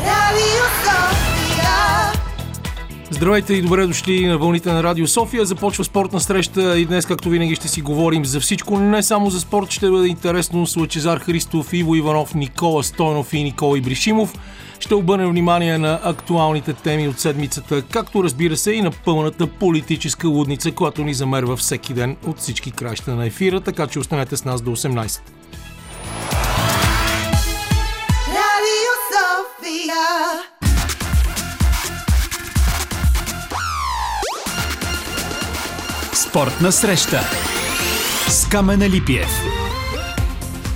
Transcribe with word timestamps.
Радио 0.06 0.64
София. 0.84 1.68
Здравейте 3.10 3.54
и 3.54 3.62
добре 3.62 3.86
дошли 3.86 4.26
на 4.26 4.38
вълните 4.38 4.72
на 4.72 4.82
Радио 4.82 5.06
София. 5.06 5.44
Започва 5.44 5.84
спортна 5.84 6.20
среща 6.20 6.78
и 6.78 6.86
днес, 6.86 7.06
както 7.06 7.28
винаги, 7.28 7.54
ще 7.54 7.68
си 7.68 7.82
говорим 7.82 8.24
за 8.24 8.40
всичко, 8.40 8.78
но 8.78 8.90
не 8.90 9.02
само 9.02 9.30
за 9.30 9.40
спорт. 9.40 9.70
Ще 9.70 9.90
бъде 9.90 10.08
интересно 10.08 10.66
с 10.66 10.76
Лъчезар 10.76 11.18
Христов, 11.18 11.72
Иво 11.72 11.94
Иванов, 11.94 12.34
Никола 12.34 12.84
Стойнов 12.84 13.32
и 13.32 13.42
Никола 13.42 13.78
Ибришимов. 13.78 14.34
Ще 14.80 14.94
обърнем 14.94 15.30
внимание 15.30 15.78
на 15.78 16.00
актуалните 16.04 16.72
теми 16.72 17.08
от 17.08 17.20
седмицата, 17.20 17.82
както 17.82 18.24
разбира 18.24 18.56
се 18.56 18.72
и 18.72 18.82
на 18.82 18.90
пълната 18.90 19.46
политическа 19.46 20.28
лудница, 20.28 20.72
която 20.72 21.04
ни 21.04 21.14
замерва 21.14 21.56
всеки 21.56 21.94
ден 21.94 22.16
от 22.26 22.38
всички 22.38 22.70
краища 22.70 23.14
на 23.14 23.26
ефира, 23.26 23.60
така 23.60 23.86
че 23.86 23.98
останете 23.98 24.36
с 24.36 24.44
нас 24.44 24.62
до 24.62 24.70
18. 24.70 25.20
Радио 28.28 28.92
София. 29.10 29.94
Спортна 36.12 36.72
среща 36.72 37.20
с 38.28 38.48
Камена 38.48 38.88
Липиев 38.88 39.30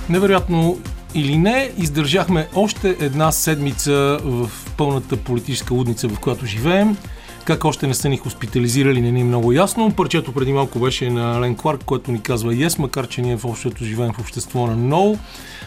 Невероятно 0.09 0.79
или 1.15 1.37
не, 1.37 1.71
издържахме 1.77 2.47
още 2.55 2.97
една 2.99 3.31
седмица 3.31 4.19
в 4.23 4.49
пълната 4.77 5.17
политическа 5.17 5.73
лудница, 5.73 6.07
в 6.07 6.19
която 6.19 6.45
живеем. 6.45 6.97
Как 7.45 7.65
още 7.65 7.87
не 7.87 7.93
са 7.93 8.09
ни 8.09 8.17
хоспитализирали, 8.17 9.01
не 9.01 9.11
ни 9.11 9.21
е 9.21 9.23
много 9.23 9.51
ясно. 9.51 9.91
Парчето 9.91 10.33
преди 10.33 10.53
малко 10.53 10.79
беше 10.79 11.09
на 11.09 11.41
Лен 11.41 11.55
Кларк, 11.55 11.83
който 11.85 12.11
ни 12.11 12.21
казва 12.21 12.53
Yes, 12.53 12.79
макар 12.79 13.07
че 13.07 13.21
ние 13.21 13.37
в 13.37 13.45
общото 13.45 13.83
живеем 13.83 14.13
в 14.13 14.19
общество 14.19 14.67
на 14.67 14.77
No. 14.77 15.17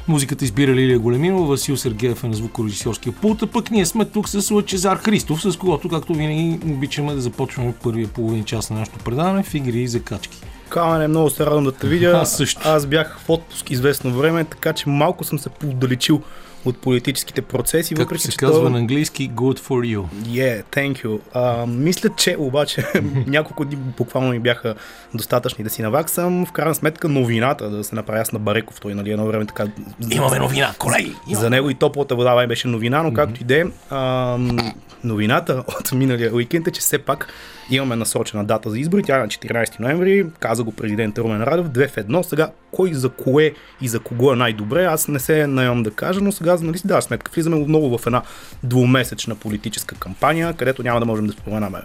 Музиката 0.09 0.45
избира 0.45 0.75
Лилия 0.75 0.99
Големинова, 0.99 1.47
Васил 1.47 1.77
Сергеев 1.77 2.25
е 2.25 2.29
на 2.29 2.35
звукорежисьорския 2.35 3.13
пулт, 3.13 3.43
а 3.43 3.47
пък 3.47 3.71
ние 3.71 3.87
сме 3.87 4.05
тук 4.05 4.29
с 4.29 4.51
Лъчезар 4.51 4.97
Христов, 4.97 5.43
с 5.43 5.57
когото, 5.57 5.89
както 5.89 6.15
винаги, 6.15 6.59
обичаме 6.67 7.15
да 7.15 7.21
започваме 7.21 7.75
първия 7.83 8.09
половин 8.09 8.45
час 8.45 8.71
на 8.71 8.79
нашото 8.79 8.99
предаване 8.99 9.43
в 9.43 9.55
игри 9.55 9.81
и 9.81 9.89
закачки. 9.89 10.39
Камене, 10.69 11.09
много 11.09 11.31
се 11.31 11.47
радвам 11.47 11.65
да 11.65 11.73
те 11.73 11.87
видя. 11.87 12.11
Аз 12.23 12.37
също. 12.37 12.61
Аз 12.65 12.87
бях 12.87 13.19
в 13.19 13.31
отпуск 13.31 13.71
известно 13.71 14.15
време, 14.15 14.45
така 14.45 14.73
че 14.73 14.89
малко 14.89 15.25
съм 15.25 15.39
се 15.39 15.49
поотдалечил 15.49 16.23
от 16.65 16.79
политическите 16.79 17.43
процеси, 17.43 17.95
Както 17.95 18.05
въпреки 18.05 18.23
се 18.23 18.31
че 18.31 18.37
казва 18.37 18.63
то... 18.63 18.71
на 18.71 18.79
английски, 18.79 19.31
good 19.31 19.59
for 19.59 19.97
you. 19.97 20.05
Yeah, 20.27 20.63
thank 20.77 21.05
you. 21.05 21.21
А, 21.35 21.67
мисля, 21.67 22.11
че 22.17 22.37
обаче 22.39 22.85
няколко 23.27 23.65
дни 23.65 23.77
буквално 23.77 24.31
ми 24.31 24.39
бяха 24.39 24.75
достатъчни 25.15 25.65
да 25.65 25.71
си 25.71 25.83
наваксам. 25.83 26.47
В 26.47 26.53
крайна 26.53 26.75
сметка 26.75 27.09
новината 27.09 27.71
да 27.71 27.85
се 27.85 27.95
направя 27.95 28.25
с 28.25 28.33
на 28.33 28.39
Бареков, 28.39 28.81
той 28.81 28.95
нали 28.95 29.11
едно 29.11 29.27
време 29.27 29.47
така... 29.47 29.65
Имаме 30.11 30.39
новина, 30.39 30.75
колеги! 30.79 31.15
За 31.33 31.51
него 31.51 31.71
и 31.71 31.75
топлата 31.75 32.15
вода 32.15 32.35
май 32.35 32.47
беше 32.47 32.69
новина, 32.69 33.03
но 33.03 33.13
както 33.15 33.41
и 33.41 33.45
да 33.45 33.61
е, 33.61 33.65
новината 35.05 35.65
от 35.81 35.93
миналия 35.93 36.35
уикенд 36.35 36.67
е, 36.67 36.71
че 36.71 36.81
все 36.81 36.99
пак 36.99 37.29
имаме 37.71 37.97
насрочена 37.97 38.45
дата 38.45 38.71
за 38.71 38.79
избори. 38.79 39.03
Тя 39.03 39.17
е 39.17 39.21
на 39.21 39.29
14 39.29 39.81
ноември. 39.81 40.27
Каза 40.41 40.65
го 40.65 40.73
президент 40.73 41.19
Румен 41.19 41.43
Радев. 41.43 41.69
Две 41.69 41.89
в 41.89 41.97
едно. 41.97 42.23
Сега 42.23 42.51
кой 42.71 42.95
за 42.95 43.09
кое 43.09 43.53
и 43.81 43.89
за 43.89 44.01
кого 44.01 44.33
е 44.33 44.37
най-добре, 44.37 44.85
аз 44.85 45.09
не 45.09 45.19
се 45.19 45.47
наемам 45.47 45.83
да 45.83 45.91
кажа, 45.91 46.21
но 46.21 46.33
сега 46.33 46.57
нали 46.67 46.79
си 46.79 46.87
даваш 46.87 47.05
сметка. 47.05 47.31
Влизаме 47.35 47.57
отново 47.57 47.99
в 47.99 48.07
една 48.07 48.23
двумесечна 48.63 49.35
политическа 49.35 49.95
кампания, 49.95 50.55
където 50.55 50.83
няма 50.83 51.01
да 51.01 51.07
можем 51.07 51.27
да 51.27 51.33
споменаме 51.33 51.79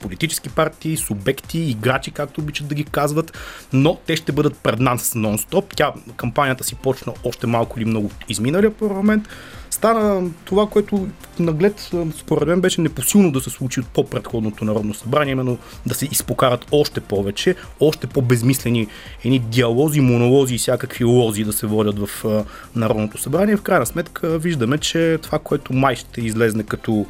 политически 0.00 0.48
партии, 0.48 0.96
субекти, 0.96 1.58
играчи, 1.58 2.10
както 2.10 2.40
обичат 2.40 2.68
да 2.68 2.74
ги 2.74 2.84
казват, 2.84 3.38
но 3.72 3.94
те 4.06 4.16
ще 4.16 4.32
бъдат 4.32 4.58
пред 4.58 4.80
нас 4.80 5.14
нон-стоп. 5.14 5.64
Тя, 5.76 5.92
кампанията 6.16 6.64
си 6.64 6.74
почна 6.74 7.12
още 7.24 7.46
малко 7.46 7.78
или 7.78 7.84
много 7.84 8.10
изминалия 8.28 8.74
парламент 8.74 9.28
стана 9.76 10.30
това, 10.44 10.66
което 10.66 11.08
наглед 11.38 11.90
според 12.18 12.48
мен 12.48 12.60
беше 12.60 12.80
непосилно 12.80 13.32
да 13.32 13.40
се 13.40 13.50
случи 13.50 13.80
от 13.80 13.86
по-предходното 13.86 14.64
Народно 14.64 14.94
събрание, 14.94 15.32
именно 15.32 15.58
да 15.86 15.94
се 15.94 16.04
изпокарат 16.04 16.66
още 16.72 17.00
повече, 17.00 17.54
още 17.80 18.06
по-безмислени 18.06 18.86
едни 19.24 19.38
диалози, 19.38 20.00
монолози 20.00 20.54
и 20.54 20.58
всякакви 20.58 21.04
лози 21.04 21.44
да 21.44 21.52
се 21.52 21.66
водят 21.66 21.98
в 21.98 22.44
Народното 22.76 23.18
събрание. 23.18 23.56
В 23.56 23.62
крайна 23.62 23.86
сметка 23.86 24.38
виждаме, 24.38 24.78
че 24.78 25.18
това, 25.22 25.38
което 25.38 25.72
май 25.72 25.96
ще 25.96 26.20
излезне 26.20 26.62
като 26.62 27.06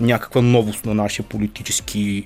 някаква 0.00 0.40
новост 0.42 0.86
на 0.86 0.94
нашия 0.94 1.26
политически 1.26 2.24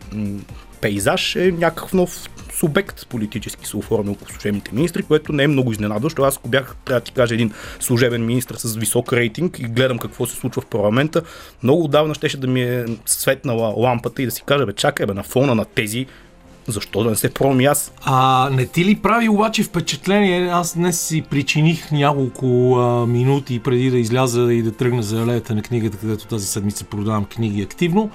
пейзаж 0.81 1.37
е 1.37 1.53
някакъв 1.53 1.93
нов 1.93 2.29
субект 2.59 3.07
политически 3.09 3.67
се 3.67 3.77
оформи 3.77 4.11
около 4.11 4.31
служебните 4.31 4.71
министри, 4.75 5.03
което 5.03 5.33
не 5.33 5.43
е 5.43 5.49
много 5.49 5.73
изненадващо. 5.73 6.23
Аз 6.23 6.37
ако 6.37 6.49
бях, 6.49 6.77
трябва 6.85 7.01
да 7.01 7.05
ти 7.05 7.13
кажа, 7.13 7.35
един 7.35 7.53
служебен 7.81 8.27
министр 8.27 8.59
с 8.59 8.77
висок 8.77 9.13
рейтинг 9.13 9.59
и 9.59 9.63
гледам 9.63 9.99
какво 9.99 10.27
се 10.27 10.37
случва 10.37 10.63
в 10.63 10.67
парламента, 10.67 11.23
много 11.63 11.85
отдавна 11.85 12.15
щеше 12.15 12.37
да 12.37 12.47
ми 12.47 12.63
е 12.63 12.85
светнала 13.07 13.75
лампата 13.77 14.23
и 14.23 14.25
да 14.25 14.31
си 14.31 14.43
кажа, 14.47 14.67
бе, 14.67 14.73
чакай, 14.73 15.07
бе, 15.07 15.15
на 15.15 15.23
фона 15.23 15.55
на 15.55 15.65
тези, 15.65 16.07
защо 16.67 17.05
да 17.05 17.11
не 17.11 17.17
се 17.17 17.35
пробвам 17.35 17.61
и 17.61 17.65
аз? 17.65 17.93
А 18.05 18.51
не 18.53 18.67
ти 18.67 18.85
ли 18.85 18.95
прави 18.95 19.29
обаче 19.29 19.63
впечатление? 19.63 20.49
Аз 20.49 20.75
днес 20.75 21.01
си 21.01 21.23
причиних 21.23 21.91
няколко 21.91 22.77
а, 22.77 23.07
минути 23.07 23.59
преди 23.59 23.91
да 23.91 23.99
изляза 23.99 24.53
и 24.53 24.63
да 24.63 24.73
тръгна 24.73 25.03
за 25.03 25.23
алеята 25.23 25.55
на 25.55 25.63
книгата, 25.63 25.97
където 25.97 26.27
тази 26.27 26.47
седмица 26.47 26.85
продавам 26.85 27.25
книги 27.25 27.63
активно. 27.63 28.11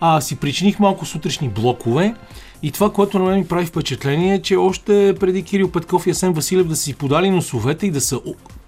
А 0.00 0.20
си 0.20 0.36
причиних 0.36 0.78
малко 0.78 1.06
сутрешни 1.06 1.48
блокове. 1.48 2.14
И 2.62 2.70
това, 2.70 2.92
което 2.92 3.18
на 3.18 3.24
мен 3.24 3.38
ми 3.38 3.48
прави 3.48 3.66
впечатление 3.66 4.34
е, 4.34 4.42
че 4.42 4.56
още 4.56 5.14
преди 5.20 5.42
Кирил 5.42 5.70
Петков 5.70 6.06
и 6.06 6.10
Асен 6.10 6.32
Василев 6.32 6.66
да 6.66 6.76
си 6.76 6.94
подали 6.94 7.30
носовете 7.30 7.86
и 7.86 7.90
да 7.90 8.00
са 8.00 8.20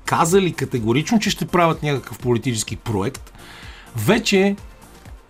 казали 0.05 0.53
категорично, 0.53 1.19
че 1.19 1.31
ще 1.31 1.47
правят 1.47 1.83
някакъв 1.83 2.19
политически 2.19 2.77
проект, 2.77 3.33
вече 3.97 4.57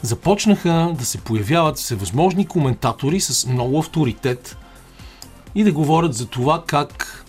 започнаха 0.03 0.95
да 0.99 1.05
се 1.05 1.19
появяват 1.19 1.77
всевъзможни 1.77 2.47
коментатори 2.47 3.21
с 3.21 3.47
много 3.47 3.79
авторитет 3.79 4.57
и 5.55 5.65
да 5.65 5.73
говорят 5.73 6.15
за 6.15 6.27
това 6.27 6.63
как 6.67 7.22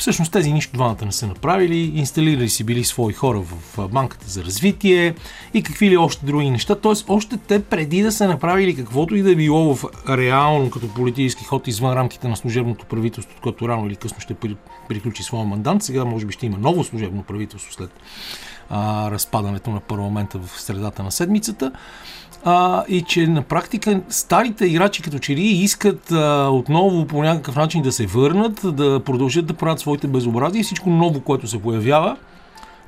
всъщност 0.00 0.32
тези 0.32 0.52
нищо 0.52 0.72
двамата 0.72 1.04
не 1.04 1.12
са 1.12 1.26
направили, 1.26 1.92
инсталирали 1.94 2.48
си 2.48 2.64
били 2.64 2.84
свои 2.84 3.12
хора 3.12 3.40
в 3.40 3.88
банката 3.88 4.28
за 4.28 4.44
развитие 4.44 5.14
и 5.54 5.62
какви 5.62 5.90
ли 5.90 5.96
още 5.96 6.26
други 6.26 6.50
неща. 6.50 6.74
Тоест, 6.74 7.04
още 7.08 7.36
те 7.36 7.64
преди 7.64 8.02
да 8.02 8.12
са 8.12 8.28
направили 8.28 8.76
каквото 8.76 9.16
и 9.16 9.22
да 9.22 9.36
било 9.36 9.74
в 9.74 9.84
реално 10.08 10.70
като 10.70 10.88
политически 10.94 11.44
ход 11.44 11.68
извън 11.68 11.92
рамките 11.92 12.28
на 12.28 12.36
служебното 12.36 12.86
правителство, 12.86 13.40
което 13.42 13.68
рано 13.68 13.86
или 13.86 13.96
късно 13.96 14.20
ще 14.20 14.34
при- 14.34 14.56
приключи 14.88 15.22
своя 15.22 15.44
мандат. 15.44 15.82
Сега 15.82 16.04
може 16.04 16.26
би 16.26 16.32
ще 16.32 16.46
има 16.46 16.58
ново 16.58 16.84
служебно 16.84 17.22
правителство 17.22 17.72
след 17.72 17.90
а, 18.70 19.10
разпадането 19.10 19.70
на 19.70 19.80
парламента 19.80 20.38
в 20.38 20.60
средата 20.60 21.02
на 21.02 21.12
седмицата. 21.12 21.72
А, 22.44 22.84
и 22.88 23.02
че 23.02 23.26
на 23.26 23.42
практика 23.42 24.00
старите 24.08 24.66
играчи 24.66 25.02
като 25.02 25.18
че 25.18 25.36
ли 25.36 25.42
искат 25.42 26.12
а, 26.12 26.48
отново 26.52 27.06
по 27.06 27.22
някакъв 27.22 27.56
начин 27.56 27.82
да 27.82 27.92
се 27.92 28.06
върнат, 28.06 28.60
да 28.76 29.00
продължат 29.00 29.46
да 29.46 29.54
правят 29.54 29.80
своите 29.80 30.06
безобразия 30.06 30.60
и 30.60 30.64
всичко 30.64 30.90
ново, 30.90 31.20
което 31.20 31.48
се 31.48 31.62
появява, 31.62 32.16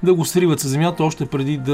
да 0.03 0.15
го 0.15 0.25
сриват 0.25 0.61
със 0.61 0.71
земята 0.71 1.05
още 1.05 1.27
преди 1.27 1.57
да, 1.57 1.73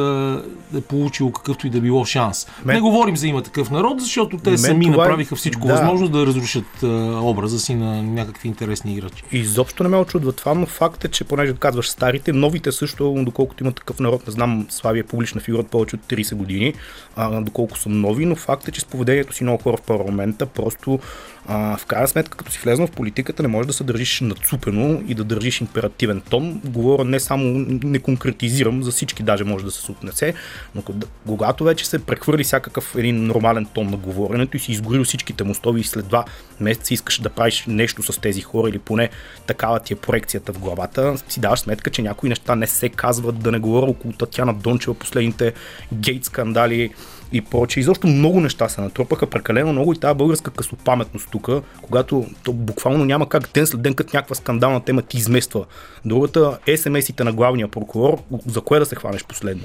да 0.72 0.78
е 0.78 0.80
получило 0.80 1.32
какъвто 1.32 1.66
и 1.66 1.70
да 1.70 1.80
било 1.80 2.04
шанс. 2.04 2.46
Мен- 2.64 2.74
Не 2.74 2.80
говорим 2.80 3.16
за 3.16 3.26
има 3.26 3.42
такъв 3.42 3.70
народ, 3.70 4.00
защото 4.00 4.38
те 4.38 4.50
Мен 4.50 4.58
сами 4.58 4.84
това 4.84 4.94
е- 4.94 4.98
направиха 4.98 5.36
всичко 5.36 5.66
да. 5.66 5.72
възможно 5.72 6.08
да 6.08 6.26
разрушат 6.26 6.82
а, 6.82 6.86
образа 7.22 7.58
си 7.58 7.74
на 7.74 8.02
някакви 8.02 8.48
интересни 8.48 8.92
играчи. 8.92 9.22
Изобщо 9.32 9.82
не 9.82 9.88
ме 9.88 9.96
очудва 9.96 10.32
това, 10.32 10.54
но 10.54 10.66
факт 10.66 11.04
е, 11.04 11.08
че 11.08 11.24
понеже 11.24 11.54
казваш 11.54 11.88
старите, 11.88 12.32
новите 12.32 12.72
също, 12.72 13.14
доколкото 13.18 13.64
има 13.64 13.72
такъв 13.72 14.00
народ, 14.00 14.26
не 14.26 14.32
знам, 14.32 14.66
Слави 14.70 14.98
е 14.98 15.04
публична 15.04 15.40
фигура 15.40 15.60
от 15.60 15.68
повече 15.68 15.96
от 15.96 16.02
30 16.02 16.34
години, 16.34 16.74
а, 17.16 17.40
доколко 17.40 17.78
са 17.78 17.88
нови, 17.88 18.26
но 18.26 18.36
факт 18.36 18.68
е, 18.68 18.72
че 18.72 18.80
с 18.80 18.84
поведението 18.84 19.34
си 19.34 19.44
много 19.44 19.62
хора 19.62 19.76
в 19.76 19.82
парламента, 19.82 20.46
просто 20.46 20.98
а, 21.46 21.76
в 21.76 21.86
крайна 21.86 22.08
сметка, 22.08 22.36
като 22.36 22.52
си 22.52 22.58
влезнал 22.58 22.86
в 22.86 22.90
политиката, 22.90 23.42
не 23.42 23.48
можеш 23.48 23.66
да 23.66 23.72
се 23.72 23.84
държиш 23.84 24.20
нацупено 24.20 25.02
и 25.08 25.14
да 25.14 25.24
държиш 25.24 25.60
императивен 25.60 26.20
тон. 26.20 26.60
Говоря 26.64 27.04
не 27.04 27.20
само, 27.20 27.44
не 27.84 27.98
конкретизирам, 28.18 28.82
за 28.82 28.90
всички 28.90 29.22
даже 29.22 29.44
може 29.44 29.64
да 29.64 29.70
се 29.70 29.92
отнесе, 29.92 30.34
но 30.74 30.82
кога- 30.82 31.06
когато 31.26 31.64
вече 31.64 31.86
се 31.86 31.98
прехвърли 31.98 32.44
всякакъв 32.44 32.94
един 32.96 33.26
нормален 33.26 33.66
тон 33.66 33.90
на 33.90 33.96
говоренето 33.96 34.56
и 34.56 34.60
си 34.60 34.72
изгорил 34.72 35.04
всичките 35.04 35.44
мостови 35.44 35.80
и 35.80 35.84
след 35.84 36.08
два 36.08 36.24
месеца 36.60 36.94
искаш 36.94 37.20
да 37.20 37.28
правиш 37.28 37.64
нещо 37.68 38.02
с 38.02 38.20
тези 38.20 38.40
хора 38.40 38.68
или 38.68 38.78
поне 38.78 39.10
такава 39.46 39.80
ти 39.80 39.92
е 39.92 39.96
проекцията 39.96 40.52
в 40.52 40.58
главата, 40.58 41.14
си 41.28 41.40
даваш 41.40 41.60
сметка, 41.60 41.90
че 41.90 42.02
някои 42.02 42.28
неща 42.28 42.54
не 42.54 42.66
се 42.66 42.88
казват, 42.88 43.38
да 43.38 43.52
не 43.52 43.58
говоря 43.58 43.86
около 43.86 44.12
Татьяна 44.12 44.54
Дончева, 44.54 44.94
последните 44.94 45.52
гейт 45.92 46.24
скандали 46.24 46.90
и 47.32 47.40
прочее. 47.40 47.80
Изобщо 47.80 48.06
много 48.06 48.40
неща 48.40 48.68
се 48.68 48.80
натрупаха, 48.80 49.26
прекалено 49.26 49.72
много 49.72 49.92
и 49.92 49.96
тази 49.96 50.16
българска 50.18 50.50
късопаметност 50.50 51.28
тук, 51.30 51.48
когато 51.82 52.26
то 52.42 52.52
буквално 52.52 53.04
няма 53.04 53.28
как 53.28 53.50
ден 53.54 53.66
след 53.66 53.82
ден 53.82 53.94
като 53.94 54.16
някаква 54.16 54.34
скандална 54.34 54.80
тема 54.80 55.02
ти 55.02 55.16
измества. 55.16 55.64
Другата 56.04 56.58
е 56.66 56.76
смс-ите 56.76 57.20
на 57.24 57.32
главния 57.32 57.68
прокурор, 57.68 58.18
за 58.46 58.60
кое 58.60 58.78
да 58.78 58.86
се 58.86 58.94
хванеш 58.96 59.24
последно. 59.24 59.62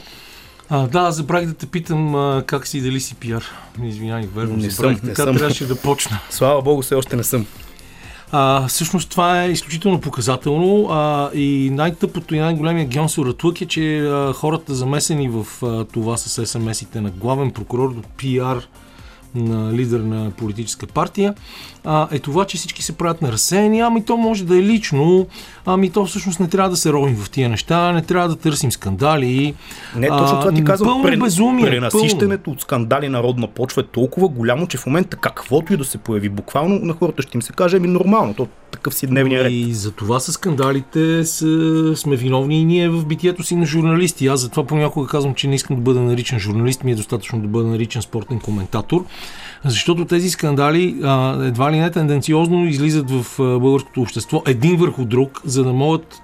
А, 0.69 0.87
да, 0.87 1.11
забравих 1.11 1.47
да 1.47 1.53
те 1.53 1.65
питам 1.65 2.15
а, 2.15 2.43
как 2.47 2.67
си, 2.67 2.81
дали 2.81 2.99
си 2.99 3.15
пиар. 3.15 3.43
Извинявай, 3.83 4.27
верно, 4.35 4.57
Не 4.57 4.69
забравих, 4.69 4.99
съм, 4.99 5.07
не 5.07 5.13
така 5.13 5.23
съм. 5.23 5.35
трябваше 5.37 5.67
да 5.67 5.75
почна. 5.75 6.19
Слава 6.29 6.61
Богу, 6.61 6.81
все 6.81 6.95
още 6.95 7.15
не 7.15 7.23
съм. 7.23 7.45
А, 8.35 8.67
всъщност 8.67 9.09
това 9.09 9.43
е 9.43 9.51
изключително 9.51 10.01
показателно 10.01 10.87
а, 10.89 11.29
и 11.33 11.69
най-тъпото 11.73 12.35
и 12.35 12.39
най-големия 12.39 12.85
геонсоратлък 12.85 13.61
е, 13.61 13.65
че 13.65 13.99
а, 13.99 14.33
хората 14.33 14.75
замесени 14.75 15.29
в 15.29 15.45
а, 15.63 15.85
това 15.85 16.17
с 16.17 16.45
СМС-ите 16.45 16.95
на 16.95 17.09
главен 17.09 17.51
прокурор 17.51 17.93
до 17.93 18.01
пиар 18.17 18.67
на 19.35 19.73
лидер 19.73 19.99
на 19.99 20.31
политическа 20.31 20.87
партия, 20.87 21.33
а, 21.85 22.07
е 22.11 22.19
това, 22.19 22.45
че 22.45 22.57
всички 22.57 22.83
се 22.83 22.97
правят 22.97 23.21
на 23.21 23.31
разсеяни, 23.31 23.79
ами 23.79 24.05
то 24.05 24.17
може 24.17 24.43
да 24.43 24.57
е 24.57 24.61
лично, 24.61 25.27
ами 25.65 25.89
то 25.89 26.05
всъщност 26.05 26.39
не 26.39 26.47
трябва 26.47 26.69
да 26.69 26.77
се 26.77 26.93
ровим 26.93 27.15
в 27.15 27.29
тия 27.29 27.49
неща, 27.49 27.91
не 27.91 28.01
трябва 28.01 28.29
да 28.29 28.35
търсим 28.35 28.71
скандали. 28.71 29.53
Не, 29.95 30.07
точно 30.07 30.39
това 30.39 30.51
ти 30.51 30.63
казвам. 30.63 31.01
Пълно 31.01 31.19
безумие. 31.19 31.65
Пренасищането 31.65 32.51
от 32.51 32.61
скандали 32.61 33.09
народна 33.09 33.47
почва 33.47 33.81
е 33.81 33.85
толкова 33.85 34.27
голямо, 34.27 34.67
че 34.67 34.77
в 34.77 34.85
момента 34.85 35.17
каквото 35.17 35.73
и 35.73 35.77
да 35.77 35.85
се 35.85 35.97
появи, 35.97 36.29
буквално 36.29 36.79
на 36.79 36.93
хората 36.93 37.21
ще 37.21 37.37
им 37.37 37.41
се 37.41 37.53
каже, 37.53 37.77
ами 37.77 37.87
нормално, 37.87 38.33
то 38.33 38.47
такъв 38.71 38.93
си 38.93 39.07
дневния 39.07 39.43
ред. 39.43 39.51
И 39.51 39.73
за 39.73 39.91
това 39.91 40.19
с 40.19 40.31
скандалите 40.31 41.25
са, 41.25 41.95
сме 41.95 42.15
виновни 42.15 42.61
и 42.61 42.65
ние 42.65 42.89
в 42.89 43.05
битието 43.05 43.43
си 43.43 43.55
на 43.55 43.65
журналисти. 43.65 44.27
Аз 44.27 44.39
затова 44.39 44.63
понякога 44.65 45.07
казвам, 45.07 45.33
че 45.33 45.47
не 45.47 45.55
искам 45.55 45.75
да 45.75 45.81
бъда 45.81 45.99
наричан 45.99 46.39
журналист, 46.39 46.83
ми 46.83 46.91
е 46.91 46.95
достатъчно 46.95 47.41
да 47.41 47.47
бъда 47.47 47.67
наричан 47.67 48.01
спортен 48.01 48.39
коментатор. 48.39 49.05
Защото 49.65 50.05
тези 50.05 50.29
скандали 50.29 50.95
а, 51.03 51.45
едва 51.45 51.71
ли 51.71 51.79
не 51.79 51.91
тенденциозно 51.91 52.65
излизат 52.65 53.11
в 53.11 53.39
а, 53.39 53.59
българското 53.59 54.01
общество 54.01 54.43
един 54.47 54.77
върху 54.77 55.05
друг, 55.05 55.41
за 55.45 55.63
да 55.63 55.73
могат 55.73 56.21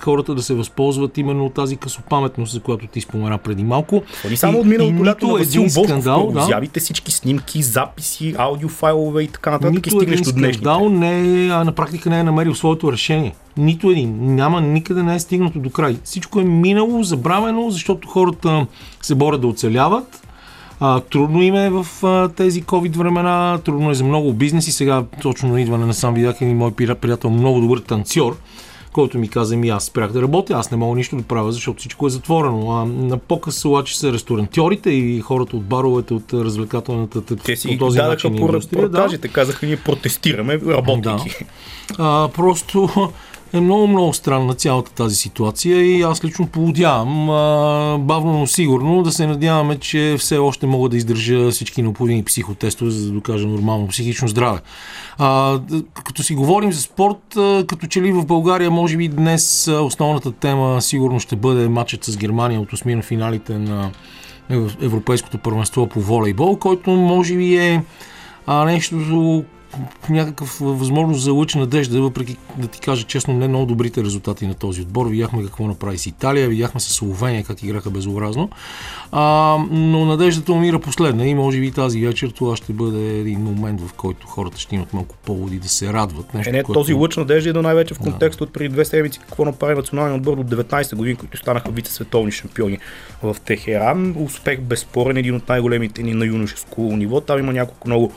хората 0.00 0.34
да 0.34 0.42
се 0.42 0.54
възползват 0.54 1.18
именно 1.18 1.44
от 1.46 1.54
тази 1.54 1.76
късопаметност, 1.76 2.52
за 2.52 2.60
която 2.60 2.86
ти 2.86 3.00
спомена 3.00 3.38
преди 3.38 3.64
малко. 3.64 4.02
Ни 4.30 4.36
само 4.36 4.58
И- 4.58 4.60
от 4.60 4.66
миналото 4.66 4.96
и 4.96 5.06
лято 5.06 5.26
на 5.26 5.32
Васил 5.32 5.60
един 5.60 5.70
скандал, 5.70 6.30
да. 6.34 6.40
изявите 6.40 6.80
всички 6.80 7.12
снимки, 7.12 7.62
записи, 7.62 8.34
аудиофайлове 8.38 9.22
и 9.22 9.28
така 9.28 9.50
нататък 9.50 9.72
и 9.72 9.76
Нито 9.76 9.90
стигнеш 9.90 10.20
един 10.20 10.24
до 10.24 10.38
днешните. 10.38 10.58
скандал 10.58 10.88
не 10.88 11.20
е, 11.44 11.48
а, 11.48 11.64
на 11.64 11.72
практика 11.72 12.10
не 12.10 12.20
е 12.20 12.24
намерил 12.24 12.54
своето 12.54 12.92
решение. 12.92 13.34
Нито 13.56 13.90
един. 13.90 14.34
Няма, 14.34 14.60
никъде 14.60 15.02
не 15.02 15.14
е 15.14 15.20
стигнато 15.20 15.58
до 15.58 15.70
край. 15.70 15.96
Всичко 16.04 16.40
е 16.40 16.44
минало, 16.44 17.02
забравено, 17.02 17.70
защото 17.70 18.08
хората 18.08 18.66
се 19.02 19.14
борят 19.14 19.40
да 19.40 19.46
оцеляват. 19.46 20.27
А, 20.80 21.00
трудно 21.00 21.42
им 21.42 21.54
е 21.54 21.70
в 21.70 21.86
а, 22.02 22.28
тези 22.28 22.62
COVID 22.62 22.96
времена, 22.96 23.58
трудно 23.64 23.90
е 23.90 23.94
за 23.94 24.04
много 24.04 24.32
бизнеси. 24.32 24.72
Сега 24.72 25.04
точно 25.22 25.48
на 25.48 25.60
идване 25.60 25.86
на 25.86 25.94
сам 25.94 26.14
видях 26.14 26.40
един 26.40 26.56
мой 26.56 26.72
приятел, 26.72 27.30
много 27.30 27.60
добър 27.60 27.78
танцор, 27.78 28.36
който 28.92 29.18
ми 29.18 29.28
каза, 29.28 29.56
ми 29.56 29.68
аз 29.68 29.84
спрях 29.84 30.12
да 30.12 30.22
работя, 30.22 30.54
аз 30.54 30.70
не 30.70 30.76
мога 30.76 30.96
нищо 30.96 31.16
да 31.16 31.22
правя, 31.22 31.52
защото 31.52 31.78
всичко 31.78 32.06
е 32.06 32.10
затворено. 32.10 32.70
А, 32.70 32.84
на 32.84 33.18
показ 33.18 33.64
обаче 33.64 33.98
са 33.98 34.12
ресторантьорите 34.12 34.90
и 34.90 35.20
хората 35.20 35.56
от 35.56 35.64
баровете, 35.64 36.14
от 36.14 36.32
развлекателната 36.32 37.36
Те 37.36 37.56
си 37.56 37.68
по 37.68 37.84
този 37.84 37.98
начин 37.98 38.36
по 38.36 38.46
индустрия, 38.46 38.88
да. 38.88 39.08
казаха 39.32 39.66
ние 39.66 39.76
протестираме, 39.76 40.60
работейки. 40.66 41.44
А, 41.98 42.28
просто 42.34 42.90
е 43.52 43.60
много, 43.60 43.86
много 43.86 44.14
странна 44.14 44.54
цялата 44.54 44.92
тази 44.92 45.16
ситуация 45.16 45.82
и 45.82 46.02
аз 46.02 46.24
лично 46.24 46.46
поводявам 46.46 47.30
а, 47.30 47.98
бавно, 47.98 48.38
но 48.38 48.46
сигурно 48.46 49.02
да 49.02 49.12
се 49.12 49.26
надяваме, 49.26 49.78
че 49.78 50.16
все 50.18 50.38
още 50.38 50.66
мога 50.66 50.88
да 50.88 50.96
издържа 50.96 51.50
всички 51.50 51.82
необходими 51.82 52.24
психотестове, 52.24 52.90
за 52.90 53.06
да 53.06 53.12
докажа 53.12 53.46
нормално 53.46 53.88
психично 53.88 54.28
здраве. 54.28 54.60
А, 55.18 55.60
като 55.94 56.22
си 56.22 56.34
говорим 56.34 56.72
за 56.72 56.82
спорт, 56.82 57.18
като 57.66 57.86
че 57.86 58.02
ли 58.02 58.12
в 58.12 58.26
България, 58.26 58.70
може 58.70 58.96
би 58.96 59.08
днес 59.08 59.68
основната 59.68 60.32
тема 60.32 60.82
сигурно 60.82 61.20
ще 61.20 61.36
бъде 61.36 61.68
матчът 61.68 62.04
с 62.04 62.16
Германия 62.16 62.60
от 62.60 62.72
осмина 62.72 63.02
финалите 63.02 63.58
на 63.58 63.90
Ев- 64.50 64.76
Европейското 64.82 65.38
първенство 65.38 65.86
по 65.86 66.00
волейбол, 66.00 66.56
който 66.56 66.90
може 66.90 67.36
би 67.36 67.56
е 67.56 67.82
а, 68.46 68.64
нещо 68.64 69.44
някакъв 70.10 70.58
възможност 70.60 71.22
за 71.22 71.32
лъч 71.32 71.54
надежда, 71.54 72.02
въпреки 72.02 72.36
да 72.58 72.68
ти 72.68 72.80
кажа 72.80 73.04
честно, 73.06 73.34
не 73.34 73.48
много 73.48 73.66
добрите 73.66 74.04
резултати 74.04 74.46
на 74.46 74.54
този 74.54 74.82
отбор. 74.82 75.06
Видяхме 75.06 75.42
какво 75.42 75.66
направи 75.66 75.98
с 75.98 76.06
Италия, 76.06 76.48
видяхме 76.48 76.80
с 76.80 76.84
Словения 76.84 77.44
как 77.44 77.62
играха 77.62 77.90
безобразно. 77.90 78.50
А, 79.12 79.56
но 79.70 80.04
надеждата 80.04 80.52
умира 80.52 80.78
последна 80.78 81.26
и 81.26 81.34
може 81.34 81.60
би 81.60 81.70
тази 81.70 82.06
вечер 82.06 82.28
това 82.28 82.56
ще 82.56 82.72
бъде 82.72 83.18
един 83.18 83.40
момент, 83.40 83.80
в 83.80 83.92
който 83.92 84.26
хората 84.26 84.60
ще 84.60 84.74
имат 84.74 84.92
малко 84.94 85.14
поводи 85.24 85.58
да 85.58 85.68
се 85.68 85.92
радват. 85.92 86.34
Нещо, 86.34 86.50
Е, 86.50 86.52
не, 86.52 86.62
което... 86.62 86.80
този 86.80 86.92
лъч 86.92 87.16
надежда 87.16 87.50
идва 87.50 87.62
най-вече 87.62 87.94
в 87.94 87.98
контекста 87.98 88.44
от 88.44 88.52
преди 88.52 88.68
две 88.68 88.84
седмици 88.84 89.18
какво 89.18 89.44
направи 89.44 89.74
националния 89.74 90.16
отбор 90.16 90.36
до 90.36 90.56
19 90.56 90.96
години, 90.96 91.16
които 91.16 91.36
станаха 91.36 91.70
вице-световни 91.70 92.30
шампиони 92.30 92.78
в 93.22 93.36
Техеран. 93.44 94.14
Успех 94.18 94.60
безспорен, 94.60 95.16
един 95.16 95.34
от 95.34 95.48
най-големите 95.48 96.02
ни 96.02 96.14
на 96.14 96.26
юношеско 96.26 96.80
ниво. 96.82 97.20
Там 97.20 97.38
има 97.38 97.52
няколко 97.52 97.88
много 97.88 98.12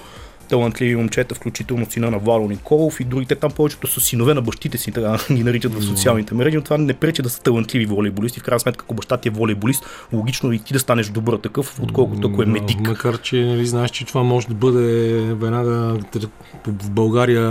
талантливи 0.52 0.96
момчета, 0.96 1.36
включително 1.36 1.92
сина 1.92 2.12
на 2.12 2.20
Вало 2.20 2.50
Николов 2.50 3.00
и 3.00 3.04
другите 3.04 3.36
там 3.36 3.52
повечето 3.52 3.88
са 3.88 4.02
синове 4.02 4.34
на 4.34 4.42
бащите 4.42 4.78
си, 4.78 4.92
така 4.92 5.18
ги 5.34 5.44
наричат 5.44 5.74
в 5.74 5.84
социалните 5.84 6.34
мрежи, 6.36 6.56
но 6.56 6.62
това 6.62 6.78
не 6.78 6.94
пречи 6.94 7.22
да 7.22 7.30
са 7.30 7.42
талантливи 7.42 7.86
волейболисти. 7.86 8.40
В 8.40 8.44
крайна 8.44 8.60
сметка, 8.60 8.84
ако 8.86 8.94
баща 8.94 9.18
ти 9.18 9.28
е 9.28 9.32
волейболист, 9.32 9.86
логично 10.14 10.52
и 10.52 10.60
ти 10.60 10.74
да 10.74 10.80
станеш 10.80 11.10
добър 11.10 11.38
такъв, 11.38 11.80
отколкото 11.82 12.28
ако 12.28 12.44
е 12.44 12.46
медик. 12.46 12.80
Макар, 12.80 13.22
че 13.22 13.46
нали, 13.46 13.66
знаеш, 13.66 13.92
че 13.92 14.06
това 14.06 14.24
може 14.24 14.48
да 14.48 14.54
бъде 14.54 15.12
веднага 15.34 16.00
в 16.68 16.90
България 16.90 17.50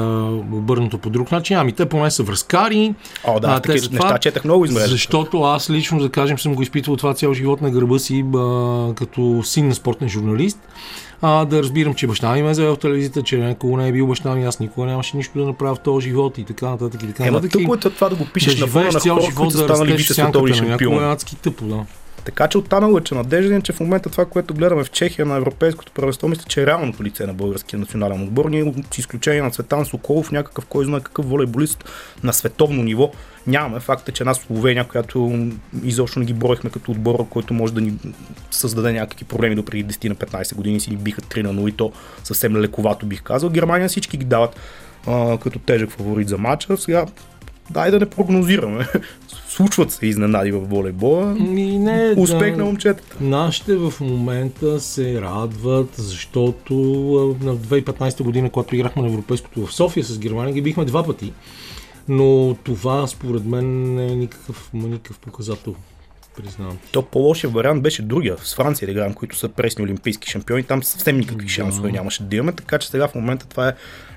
обърнато 0.52 0.98
по 0.98 1.10
друг 1.10 1.32
начин. 1.32 1.56
Ами 1.56 1.72
те 1.72 1.86
поне 1.86 2.10
са 2.10 2.22
връзкари. 2.22 2.94
О, 3.24 3.40
да, 3.40 3.48
А, 3.48 3.60
такива 3.60 3.88
неща 3.92 4.18
четах 4.18 4.44
много 4.44 4.64
измерено. 4.64 4.90
Защото 4.90 5.42
аз 5.42 5.70
лично, 5.70 5.98
да 5.98 6.08
кажем, 6.08 6.38
съм 6.38 6.54
го 6.54 6.62
изпитвал 6.62 6.96
това 6.96 7.14
цял 7.14 7.34
живот 7.34 7.60
на 7.60 7.70
гърба 7.70 7.98
си, 7.98 8.24
а, 8.36 8.94
като 8.94 9.42
син 9.44 9.68
на 9.68 9.74
спортен 9.74 10.08
журналист. 10.08 10.58
А, 11.22 11.44
да 11.44 11.62
разбирам, 11.62 11.94
че 11.94 12.06
баща 12.06 12.32
ми 12.32 12.42
ме 12.42 12.50
е 12.50 12.54
завел 12.54 12.74
в 12.74 12.78
телевизията, 12.78 13.22
че 13.22 13.36
никога 13.36 13.82
не 13.82 13.88
е 13.88 13.92
бил 13.92 14.06
баща 14.06 14.34
ми, 14.34 14.44
аз 14.44 14.60
никога 14.60 14.86
нямаше 14.86 15.16
нищо 15.16 15.38
да 15.38 15.46
направя 15.46 15.74
в 15.74 15.80
този 15.80 16.08
живот 16.08 16.38
и 16.38 16.44
така 16.44 16.68
нататък. 16.68 17.02
И 17.02 17.06
така 17.06 17.26
Ема 17.26 17.36
нататък. 17.36 17.60
тъпо 17.60 17.74
е 17.74 17.78
това 17.78 18.08
да 18.08 18.14
го 18.14 18.26
пишеш 18.34 18.54
да 18.54 18.66
на 18.66 18.72
фона 18.72 18.84
на 18.84 19.00
хора, 19.00 19.00
живот, 19.00 19.34
които 19.36 19.56
да 19.56 19.64
станали 19.64 19.92
растеш 19.92 20.10
в 20.10 20.14
сянката 20.14 20.38
вице-световни 20.38 20.60
на 20.60 20.68
някой 20.68 20.86
шампиони. 20.86 21.08
е 21.08 21.12
адски 21.12 21.36
тъпо, 21.36 21.64
да. 21.64 21.84
Така 22.24 22.48
че 22.48 22.58
оттам 22.58 22.92
лъча 22.92 23.14
надежда, 23.14 23.54
е, 23.54 23.60
че 23.60 23.72
в 23.72 23.80
момента 23.80 24.10
това, 24.10 24.24
което 24.24 24.54
гледаме 24.54 24.84
в 24.84 24.90
Чехия 24.90 25.26
на 25.26 25.36
Европейското 25.36 25.92
първенство, 25.92 26.28
мисля, 26.28 26.44
че 26.48 26.62
е 26.62 26.66
реалното 26.66 27.04
лице 27.04 27.26
на 27.26 27.34
българския 27.34 27.78
национален 27.78 28.22
отбор. 28.22 28.50
Ние, 28.50 28.74
с 28.90 28.98
изключение 28.98 29.42
на 29.42 29.50
Цветан 29.50 29.86
Соколов, 29.86 30.32
някакъв 30.32 30.66
кой 30.66 30.84
знае 30.84 31.00
какъв 31.00 31.28
волейболист 31.28 31.84
на 32.22 32.32
световно 32.32 32.82
ниво, 32.82 33.12
нямаме. 33.46 33.80
Факт 33.80 34.08
е, 34.08 34.12
че 34.12 34.22
една 34.22 34.34
Словения, 34.34 34.88
която 34.88 35.48
изобщо 35.84 36.18
не 36.18 36.24
ги 36.24 36.32
броихме 36.32 36.70
като 36.70 36.92
отбор, 36.92 37.28
който 37.28 37.54
може 37.54 37.74
да 37.74 37.80
ни 37.80 37.92
създаде 38.50 38.92
някакви 38.92 39.24
проблеми 39.24 39.54
до 39.54 39.64
преди 39.64 39.94
10 39.94 40.08
на 40.08 40.14
15 40.14 40.54
години, 40.54 40.80
си 40.80 40.90
ни 40.90 40.96
биха 40.96 41.20
3 41.20 41.42
на 41.42 41.54
0 41.54 41.68
и 41.68 41.72
то 41.72 41.92
съвсем 42.24 42.56
лековато 42.56 43.06
бих 43.06 43.22
казал. 43.22 43.50
Германия 43.50 43.88
всички 43.88 44.16
ги 44.16 44.24
дават 44.24 44.60
а, 45.06 45.38
като 45.38 45.58
тежък 45.58 45.90
фаворит 45.90 46.28
за 46.28 46.38
матча. 46.38 46.76
Сега 46.76 47.06
дай 47.70 47.90
да 47.90 47.98
не 47.98 48.06
прогнозираме. 48.06 48.86
Случват 49.48 49.90
се 49.90 50.06
изненади 50.06 50.52
в 50.52 50.60
волейбола. 50.60 51.36
И 51.38 51.78
не, 51.78 52.14
Успех 52.16 52.50
да, 52.50 52.56
на 52.56 52.64
момчетата. 52.64 53.16
Нашите 53.20 53.76
в 53.76 53.92
момента 54.00 54.80
се 54.80 55.20
радват, 55.20 55.88
защото 55.96 56.74
на 57.42 57.56
2015 57.56 58.22
година, 58.22 58.50
когато 58.50 58.76
играхме 58.76 59.02
на 59.02 59.08
Европейското 59.08 59.66
в 59.66 59.74
София 59.74 60.04
с 60.04 60.18
Германия, 60.18 60.54
ги 60.54 60.62
бихме 60.62 60.84
два 60.84 61.02
пъти. 61.02 61.32
Но 62.08 62.56
това 62.64 63.06
според 63.06 63.44
мен 63.44 63.94
не 63.94 64.06
е 64.06 64.16
никакъв, 64.16 64.70
никакъв 64.72 65.18
показател. 65.18 65.74
Признавам. 66.36 66.78
То 66.92 67.02
по-лошия 67.02 67.50
вариант 67.50 67.82
беше 67.82 68.02
другия, 68.02 68.36
с 68.42 68.54
Франция 68.54 68.86
да 68.86 68.92
играем, 68.92 69.14
които 69.14 69.36
са 69.36 69.48
пресни 69.48 69.84
олимпийски 69.84 70.30
шампиони. 70.30 70.62
Там 70.62 70.82
съвсем 70.82 71.18
никакви 71.18 71.48
шансове 71.48 71.92
нямаше 71.92 72.22
да 72.22 72.36
имаме, 72.36 72.52
така 72.52 72.78
че 72.78 72.88
сега 72.88 73.08
в 73.08 73.14
момента 73.14 73.46
това 73.46 73.68
е 73.68 73.74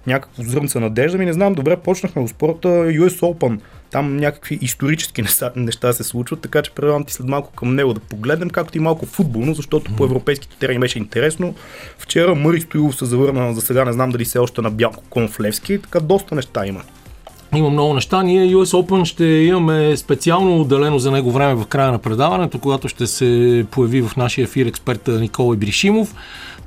някакво 0.08 0.44
зрънце 0.44 0.80
надежда. 0.80 1.18
Ми 1.18 1.26
не 1.26 1.34
знам, 1.34 1.54
добре, 1.54 1.78
почнахме 1.78 2.22
от 2.22 2.30
спорта 2.30 2.68
US 2.68 3.20
Open. 3.20 3.60
Там 3.92 4.18
някакви 4.18 4.60
исторически 4.62 5.22
неща, 5.22 5.52
неща 5.56 5.94
се 5.94 6.04
случват, 6.04 6.42
така 6.42 6.62
че 6.62 6.72
предлагам 6.72 7.06
ти 7.06 7.14
след 7.14 7.28
малко 7.28 7.52
към 7.52 7.76
него 7.76 7.94
да 7.94 8.00
погледнем, 8.00 8.50
както 8.50 8.78
и 8.78 8.82
малко 8.82 9.06
футболно, 9.06 9.54
защото 9.54 9.96
по 9.96 10.06
европейските 10.06 10.58
терени 10.58 10.80
беше 10.80 11.00
интересно. 11.00 11.56
Вчера 11.98 12.36
Мъри 12.36 12.62
Стоилов 12.62 12.96
се 12.96 13.06
завърна, 13.06 13.54
за 13.54 13.62
сега 13.62 13.86
не 13.86 13.94
знам 13.94 14.12
дали 14.12 14.26
се 14.26 14.38
е 14.38 14.42
още 14.42 14.62
на 14.62 14.72
Бялко 14.72 15.04
Конфлевски, 15.10 15.82
така 15.82 16.00
доста 16.00 16.36
неща 16.36 16.68
има. 16.68 16.84
Има 17.56 17.70
много 17.70 17.94
неща. 17.94 18.24
Ние 18.24 18.56
US 18.56 18.82
Open 18.82 19.06
ще 19.06 19.26
имаме 19.26 19.98
специално 19.98 20.62
отделено 20.62 21.00
за 21.00 21.12
него 21.12 21.32
време 21.32 21.56
в 21.56 21.66
края 21.66 21.92
на 21.92 22.00
предаването, 22.00 22.60
когато 22.60 22.88
ще 22.88 23.08
се 23.08 23.66
появи 23.72 24.02
в 24.02 24.16
нашия 24.18 24.44
ефир 24.44 24.66
експерта 24.66 25.20
Никола 25.20 25.56
Бришимов. 25.56 26.16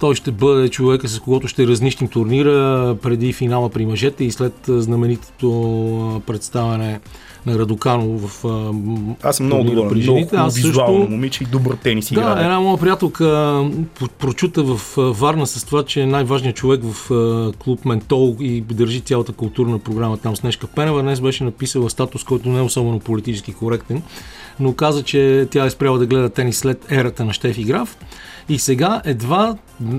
Той 0.00 0.14
ще 0.14 0.30
бъде 0.30 0.68
човека, 0.68 1.08
с 1.08 1.20
когото 1.20 1.48
ще 1.48 1.66
разнищим 1.66 2.08
турнира 2.08 2.96
преди 3.02 3.32
финала 3.32 3.68
при 3.68 3.86
мъжете 3.86 4.24
и 4.24 4.30
след 4.30 4.54
знаменитото 4.68 6.22
представяне 6.26 7.00
на 7.46 7.58
Радокано 7.58 8.18
в 8.18 8.44
а, 8.44 9.28
Аз 9.28 9.36
съм 9.36 9.46
много 9.46 9.88
при 9.88 10.02
Много 10.02 10.28
Аз 10.32 10.56
визуално 10.56 10.98
също 10.98 11.10
момиче 11.10 11.44
и 11.44 11.46
добър 11.46 11.76
тенис 11.76 12.08
да, 12.08 12.20
играе. 12.20 12.44
една 12.44 12.60
моя 12.60 12.78
приятелка 12.78 13.64
прочута 14.18 14.62
в 14.62 14.96
Варна 14.96 15.46
с 15.46 15.64
това, 15.64 15.82
че 15.82 16.00
е 16.00 16.06
най-важният 16.06 16.56
човек 16.56 16.80
в 16.84 17.10
клуб 17.58 17.84
Ментол 17.84 18.36
и 18.40 18.60
държи 18.60 19.00
цялата 19.00 19.32
културна 19.32 19.78
програма 19.78 20.16
там 20.16 20.36
Снежка 20.36 20.66
Пенева. 20.66 21.02
Днес 21.02 21.20
беше 21.20 21.44
написала 21.44 21.90
статус, 21.90 22.24
който 22.24 22.48
не 22.48 22.58
е 22.58 22.62
особено 22.62 22.98
политически 23.00 23.52
коректен, 23.52 24.02
но 24.60 24.72
каза, 24.72 25.02
че 25.02 25.48
тя 25.50 25.64
е 25.64 25.70
спряла 25.70 25.98
да 25.98 26.06
гледа 26.06 26.28
тенис 26.28 26.58
след 26.58 26.92
ерата 26.92 27.24
на 27.24 27.32
Штефи 27.32 27.64
Граф. 27.64 27.96
И 28.48 28.58
сега 28.58 29.02
едва, 29.04 29.56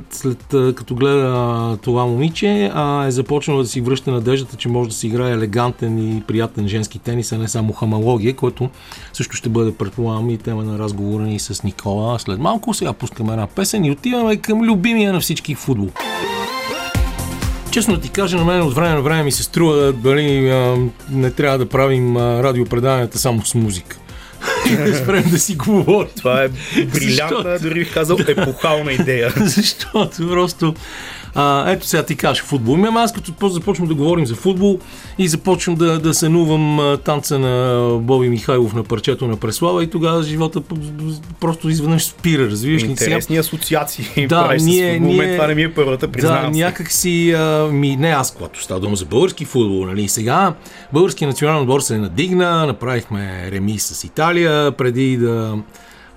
след 0.09 0.45
като 0.75 0.95
гледа 0.95 1.77
това 1.81 2.05
момиче, 2.05 2.71
е 3.07 3.11
започнала 3.11 3.61
да 3.61 3.69
си 3.69 3.81
връща 3.81 4.11
надеждата, 4.11 4.57
че 4.57 4.69
може 4.69 4.89
да 4.89 4.95
си 4.95 5.07
играе 5.07 5.31
елегантен 5.31 6.17
и 6.17 6.21
приятен 6.21 6.67
женски 6.67 6.99
тенис, 6.99 7.31
а 7.31 7.37
не 7.37 7.47
само 7.47 7.73
хамалогия, 7.73 8.35
което 8.35 8.69
също 9.13 9.35
ще 9.35 9.49
бъде, 9.49 9.73
предполагам, 9.73 10.29
и 10.29 10.37
тема 10.37 10.63
на 10.63 10.79
разговора 10.79 11.23
ни 11.23 11.39
с 11.39 11.63
Никола 11.63 12.19
след 12.19 12.39
малко. 12.39 12.73
Сега 12.73 12.93
пускаме 12.93 13.31
една 13.31 13.47
песен 13.47 13.85
и 13.85 13.91
отиваме 13.91 14.37
към 14.37 14.61
любимия 14.61 15.13
на 15.13 15.19
всички 15.19 15.55
футбол. 15.55 15.89
Честно 17.71 17.97
ти 17.97 18.09
кажа, 18.09 18.37
на 18.37 18.45
мен 18.45 18.61
от 18.61 18.73
време 18.73 18.95
на 18.95 19.01
време 19.01 19.23
ми 19.23 19.31
се 19.31 19.43
струва 19.43 19.93
дали 19.93 20.51
не 21.11 21.31
трябва 21.31 21.57
да 21.57 21.69
правим 21.69 22.17
а, 22.17 22.43
радиопреданията 22.43 23.19
само 23.19 23.45
с 23.45 23.55
музика. 23.55 23.99
И 24.71 24.75
да 24.75 24.97
спрем 24.97 25.23
да 25.31 25.39
си 25.39 25.55
говорим. 25.55 26.09
Това 26.17 26.43
е 26.43 26.47
брилянтна, 26.85 27.37
Защото- 27.37 27.59
дори 27.61 27.73
бих 27.79 27.93
казал 27.93 28.17
епохална 28.27 28.91
идея. 28.93 29.33
Защото 29.45 30.29
просто... 30.29 30.73
А, 31.37 31.71
ето 31.71 31.87
сега 31.87 32.03
ти 32.03 32.15
кажеш 32.15 32.43
футбол. 32.43 32.73
Ами 32.75 32.87
аз 32.89 33.13
като 33.13 33.49
започвам 33.49 33.87
да 33.87 33.95
говорим 33.95 34.25
за 34.25 34.35
футбол 34.35 34.79
и 35.17 35.27
започвам 35.27 35.75
да, 35.75 35.99
да 35.99 36.13
сънувам 36.13 36.97
танца 36.97 37.39
на 37.39 37.83
Боби 37.97 38.29
Михайлов 38.29 38.73
на 38.73 38.83
парчето 38.83 39.27
на 39.27 39.35
Преслава 39.37 39.83
и 39.83 39.89
тогава 39.89 40.23
живота 40.23 40.61
просто 41.39 41.69
изведнъж 41.69 42.03
спира, 42.03 42.43
разбираш 42.43 42.75
ли? 42.75 42.85
Сега 42.87 42.91
Интересни 42.91 43.37
асоциации 43.37 44.27
Да, 44.27 44.55
ние- 44.61 44.95
с. 44.95 44.99
Мен 44.99 45.03
ние- 45.07 45.35
това 45.35 45.47
не 45.47 45.55
ми 45.55 45.63
е 45.63 45.73
първата, 45.73 46.07
Да, 46.07 46.11
признавам 46.11 46.53
се. 46.53 46.59
някак 46.59 46.91
си, 46.91 47.31
а, 47.31 47.67
ми, 47.71 47.95
не 47.95 48.09
аз, 48.09 48.33
когато 48.33 48.63
става 48.63 48.79
дума 48.79 48.95
за 48.95 49.05
български 49.05 49.45
футбол, 49.45 49.85
нали, 49.85 50.07
сега 50.07 50.53
български 50.93 51.25
национален 51.25 51.61
отбор 51.61 51.79
се 51.81 51.97
надигна, 51.97 52.65
направихме 52.67 53.49
ремис 53.51 53.83
с 53.85 54.03
Италия, 54.03 54.71
преди 54.71 55.17
да, 55.17 55.55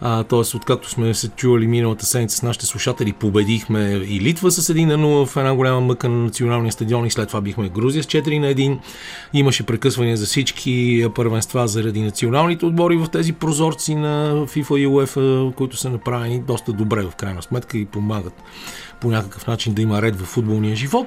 а, 0.01 0.25
т.е. 0.25 0.57
откакто 0.57 0.91
сме 0.91 1.15
се 1.15 1.29
чували 1.29 1.67
миналата 1.67 2.07
седмица 2.07 2.37
с 2.37 2.43
нашите 2.43 2.67
слушатели, 2.67 3.13
победихме 3.13 3.81
и 4.09 4.21
Литва 4.21 4.51
с 4.51 4.75
1 4.75 4.85
на 4.85 4.99
0 4.99 5.27
в 5.27 5.37
една 5.37 5.55
голяма 5.55 5.81
мъка 5.81 6.09
на 6.09 6.17
националния 6.17 6.73
стадион 6.73 7.07
и 7.07 7.11
след 7.11 7.29
това 7.29 7.41
бихме 7.41 7.69
Грузия 7.69 8.03
с 8.03 8.07
4 8.07 8.39
на 8.39 8.47
1. 8.47 8.79
Имаше 9.33 9.67
прекъсвания 9.67 10.17
за 10.17 10.27
всички 10.27 11.07
първенства 11.15 11.69
заради 11.69 12.03
националните 12.03 12.67
отбори 12.67 12.97
в 12.97 13.09
тези 13.13 13.33
прозорци 13.33 13.95
на 13.95 14.47
FIFA 14.47 14.77
и 14.77 14.87
UEFA, 14.87 15.55
които 15.55 15.77
са 15.77 15.91
направени 15.91 16.41
доста 16.41 16.73
добре 16.73 17.03
в 17.03 17.17
крайна 17.17 17.43
сметка 17.43 17.79
и 17.79 17.87
помагат 17.87 18.43
по 19.01 19.11
някакъв 19.11 19.47
начин 19.47 19.75
да 19.75 19.83
има 19.83 20.03
ред 20.03 20.21
в 20.21 20.25
футболния 20.25 20.77
живот. 20.77 21.07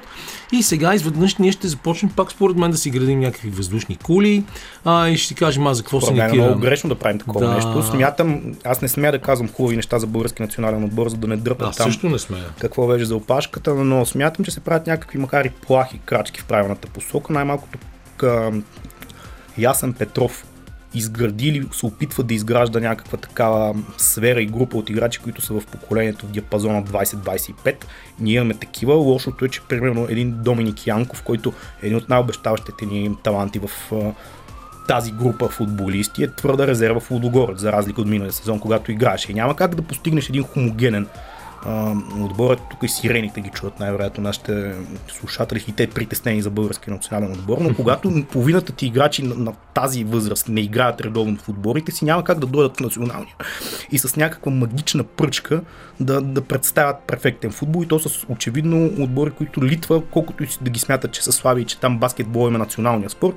И 0.52 0.62
сега 0.62 0.94
изведнъж 0.94 1.36
ние 1.36 1.52
ще 1.52 1.68
започнем 1.68 2.12
пак 2.16 2.32
според 2.32 2.56
мен 2.56 2.70
да 2.70 2.76
си 2.76 2.90
градим 2.90 3.20
някакви 3.20 3.50
въздушни 3.50 3.96
кули 3.96 4.44
а, 4.84 5.08
и 5.08 5.16
ще 5.16 5.28
си 5.28 5.34
кажем 5.34 5.66
аз 5.66 5.76
за 5.76 5.82
какво 5.82 6.12
не 6.12 6.20
е 6.20 6.32
много 6.32 6.60
грешно 6.60 6.88
да 6.88 6.94
правим 6.94 7.18
такова 7.18 7.46
Да. 7.46 7.54
нещо. 7.54 7.82
Смятам, 7.82 8.42
аз 8.64 8.82
не 8.82 8.88
смея 8.88 9.12
да 9.12 9.18
казвам 9.18 9.48
хубави 9.48 9.76
неща 9.76 9.98
за 9.98 10.06
български 10.06 10.42
национален 10.42 10.84
отбор, 10.84 11.08
за 11.08 11.16
да 11.16 11.26
не 11.26 11.36
дръпам 11.36 11.72
там 11.76 11.86
също 11.86 12.08
не 12.08 12.18
сме. 12.18 12.38
какво 12.60 12.86
беше 12.86 13.04
за 13.04 13.16
опашката, 13.16 13.74
но 13.74 14.06
смятам, 14.06 14.44
че 14.44 14.50
се 14.50 14.60
правят 14.60 14.86
някакви, 14.86 15.18
макар 15.18 15.44
и 15.44 15.50
плахи 15.50 16.00
крачки 16.04 16.40
в 16.40 16.44
правилната 16.44 16.88
посока. 16.88 17.32
Най-малкото 17.32 17.78
към 18.16 18.64
Ясен 19.58 19.92
Петров 19.92 20.44
изгради 20.94 21.48
или 21.48 21.68
се 21.72 21.86
опитва 21.86 22.22
да 22.22 22.34
изгражда 22.34 22.80
някаква 22.80 23.18
такава 23.18 23.74
сфера 23.98 24.42
и 24.42 24.46
група 24.46 24.76
от 24.76 24.90
играчи, 24.90 25.18
които 25.18 25.42
са 25.42 25.60
в 25.60 25.66
поколението 25.66 26.26
в 26.26 26.30
диапазона 26.30 26.82
20-25. 26.82 27.84
Ние 28.20 28.34
имаме 28.34 28.54
такива. 28.54 28.94
Лошото 28.94 29.44
е, 29.44 29.48
че 29.48 29.60
примерно 29.60 30.06
един 30.10 30.42
Доминик 30.42 30.86
Янков, 30.86 31.22
който 31.22 31.52
е 31.82 31.86
един 31.86 31.98
от 31.98 32.08
най-обещаващите 32.08 32.86
ни 32.86 33.16
таланти 33.22 33.58
в 33.58 33.70
тази 34.88 35.12
група 35.12 35.48
футболисти 35.48 36.24
е 36.24 36.30
твърда 36.30 36.66
резерва 36.66 37.00
в 37.00 37.10
Лудогорец, 37.10 37.60
за 37.60 37.72
разлика 37.72 38.00
от 38.00 38.08
миналия 38.08 38.32
сезон, 38.32 38.60
когато 38.60 38.92
играеше. 38.92 39.32
И 39.32 39.34
няма 39.34 39.56
как 39.56 39.74
да 39.74 39.82
постигнеш 39.82 40.28
един 40.28 40.42
хомогенен 40.42 41.06
а, 41.66 41.94
отбор. 42.20 42.56
Тук 42.70 42.82
и 42.82 42.88
сирените 42.88 43.40
ги 43.40 43.50
чуват 43.50 43.80
най-вероятно 43.80 44.22
нашите 44.22 44.74
слушатели 45.08 45.64
и 45.68 45.72
те 45.72 45.86
притеснени 45.86 46.42
за 46.42 46.50
български 46.50 46.90
национален 46.90 47.32
отбор, 47.32 47.58
но 47.60 47.74
когато 47.74 48.24
половината 48.32 48.72
ти 48.72 48.86
играчи 48.86 49.22
на, 49.22 49.34
на 49.34 49.52
тази 49.74 50.04
възраст 50.04 50.48
не 50.48 50.60
играят 50.60 51.00
редовно 51.00 51.36
в 51.36 51.48
отборите 51.48 51.92
си, 51.92 52.04
няма 52.04 52.24
как 52.24 52.38
да 52.38 52.46
дойдат 52.46 52.76
в 52.76 52.80
националния 52.80 53.34
и 53.92 53.98
с 53.98 54.16
някаква 54.16 54.52
магична 54.52 55.04
пръчка 55.04 55.62
да, 56.00 56.20
да 56.20 56.40
представят 56.40 56.96
перфектен 57.06 57.52
футбол 57.52 57.82
и 57.82 57.88
то 57.88 57.98
с 57.98 58.26
очевидно 58.28 58.90
отбори, 59.04 59.30
които 59.30 59.64
Литва, 59.64 60.02
колкото 60.10 60.44
и 60.44 60.48
да 60.60 60.70
ги 60.70 60.80
смятат, 60.80 61.12
че 61.12 61.24
са 61.24 61.32
слаби 61.32 61.62
и 61.62 61.64
че 61.64 61.80
там 61.80 61.98
баскетбол 61.98 62.48
е 62.48 62.50
националния 62.50 63.10
спорт, 63.10 63.36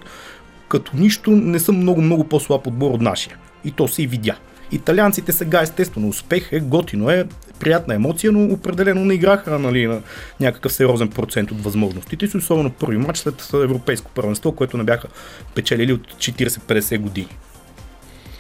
като 0.69 0.91
нищо 0.95 1.31
не 1.31 1.59
са 1.59 1.71
много-много 1.71 2.23
по-слаб 2.23 2.67
отбор 2.67 2.91
от 2.91 3.01
нашия. 3.01 3.37
И 3.65 3.71
то 3.71 3.87
се 3.87 4.03
и 4.03 4.07
видя. 4.07 4.35
Италианците 4.71 5.31
сега 5.31 5.61
естествено 5.61 6.07
успех 6.07 6.49
е, 6.51 6.59
готино 6.59 7.09
е, 7.09 7.27
приятна 7.59 7.93
емоция, 7.93 8.31
но 8.31 8.53
определено 8.53 9.05
не 9.05 9.13
играха 9.13 9.59
нали, 9.59 9.87
на 9.87 10.01
някакъв 10.39 10.73
сериозен 10.73 11.09
процент 11.09 11.51
от 11.51 11.63
възможностите 11.63 12.27
си, 12.27 12.37
особено 12.37 12.69
първи 12.69 12.97
матч 12.97 13.17
след 13.17 13.49
европейско 13.53 14.11
първенство, 14.15 14.51
което 14.51 14.77
не 14.77 14.83
бяха 14.83 15.07
печелили 15.55 15.93
от 15.93 16.13
40-50 16.13 16.99
години. 16.99 17.37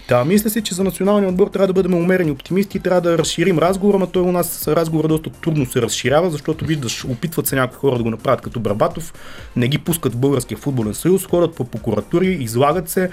Да, 0.07 0.25
мисля 0.25 0.49
си, 0.49 0.61
че 0.61 0.75
за 0.75 0.83
националния 0.83 1.29
отбор 1.29 1.47
трябва 1.47 1.67
да 1.67 1.73
бъдем 1.73 1.93
умерени 1.93 2.31
оптимисти 2.31 2.79
трябва 2.79 3.01
да 3.01 3.17
разширим 3.17 3.59
разговора, 3.59 3.99
но 3.99 4.07
той 4.07 4.21
у 4.21 4.31
нас 4.31 4.67
разговора 4.67 5.07
доста 5.07 5.29
трудно 5.29 5.65
се 5.65 5.81
разширява, 5.81 6.29
защото 6.29 6.65
виждаш, 6.65 7.05
опитват 7.05 7.47
се 7.47 7.55
някои 7.55 7.77
хора 7.77 7.97
да 7.97 8.03
го 8.03 8.09
направят 8.09 8.41
като 8.41 8.59
Барбатов, 8.59 9.13
не 9.55 9.67
ги 9.67 9.77
пускат 9.77 10.13
в 10.13 10.17
Българския 10.17 10.57
футболен 10.57 10.93
съюз, 10.93 11.25
ходят 11.25 11.55
по 11.55 11.65
прокуратури, 11.65 12.27
излагат 12.27 12.89
се, 12.89 13.09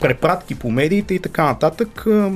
препратки 0.00 0.54
по 0.54 0.70
медиите 0.70 1.14
и 1.14 1.18
така 1.18 1.44
нататък. 1.44 2.06
А, 2.06 2.30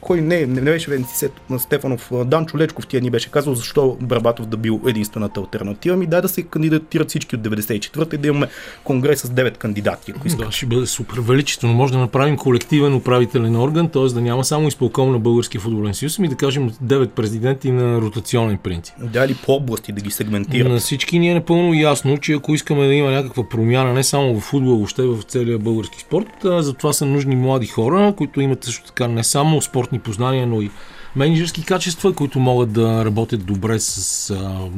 Кой 0.00 0.20
не, 0.20 0.46
не 0.46 0.60
беше 0.60 0.90
Венцисет 0.90 1.32
на 1.50 1.58
Стефанов, 1.58 2.12
а, 2.12 2.24
Данчо 2.24 2.58
Лечков 2.58 2.86
тия 2.86 3.00
ни 3.00 3.10
беше 3.10 3.30
казал 3.30 3.54
защо 3.54 3.96
Барбатов 4.00 4.46
да 4.46 4.56
бил 4.56 4.80
единствената 4.86 5.40
альтернатива. 5.40 5.96
Ми 5.96 6.06
дай 6.06 6.20
да 6.20 6.28
се 6.28 6.42
кандидатират 6.42 7.08
всички 7.08 7.36
от 7.36 7.42
94-та 7.42 8.16
и 8.16 8.18
да 8.18 8.28
имаме 8.28 8.48
конгрес 8.84 9.20
с 9.20 9.28
9 9.28 9.56
кандидати, 9.56 10.12
ако. 10.16 10.36
Да, 10.36 10.52
ще 10.52 10.66
бъде 10.66 10.86
супер 10.86 11.20
величествено. 11.20 11.74
Може 11.74 11.92
да 11.92 11.98
направим 11.98 12.36
колективен 12.36 12.94
управителен 12.94 13.56
орган, 13.56 13.88
т.е. 13.88 14.02
да 14.02 14.20
няма 14.20 14.44
само 14.44 14.68
изпълком 14.68 15.12
на 15.12 15.18
Българския 15.18 15.60
футболен 15.60 15.94
съюз, 15.94 16.18
ами 16.18 16.28
да 16.28 16.36
кажем 16.36 16.70
9 16.70 17.08
президенти 17.08 17.70
на 17.70 18.00
ротационен 18.00 18.58
принцип. 18.58 18.94
Да, 18.98 19.24
или 19.24 19.34
по 19.34 19.52
области 19.52 19.92
да 19.92 20.00
ги 20.00 20.10
сегментират. 20.10 20.72
На 20.72 20.78
всички 20.78 21.18
ни 21.18 21.30
е 21.30 21.34
напълно 21.34 21.74
ясно, 21.74 22.18
че 22.18 22.32
ако 22.32 22.54
искаме 22.54 22.86
да 22.86 22.94
има 22.94 23.10
някаква 23.10 23.48
промяна 23.48 23.92
не 23.92 24.04
само 24.04 24.40
в 24.40 24.40
футбол, 24.40 24.76
въобще 24.76 25.02
в 25.02 25.22
целия 25.22 25.58
български 25.58 26.00
спорт, 26.00 26.28
затова 26.42 26.92
са 27.04 27.10
нужни 27.10 27.36
млади 27.36 27.66
хора, 27.66 28.14
които 28.16 28.40
имат 28.40 28.64
също 28.64 28.84
така 28.84 29.08
не 29.08 29.24
само 29.24 29.62
спортни 29.62 29.98
познания, 29.98 30.46
но 30.46 30.62
и 30.62 30.70
менеджерски 31.16 31.64
качества, 31.64 32.12
които 32.12 32.38
могат 32.40 32.72
да 32.72 33.04
работят 33.04 33.44
добре 33.44 33.80
с 33.80 34.30
а, 34.30 34.68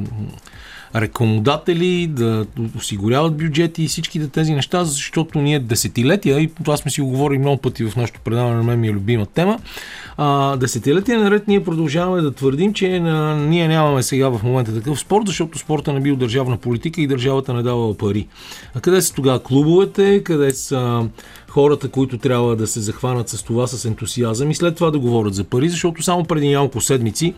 рекламодатели, 1.01 2.07
да 2.07 2.47
осигуряват 2.77 3.37
бюджети 3.37 3.83
и 3.83 3.89
всичките 3.89 4.29
тези 4.29 4.53
неща, 4.53 4.85
защото 4.85 5.41
ние 5.41 5.59
десетилетия, 5.59 6.41
и 6.41 6.55
това 6.55 6.77
сме 6.77 6.91
си 6.91 7.01
го 7.01 7.09
говорили 7.09 7.39
много 7.39 7.57
пъти 7.57 7.85
в 7.85 7.97
нашото 7.97 8.21
предаване, 8.21 8.57
на 8.57 8.63
мен 8.63 8.81
ми 8.81 8.89
е 8.89 8.93
любима 8.93 9.27
тема, 9.27 9.59
а, 10.17 10.57
десетилетия 10.57 11.21
наред 11.21 11.49
ние 11.49 11.65
продължаваме 11.65 12.23
да 12.23 12.33
твърдим, 12.33 12.75
че 12.75 13.01
на, 13.01 13.37
ние 13.37 13.69
нямаме 13.69 14.03
сега 14.03 14.29
в 14.29 14.43
момента 14.43 14.75
такъв 14.75 15.01
спорт, 15.01 15.27
защото 15.27 15.59
спорта 15.59 15.93
не 15.93 16.01
бил 16.01 16.17
държавна 16.17 16.57
политика 16.57 17.01
и 17.01 17.07
държавата 17.07 17.55
не 17.55 17.63
давала 17.63 17.95
пари. 17.95 18.27
А 18.75 18.81
къде 18.81 19.03
са 19.03 19.15
тогава 19.15 19.43
клубовете, 19.43 20.25
къде 20.25 20.51
са 20.51 21.09
хората, 21.57 21.89
които 21.89 22.19
трябва 22.19 22.57
да 22.57 22.67
се 22.67 22.81
захванат 22.81 23.29
с 23.29 23.43
това 23.43 23.67
с 23.67 23.85
ентусиазъм 23.85 24.51
и 24.51 24.55
след 24.55 24.75
това 24.75 24.91
да 24.91 24.99
говорят 24.99 25.35
за 25.35 25.45
пари, 25.45 25.69
защото 25.69 26.03
само 26.03 26.25
преди 26.25 26.49
няколко 26.49 26.81
седмици, 26.81 27.35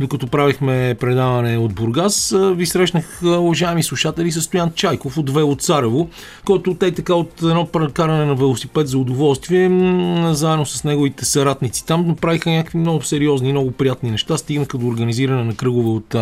докато 0.00 0.26
правихме 0.26 0.96
предаване 1.00 1.58
от 1.58 1.74
Бургас, 1.74 2.34
ви 2.54 2.66
срещнах, 2.66 3.20
уважаеми 3.22 3.82
слушатели, 3.82 4.32
с 4.32 4.40
Стоян 4.40 4.72
Чайков 4.74 5.18
от 5.18 5.30
Вело 5.30 5.56
Царево, 5.56 6.08
който 6.44 6.74
те 6.74 6.92
така 6.92 7.14
от 7.14 7.42
едно 7.42 7.68
каране 7.92 8.24
на 8.24 8.34
велосипед 8.34 8.88
за 8.88 8.98
удоволствие, 8.98 9.68
заедно 10.32 10.66
с 10.66 10.84
неговите 10.84 11.24
съратници 11.24 11.86
там, 11.86 12.06
направиха 12.06 12.50
някакви 12.50 12.78
много 12.78 13.02
сериозни, 13.02 13.52
много 13.52 13.72
приятни 13.72 14.10
неща, 14.10 14.36
стигнаха 14.36 14.78
до 14.78 14.86
организиране 14.86 15.44
на 15.44 15.54
кръгове 15.54 15.88
от 15.88 16.16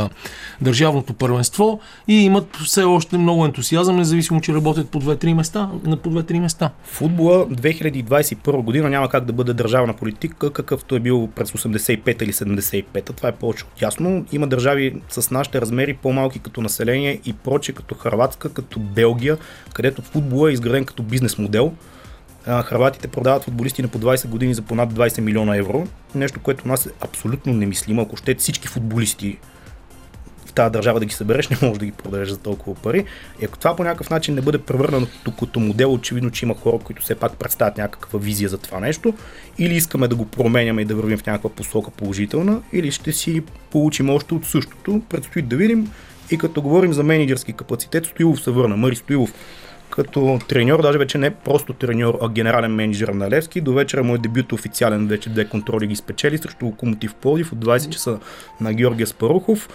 държавното 0.61 1.15
първенство 1.15 1.81
и 2.09 2.15
имат 2.15 2.57
все 2.65 2.85
още 2.85 3.19
много 3.19 3.45
ентусиазъм, 3.45 3.97
независимо, 3.97 4.41
че 4.41 4.55
работят 4.55 4.88
по 4.88 5.00
2-3 5.00 5.33
места, 5.33 5.69
на 5.85 5.97
по 5.97 6.11
2-3 6.11 6.41
места. 6.41 6.71
Футбола 6.85 7.36
2021 7.37 8.62
година 8.62 8.90
няма 8.90 9.09
как 9.09 9.25
да 9.25 9.33
бъде 9.33 9.55
държавна 9.55 9.95
политика, 9.95 10.52
какъвто 10.52 10.97
е 10.97 11.00
бил 11.00 11.28
през 11.35 11.50
85 11.50 12.23
или 12.23 12.33
75. 12.33 13.16
Това 13.16 13.28
е 13.28 13.33
повече 13.33 13.64
от 13.64 13.83
ясно. 13.83 14.26
Има 14.33 14.47
държави 14.47 15.00
с 15.09 15.31
нашите 15.31 15.61
размери 15.61 15.95
по-малки 15.95 16.38
като 16.38 16.61
население 16.61 17.21
и 17.25 17.33
проче, 17.33 17.73
като 17.73 17.95
Харватска, 17.95 18.52
като 18.52 18.81
Белгия, 18.81 19.38
където 19.73 20.02
футбола 20.02 20.50
е 20.50 20.52
изграден 20.52 20.85
като 20.85 21.02
бизнес 21.02 21.38
модел. 21.38 21.73
А, 22.47 22.62
Хрватите 22.62 23.09
продават 23.09 23.45
футболисти 23.45 23.83
на 23.83 23.88
по 23.88 23.99
20 23.99 24.28
години 24.28 24.55
за 24.55 24.62
по 24.62 24.75
над 24.75 24.93
20 24.93 25.21
милиона 25.21 25.57
евро. 25.57 25.87
Нещо, 26.14 26.40
което 26.40 26.64
у 26.64 26.69
нас 26.69 26.87
е 26.87 26.90
абсолютно 27.00 27.52
немислимо. 27.52 28.02
Ако 28.02 28.16
ще 28.16 28.35
всички 28.35 28.69
футболисти 28.69 29.38
тази 30.57 30.73
държава 30.73 31.01
да 31.01 31.07
ги 31.07 31.15
събереш, 31.15 31.49
не 31.51 31.57
можеш 31.63 31.79
да 31.79 31.87
ги 31.87 31.93
продадеш 31.93 32.29
за 32.29 32.39
толкова 32.39 32.83
пари. 32.83 33.05
И 33.43 33.45
ако 33.45 33.59
това 33.59 33.77
по 33.77 33.85
някакъв 33.85 34.11
начин 34.11 34.35
не 34.35 34.41
бъде 34.41 34.59
превърнато 34.59 35.33
като 35.39 35.61
модел, 35.61 35.93
очевидно, 35.93 36.31
че 36.31 36.45
има 36.45 36.55
хора, 36.55 36.79
които 36.79 37.03
все 37.03 37.15
пак 37.15 37.37
представят 37.37 37.79
някаква 37.79 38.19
визия 38.19 38.49
за 38.49 38.59
това 38.59 38.81
нещо, 38.81 39.15
или 39.59 39.75
искаме 39.75 40.09
да 40.09 40.17
го 40.17 40.27
променяме 40.27 40.83
и 40.83 40.85
да 40.85 40.95
вървим 40.95 41.19
в 41.19 41.27
някаква 41.27 41.51
посока 41.51 41.91
положителна, 41.91 42.63
или 42.73 42.91
ще 42.91 43.13
си 43.13 43.43
получим 43.71 44.11
още 44.11 44.35
от 44.35 44.45
същото. 44.45 45.03
Предстои 45.09 45.43
да 45.43 45.57
видим. 45.57 45.93
И 46.31 46.39
като 46.39 46.63
говорим 46.63 46.93
за 46.93 47.03
менеджерски 47.03 47.53
капацитет, 47.53 48.07
Стоилов 48.07 48.43
се 48.43 48.51
върна. 48.51 48.77
Мари 48.77 48.97
Стоилов 48.97 49.33
като 49.91 50.39
треньор, 50.49 50.83
даже 50.83 50.99
вече 50.99 51.19
не 51.19 51.31
просто 51.31 51.73
треньор, 51.73 52.19
а 52.23 52.29
генерален 52.29 52.75
менеджер 52.75 53.09
на 53.09 53.31
Левски. 53.31 53.61
До 53.61 53.73
вечера 53.73 54.03
му 54.03 54.15
е 54.15 54.19
дебют 54.19 54.53
официален, 54.53 55.07
вече 55.07 55.31
две 55.31 55.45
контроли 55.45 55.87
ги 55.87 55.97
спечели 55.97 56.39
срещу 56.39 56.67
Локомотив 56.67 57.15
Плодив 57.15 57.53
от 57.53 57.65
20 57.65 57.89
часа 57.89 58.19
на 58.61 58.75
Георгия 58.75 59.07
Спарухов. 59.07 59.69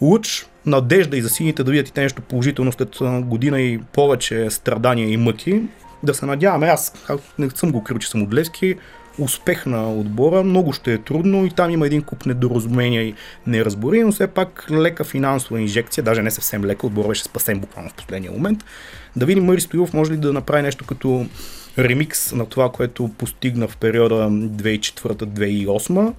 Луч, 0.00 0.46
надежда 0.66 1.16
и 1.16 1.22
за 1.22 1.28
сините 1.28 1.64
да 1.64 1.70
видят 1.70 1.88
и 1.88 1.92
те 1.92 2.02
нещо 2.02 2.22
положително 2.22 2.72
след 2.72 2.96
година 3.20 3.60
и 3.60 3.80
повече 3.92 4.50
страдания 4.50 5.10
и 5.10 5.16
мъки. 5.16 5.62
Да 6.02 6.14
се 6.14 6.26
надяваме, 6.26 6.66
аз 6.66 6.92
не 7.38 7.50
съм 7.50 7.72
го 7.72 7.84
крил, 7.84 7.98
че 7.98 8.08
съм 8.08 8.22
от 8.22 8.34
Левски, 8.34 8.74
успех 9.18 9.66
на 9.66 9.92
отбора, 9.92 10.42
много 10.42 10.72
ще 10.72 10.92
е 10.92 10.98
трудно 10.98 11.46
и 11.46 11.50
там 11.50 11.70
има 11.70 11.86
един 11.86 12.02
куп 12.02 12.26
недоразумения 12.26 13.02
и 13.02 13.14
неразбори, 13.46 14.04
но 14.04 14.12
все 14.12 14.26
пак 14.26 14.66
лека 14.70 15.04
финансова 15.04 15.60
инжекция, 15.60 16.04
даже 16.04 16.22
не 16.22 16.30
съвсем 16.30 16.64
лека, 16.64 16.86
отбор 16.86 17.08
беше 17.08 17.24
спасен 17.24 17.60
буквално 17.60 17.90
в 17.90 17.94
последния 17.94 18.32
момент. 18.32 18.64
Да 19.16 19.26
видим 19.26 19.44
Мари 19.44 19.60
Стоилов 19.60 19.92
може 19.92 20.12
ли 20.12 20.16
да 20.16 20.32
направи 20.32 20.62
нещо 20.62 20.84
като 20.84 21.26
ремикс 21.78 22.32
на 22.32 22.46
това, 22.46 22.72
което 22.72 23.10
постигна 23.18 23.68
в 23.68 23.76
периода 23.76 24.14
2004-2008 24.14 26.12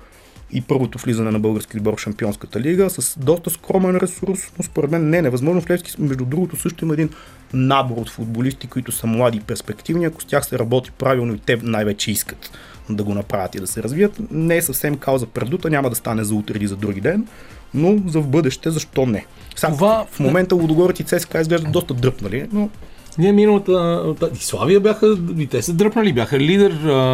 и 0.54 0.62
първото 0.62 0.98
влизане 0.98 1.32
на 1.32 1.40
български 1.40 1.78
отбор 1.78 1.96
в 1.98 2.02
Шампионската 2.02 2.60
лига 2.60 2.90
с 2.90 3.20
доста 3.20 3.50
скромен 3.50 3.96
ресурс, 3.96 4.40
но 4.58 4.64
според 4.64 4.92
мен 4.92 5.10
не 5.10 5.18
е 5.18 5.22
невъзможно. 5.22 5.62
В 5.62 5.70
Левски, 5.70 5.92
между 6.00 6.26
другото, 6.26 6.56
също 6.56 6.86
има 6.86 6.94
един 6.94 7.10
набор 7.54 7.98
от 7.98 8.10
футболисти, 8.10 8.68
които 8.68 8.92
са 8.92 9.08
млади 9.08 9.38
и 9.38 9.42
перспективни. 9.42 10.06
Ако 10.06 10.22
с 10.22 10.26
тях 10.26 10.46
се 10.46 10.60
работи 10.60 10.92
правилно 10.92 11.34
и 11.34 11.40
те 11.40 11.60
най-вече 11.64 12.12
искат 12.12 12.52
да 12.90 13.04
го 13.04 13.14
направят 13.14 13.56
и 13.56 13.60
да 13.60 13.68
се 13.68 13.84
развият, 13.84 14.32
не 14.32 14.58
е 14.58 14.62
съвсем 14.62 14.98
кауза 14.98 15.26
предута, 15.26 15.70
няма 15.70 15.90
да 15.90 15.96
стане 15.96 16.24
за 16.24 16.36
утре 16.36 16.58
или 16.58 16.68
за 16.68 16.76
други 16.76 17.02
ден, 17.02 17.28
но 17.74 17.98
за 18.08 18.20
в 18.20 18.28
бъдеще 18.28 18.72
защо 18.72 19.06
не? 19.06 19.26
Сега, 19.56 19.74
Това- 19.74 20.06
в 20.12 20.20
момента 20.20 20.56
Лудогорец 20.56 21.00
и 21.00 21.04
ЦСКА 21.04 21.42
изглеждат 21.42 21.72
доста 21.72 21.94
дръпнали, 21.94 22.48
но 22.54 22.70
Ние 23.18 23.32
миналата... 23.32 24.04
та- 24.20 24.30
И 24.36 24.44
Славия 24.44 24.80
бяха... 24.80 25.18
И 25.38 25.48
те 25.48 25.62
са 25.62 25.74
дръпнали, 25.74 26.14
бяха 26.14 26.40
лидер. 26.40 26.72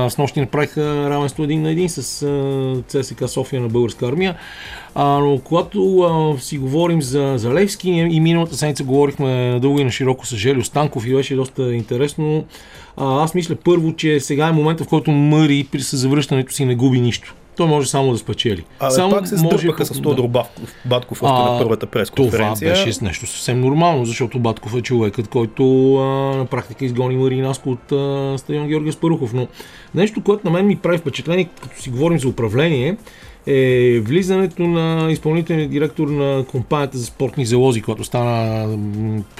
С 0.10 0.16
нощи 0.18 0.40
направиха 0.40 1.10
равенство 1.10 1.44
един 1.44 1.62
на 1.62 1.72
един 1.72 1.90
с 1.90 2.24
а, 2.24 2.84
ЦСКА 2.88 3.28
София 3.28 3.62
на 3.62 3.68
българска 3.68 4.08
армия. 4.08 4.36
А, 4.96 5.06
но 5.20 5.40
когато 5.44 6.00
а, 6.00 6.40
си 6.42 6.58
говорим 6.58 7.02
за, 7.02 7.34
за 7.38 7.54
Левски 7.54 7.90
и 7.90 8.20
миналата 8.20 8.58
седмица 8.58 8.84
говорихме 8.84 9.52
надълго 9.52 9.80
и 9.80 9.84
на 9.84 9.92
широко 9.92 10.26
с 10.28 10.36
Желю 10.36 10.64
Станков 10.64 11.08
и 11.08 11.14
беше 11.14 11.36
доста 11.36 11.74
интересно. 11.74 12.46
А, 12.98 13.24
аз 13.24 13.36
мисля 13.36 13.56
първо, 13.56 13.94
че 13.96 14.20
сега 14.20 14.48
е 14.48 14.52
момента, 14.52 14.84
в 14.84 14.88
който 14.88 15.12
Мъри 15.12 15.68
при 15.72 15.82
със 15.82 16.00
завръщането 16.00 16.54
си 16.54 16.66
не 16.66 16.76
губи 16.76 17.02
нищо. 17.02 17.36
Той 17.58 17.68
може 17.68 17.90
само 17.90 18.12
да 18.12 18.18
спечели. 18.18 18.64
а, 18.80 18.92
само 18.92 19.12
пак 19.12 19.28
се 19.28 19.38
сдърпаха 19.38 19.86
с 19.86 20.02
Тодор 20.02 20.28
Батков, 20.28 20.74
Батков 20.86 21.24
още 21.24 21.52
на 21.52 21.58
първата 21.60 21.86
Това 21.86 21.92
пресконференция. 21.92 22.70
беше 22.70 23.04
нещо 23.04 23.26
съвсем 23.26 23.62
нормално, 23.62 24.06
защото 24.06 24.40
Батков 24.40 24.76
е 24.76 24.82
човекът, 24.82 25.28
който 25.28 25.96
а, 25.96 26.04
на 26.38 26.46
практика 26.46 26.86
изгони 26.86 27.16
Маринаско 27.18 27.70
от 27.70 27.92
а, 27.92 28.38
стадион 28.38 28.68
Георгия 28.68 28.94
Спарухов. 28.94 29.34
Но 29.34 29.48
нещо, 29.96 30.24
което 30.24 30.48
на 30.48 30.52
мен 30.52 30.68
ми 30.68 30.76
прави 30.76 30.98
впечатление, 30.98 31.50
като 31.62 31.82
си 31.82 31.90
говорим 31.90 32.20
за 32.20 32.28
управление, 32.28 32.98
е 33.48 34.00
влизането 34.00 34.68
на 34.68 35.12
изпълнителния 35.12 35.68
директор 35.68 36.08
на 36.08 36.46
компанията 36.52 36.98
за 36.98 37.06
спортни 37.06 37.46
залози, 37.46 37.82
която 37.82 38.04
стана 38.04 38.78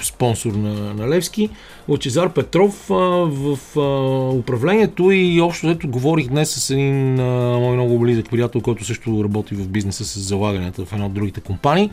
спонсор 0.02 0.52
на, 0.52 0.94
на 0.94 1.08
Левски, 1.08 1.50
Лачезар 1.88 2.32
Петров 2.32 2.90
а, 2.90 2.94
в 2.94 3.58
а, 3.76 3.80
управлението 4.36 5.10
и 5.10 5.40
общо 5.40 5.66
взето 5.66 5.88
говорих 5.88 6.28
днес 6.28 6.50
с 6.50 6.70
един 6.70 7.20
а, 7.20 7.58
мой 7.58 7.76
много 7.76 7.98
близък 7.98 8.30
приятел, 8.30 8.60
който 8.60 8.84
също 8.84 9.24
работи 9.24 9.54
в 9.54 9.68
бизнеса 9.68 10.04
с 10.04 10.18
залаганията 10.18 10.84
в 10.84 10.92
една 10.92 11.06
от 11.06 11.14
другите 11.14 11.40
компании. 11.40 11.90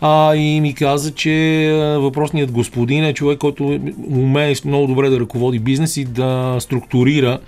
А, 0.00 0.36
и 0.36 0.60
ми 0.60 0.74
каза, 0.74 1.14
че 1.14 1.96
въпросният 2.00 2.52
господин 2.52 3.04
е 3.04 3.14
човек, 3.14 3.38
който 3.38 3.80
умее 4.10 4.54
много 4.64 4.86
добре 4.86 5.10
да 5.10 5.20
ръководи 5.20 5.58
бизнес 5.58 5.96
и 5.96 6.04
да 6.04 6.56
структурира 6.60 7.38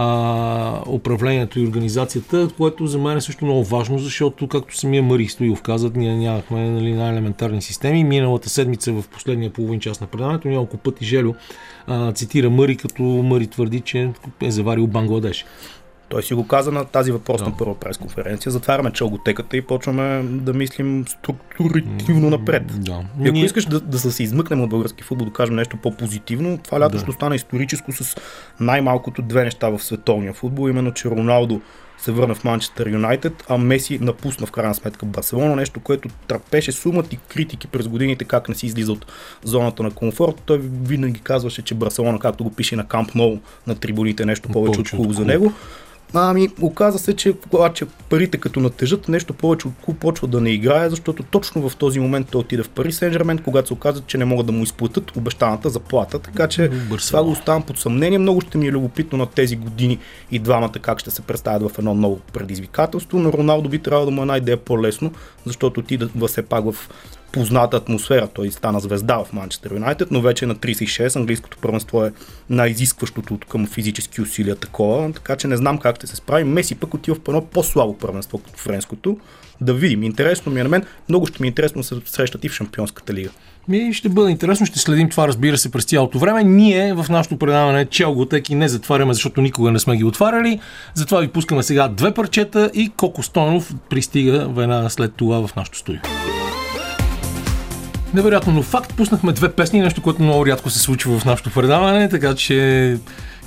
а, 0.00 0.82
управлението 0.86 1.60
и 1.60 1.66
организацията, 1.66 2.48
което 2.56 2.86
за 2.86 2.98
мен 2.98 3.16
е 3.16 3.20
също 3.20 3.44
много 3.44 3.64
важно, 3.64 3.98
защото, 3.98 4.48
както 4.48 4.76
самия 4.76 5.02
Мари 5.02 5.28
Стоилов 5.28 5.62
каза, 5.62 5.90
ние 5.94 6.16
нямахме 6.16 6.70
нали, 6.70 6.92
най-елементарни 6.92 7.62
системи. 7.62 8.04
Миналата 8.04 8.48
седмица 8.50 8.92
в 8.92 9.08
последния 9.08 9.52
половин 9.52 9.80
час 9.80 10.00
на 10.00 10.06
предаването 10.06 10.48
няколко 10.48 10.76
пъти 10.76 11.04
Желю 11.04 11.34
а, 11.86 12.12
цитира 12.12 12.50
Мъри, 12.50 12.76
като 12.76 13.02
Мъри 13.02 13.46
твърди, 13.46 13.80
че 13.80 14.10
е 14.42 14.50
заварил 14.50 14.86
Бангладеш. 14.86 15.44
Той 16.08 16.22
си 16.22 16.34
го 16.34 16.46
каза 16.46 16.72
на 16.72 16.84
тази 16.84 17.12
въпросна 17.12 17.56
първа 17.58 17.74
пресконференция. 17.74 18.52
Затваряме 18.52 18.92
чалготеката 18.92 19.56
и 19.56 19.62
почваме 19.62 20.22
да 20.22 20.52
мислим 20.54 21.04
структуритивно 21.08 22.30
напред. 22.30 22.62
Да. 22.84 23.04
И 23.20 23.22
ако 23.22 23.32
Ние- 23.32 23.44
искаш 23.44 23.64
да, 23.64 23.80
да 23.80 23.98
се 23.98 24.22
измъкнем 24.22 24.60
от 24.62 24.70
български 24.70 25.02
футбол, 25.02 25.24
да 25.26 25.32
кажем 25.32 25.54
нещо 25.56 25.76
по-позитивно, 25.76 26.58
това 26.58 26.80
лято 26.80 26.96
Да. 26.96 27.02
ще 27.02 27.12
стане 27.12 27.36
историческо 27.36 27.92
с 27.92 28.16
най-малкото 28.60 29.22
две 29.22 29.44
неща 29.44 29.68
в 29.68 29.78
световния 29.78 30.32
футбол, 30.32 30.68
именно 30.68 30.92
че 30.92 31.10
Роналдо 31.10 31.60
се 31.98 32.12
върна 32.12 32.34
в 32.34 32.44
Манчестър 32.44 32.86
Юнайтед, 32.90 33.44
а 33.48 33.58
Меси 33.58 33.98
напусна 34.02 34.46
в 34.46 34.50
крайна 34.50 34.74
сметка 34.74 35.06
Барселона, 35.06 35.56
нещо, 35.56 35.80
което 35.80 36.08
търпеше 36.28 36.72
сумата 36.72 37.04
и 37.12 37.18
критики 37.28 37.66
през 37.66 37.88
годините, 37.88 38.24
как 38.24 38.48
не 38.48 38.54
си 38.54 38.66
излиза 38.66 38.92
от 38.92 39.06
зоната 39.44 39.82
на 39.82 39.90
комфорт. 39.90 40.42
Той 40.46 40.58
винаги 40.82 41.20
казваше, 41.20 41.62
че 41.62 41.74
Барселона, 41.74 42.18
както 42.18 42.44
го 42.44 42.50
пише 42.50 42.76
на 42.76 42.86
Камп 42.86 43.14
Ноу, 43.14 43.38
на 43.66 43.74
трибуните, 43.74 44.26
нещо 44.26 44.48
повече, 44.48 44.72
Повече 44.76 44.96
от 44.96 45.02
клуб 45.02 45.12
за 45.12 45.24
него. 45.24 45.52
Ами, 46.14 46.48
оказа 46.60 46.98
се, 46.98 47.16
че 47.16 47.32
когато 47.50 47.86
парите 47.86 48.38
като 48.38 48.60
натежат, 48.60 49.08
нещо 49.08 49.34
повече 49.34 49.68
от 49.68 49.74
клуб 49.84 49.98
почва 49.98 50.28
да 50.28 50.40
не 50.40 50.50
играе, 50.50 50.90
защото 50.90 51.22
точно 51.22 51.68
в 51.68 51.76
този 51.76 52.00
момент 52.00 52.28
той 52.30 52.40
отиде 52.40 52.62
в 52.62 52.68
Пари 52.68 52.92
Сен 52.92 53.12
Жермен, 53.12 53.38
когато 53.38 53.66
се 53.66 53.74
оказа, 53.74 54.02
че 54.06 54.18
не 54.18 54.24
могат 54.24 54.46
да 54.46 54.52
му 54.52 54.62
изплатят 54.62 55.16
обещаната 55.16 55.70
заплата. 55.70 56.18
Така 56.18 56.48
че 56.48 56.68
Барселона. 56.68 56.98
това 56.98 57.24
го 57.24 57.30
оставам 57.30 57.62
под 57.62 57.78
съмнение. 57.78 58.18
Много 58.18 58.40
ще 58.40 58.58
ми 58.58 58.66
е 58.66 58.72
любопитно 58.72 59.18
на 59.18 59.26
тези 59.26 59.56
години 59.56 59.98
и 60.30 60.38
двамата 60.38 60.72
как 60.82 60.98
ще 60.98 61.10
се 61.10 61.22
представят 61.22 61.72
в 61.72 61.78
едно 61.78 61.94
ново 61.94 62.18
предизвикателство. 62.18 63.18
Но 63.18 63.32
Роналдо 63.32 63.68
би 63.68 63.78
трябвало 63.78 64.04
да 64.06 64.10
му 64.10 64.20
е 64.20 64.22
една 64.22 64.36
идея 64.36 64.56
по-лесно, 64.56 65.12
защото 65.44 65.80
отида 65.80 66.08
все 66.28 66.42
пак 66.42 66.64
в 66.72 66.88
позната 67.38 67.76
атмосфера. 67.76 68.28
Той 68.34 68.50
стана 68.50 68.80
звезда 68.80 69.24
в 69.24 69.32
Манчестър 69.32 69.70
Юнайтед, 69.74 70.10
но 70.10 70.20
вече 70.20 70.44
е 70.44 70.48
на 70.48 70.54
36. 70.54 71.16
Английското 71.16 71.58
първенство 71.58 72.04
е 72.04 72.12
най-изискващото 72.50 73.34
от 73.34 73.44
към 73.44 73.66
физически 73.66 74.20
усилия 74.20 74.56
такова, 74.56 75.12
така 75.12 75.36
че 75.36 75.48
не 75.48 75.56
знам 75.56 75.78
как 75.78 75.96
ще 75.96 76.06
се 76.06 76.16
справи. 76.16 76.44
Меси 76.44 76.74
пък 76.74 76.94
отива 76.94 77.16
в 77.16 77.28
едно 77.28 77.44
по-слабо 77.44 77.98
първенство 77.98 78.38
като 78.38 78.58
френското. 78.58 79.18
Да 79.60 79.74
видим. 79.74 80.02
Интересно 80.02 80.52
ми 80.52 80.60
е 80.60 80.62
на 80.62 80.68
мен. 80.68 80.84
Много 81.08 81.26
ще 81.26 81.42
ми 81.42 81.46
е 81.46 81.48
интересно 81.48 81.80
да 81.80 81.86
се 81.86 81.94
срещат 82.04 82.44
и 82.44 82.48
в 82.48 82.52
Шампионската 82.52 83.14
лига. 83.14 83.30
Ми 83.68 83.94
ще 83.94 84.08
бъде 84.08 84.30
интересно, 84.30 84.66
ще 84.66 84.78
следим 84.78 85.08
това, 85.08 85.28
разбира 85.28 85.58
се, 85.58 85.70
през 85.70 85.84
цялото 85.84 86.18
време. 86.18 86.44
Ние 86.44 86.94
в 86.94 87.06
нашото 87.10 87.38
предаване 87.38 87.86
Челготеки 87.86 88.54
не 88.54 88.68
затваряме, 88.68 89.14
защото 89.14 89.40
никога 89.40 89.70
не 89.70 89.78
сме 89.78 89.96
ги 89.96 90.04
отваряли. 90.04 90.60
Затова 90.94 91.20
ви 91.20 91.28
пускаме 91.28 91.62
сега 91.62 91.88
две 91.88 92.14
парчета 92.14 92.70
и 92.74 92.88
Коко 92.96 93.22
Стойнов 93.22 93.74
пристига 93.90 94.48
веднага 94.48 94.90
след 94.90 95.14
това 95.14 95.46
в 95.46 95.56
нашото 95.56 95.78
студио. 95.78 96.00
Невероятно, 98.14 98.52
но 98.52 98.62
факт, 98.62 98.94
пуснахме 98.96 99.32
две 99.32 99.52
песни, 99.52 99.80
нещо, 99.80 100.02
което 100.02 100.22
много 100.22 100.46
рядко 100.46 100.70
се 100.70 100.78
случва 100.78 101.18
в 101.18 101.24
нашото 101.24 101.50
предаване, 101.50 102.08
така 102.08 102.34
че 102.34 102.96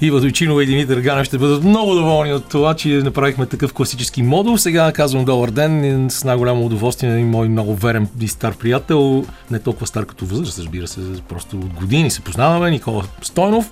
Ива 0.04 0.22
Дойчинова 0.22 0.64
и 0.64 0.66
Димитър 0.66 1.00
Ганев 1.00 1.26
ще 1.26 1.38
бъдат 1.38 1.64
много 1.64 1.96
доволни 1.96 2.34
от 2.34 2.46
това, 2.50 2.74
че 2.74 2.90
направихме 2.90 3.46
такъв 3.46 3.74
класически 3.74 4.24
модул. 4.24 4.58
Сега 4.58 4.92
казвам 4.92 5.26
добър 5.26 5.52
ден 5.52 6.08
с 6.10 6.24
най-голямо 6.24 6.66
удоволствие 6.66 7.10
на 7.10 7.26
мой 7.26 7.50
много 7.50 7.76
верен 7.76 8.08
и 8.22 8.28
стар 8.28 8.56
приятел, 8.56 9.26
не 9.52 9.60
толкова 9.60 9.88
стар 9.88 10.06
като 10.06 10.26
възраст, 10.26 10.60
разбира 10.60 10.88
се, 10.88 11.02
просто 11.30 11.58
от 11.58 11.74
години 11.74 12.12
се 12.12 12.22
познаваме, 12.22 12.72
Никола 12.72 13.04
Стойнов, 13.22 13.72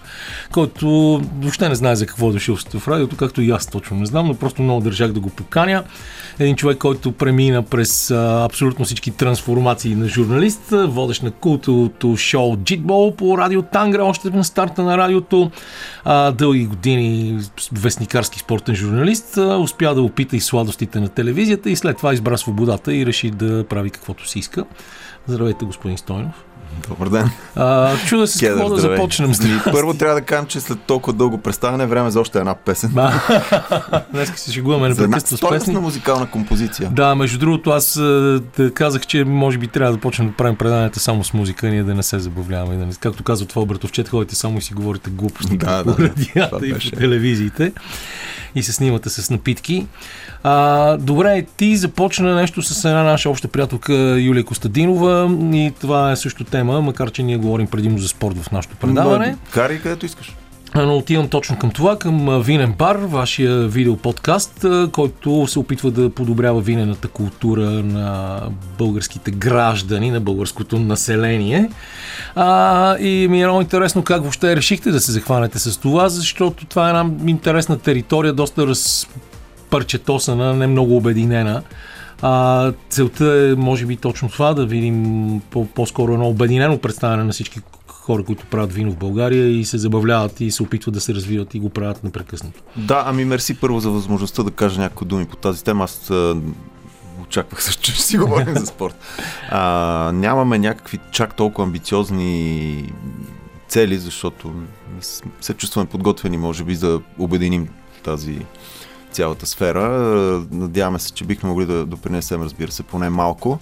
който 0.52 0.88
въобще 1.40 1.70
не 1.70 1.76
знае 1.76 1.96
за 1.96 2.06
какво 2.06 2.30
е 2.30 2.34
дошъл 2.34 2.56
в 2.56 2.88
радиото, 2.88 3.16
както 3.16 3.42
и 3.42 3.52
аз 3.52 3.68
точно 3.68 3.98
не 3.98 4.06
знам, 4.06 4.28
но 4.28 4.34
просто 4.34 4.62
много 4.62 4.82
държах 4.82 5.12
да 5.12 5.20
го 5.20 5.30
поканя. 5.30 5.84
Един 6.40 6.56
човек, 6.56 6.78
който 6.78 7.12
премина 7.12 7.64
през 7.64 8.12
а, 8.12 8.44
абсолютно 8.46 8.86
всички 8.86 9.12
трансформации 9.12 9.96
на 9.96 10.08
журналист, 10.08 10.62
водещ 10.72 11.24
на 11.24 11.32
култовото 11.32 12.18
шоу 12.18 12.58
Джитбол 12.58 13.16
по 13.16 13.38
радио 13.38 13.62
Тангра, 13.62 14.04
още 14.04 14.30
на 14.30 14.44
старта 14.44 14.84
на 14.84 14.98
радиото. 14.98 15.52
А, 16.06 16.19
дълги 16.38 16.66
години 16.66 17.40
вестникарски 17.72 18.40
спортен 18.40 18.76
журналист, 18.76 19.38
успя 19.60 19.96
да 19.96 20.02
опита 20.02 20.36
и 20.36 20.40
сладостите 20.40 21.00
на 21.00 21.10
телевизията 21.10 21.70
и 21.70 21.76
след 21.76 21.98
това 21.98 22.14
избра 22.14 22.38
свободата 22.38 22.96
и 22.96 23.06
реши 23.06 23.32
да 23.32 23.66
прави 23.70 23.90
каквото 23.90 24.28
си 24.28 24.40
иска. 24.40 24.66
Здравейте, 25.28 25.66
господин 25.66 25.98
Стойнов. 25.98 26.46
Добър 26.90 27.10
ден. 27.10 27.30
А, 27.56 27.98
чуда 27.98 28.28
се 28.28 28.38
с 28.38 28.42
какво 28.42 28.70
да 28.70 28.78
започнем. 28.78 29.30
Ми, 29.30 29.60
Първо 29.72 29.94
трябва 29.94 30.16
да 30.16 30.22
кажем, 30.22 30.46
че 30.46 30.60
след 30.60 30.80
толкова 30.80 31.14
дълго 31.14 31.38
представяне 31.38 31.86
време 31.86 32.12
за 32.12 32.20
още 32.20 32.40
една 32.40 32.56
песен. 32.56 32.92
Днес 34.12 34.32
се 34.36 34.52
шегуваме 34.52 34.90
непрекъснато 34.90 35.28
с 35.28 35.30
песни. 35.30 35.38
стойностна 35.38 35.82
музикална 35.82 36.30
композиция. 36.30 36.90
Да, 36.90 37.16
между 37.16 37.40
другото, 37.40 37.70
аз 37.70 38.02
казах, 38.74 39.06
че 39.08 39.24
може 39.24 39.58
би 39.58 39.68
трябва 39.68 39.94
да 39.94 40.00
почнем 40.00 40.28
да 40.28 40.36
правим 40.36 40.56
преданията 40.56 41.00
само 41.00 41.24
с 41.24 41.34
музика, 41.34 41.70
ние 41.70 41.84
да 41.84 41.96
не 41.96 42.04
се 42.04 42.20
забавляваме. 42.20 42.78
Да 42.78 42.86
не, 42.86 42.94
както 43.00 43.24
казва 43.24 43.48
това 43.48 43.66
братовчет, 43.66 44.10
ходите 44.10 44.36
само 44.36 44.58
и 44.58 44.62
си 44.62 44.74
говорите 44.74 45.10
глупости 45.10 45.58
Да, 45.58 45.84
по 45.84 45.92
да, 45.92 46.04
радията 46.04 46.50
Това 46.50 46.68
и 46.68 46.74
по 46.74 46.98
телевизиите 46.98 47.72
и 48.56 48.64
се 48.64 48.74
снимате 48.74 49.10
с 49.10 49.30
напитки. 49.30 49.88
А, 50.44 50.98
добре, 50.98 51.46
ти 51.58 51.78
започна 51.78 52.36
нещо 52.36 52.62
с 52.62 52.86
една 52.86 53.04
наша 53.04 53.30
обща 53.30 53.48
приятелка 53.48 53.94
Юлия 54.20 54.44
Костадинова 54.44 55.30
и 55.54 55.74
това 55.82 56.12
е 56.12 56.16
също 56.16 56.44
тема, 56.44 56.82
макар 56.82 57.12
че 57.12 57.24
ние 57.24 57.38
говорим 57.38 57.68
предимно 57.68 57.98
за 57.98 58.08
спорт 58.08 58.38
в 58.38 58.52
нашото 58.52 58.76
предаване. 58.76 59.38
Карай 59.52 59.80
където 59.80 60.06
искаш. 60.06 60.36
Но 60.76 60.98
отивам 60.98 61.28
точно 61.28 61.60
към 61.60 61.72
това, 61.72 62.00
към 62.00 62.42
Винен 62.44 62.74
бар, 62.78 62.96
вашия 62.96 63.68
видеоподкаст, 63.68 64.66
който 64.92 65.48
се 65.48 65.60
опитва 65.60 65.92
да 65.92 66.10
подобрява 66.10 66.62
винената 66.62 67.08
култура 67.08 67.66
на 67.70 68.40
българските 68.78 69.32
граждани, 69.32 70.12
на 70.12 70.20
българското 70.20 70.80
население. 70.80 71.70
А, 72.36 72.98
и 72.98 73.28
ми 73.28 73.42
е 73.42 73.46
много 73.46 73.62
интересно 73.62 74.04
как 74.04 74.22
въобще 74.22 74.56
решихте 74.56 74.92
да 74.92 75.00
се 75.00 75.12
захванете 75.12 75.60
с 75.60 75.78
това, 75.78 76.10
защото 76.10 76.66
това 76.66 76.88
е 76.88 76.90
една 76.90 77.12
интересна 77.28 77.80
територия, 77.80 78.34
доста 78.34 78.68
разпърчетосана, 79.70 80.54
не 80.54 80.68
много 80.68 80.98
обединена. 80.98 81.64
А, 82.22 82.74
целта 82.90 83.26
е, 83.26 83.56
може 83.56 83.86
би, 83.86 83.96
точно 83.96 84.30
това, 84.30 84.54
да 84.54 84.66
видим 84.66 85.42
по- 85.50 85.66
по-скоро 85.66 86.14
едно 86.14 86.28
обединено 86.28 86.78
представяне 86.78 87.24
на 87.24 87.32
всички 87.32 87.60
хора, 87.88 88.24
които 88.24 88.46
правят 88.46 88.74
вино 88.74 88.92
в 88.92 88.98
България 88.98 89.48
и 89.60 89.66
се 89.66 89.78
забавляват 89.78 90.42
и 90.42 90.52
се 90.52 90.64
опитват 90.64 90.94
да 90.94 91.02
се 91.02 91.14
развиват 91.14 91.54
и 91.54 91.60
го 91.60 91.70
правят 91.70 92.04
непрекъснато. 92.04 92.62
Да, 92.76 93.04
ами 93.08 93.26
мерси 93.26 93.60
първо 93.60 93.80
за 93.80 93.90
възможността 93.90 94.44
да 94.44 94.52
кажа 94.52 94.82
някои 94.82 95.08
думи 95.08 95.26
по 95.26 95.36
тази 95.36 95.64
тема. 95.64 95.84
Аз 95.84 96.12
очаквах 97.24 97.64
също, 97.64 97.82
че 97.82 98.02
си 98.02 98.18
говорим 98.18 98.56
за 98.58 98.66
спорт. 98.66 98.96
А, 99.52 100.12
нямаме 100.14 100.60
някакви 100.60 101.00
чак 101.12 101.36
толкова 101.36 101.64
амбициозни 101.68 102.94
цели, 103.68 103.98
защото 103.98 104.54
се 105.42 105.54
чувстваме 105.54 105.88
подготвени, 105.88 106.38
може 106.38 106.64
би, 106.64 106.76
да 106.76 107.00
обединим 107.20 107.68
тази 108.04 108.40
цялата 109.12 109.46
сфера. 109.46 109.84
А, 109.84 110.56
Надяваме 110.56 111.00
се, 111.00 111.14
че 111.14 111.26
бихме 111.26 111.50
могли 111.50 111.66
да 111.66 111.86
допринесем, 111.86 112.44
разбира 112.44 112.72
се, 112.72 112.84
поне 112.84 113.10
малко. 113.10 113.60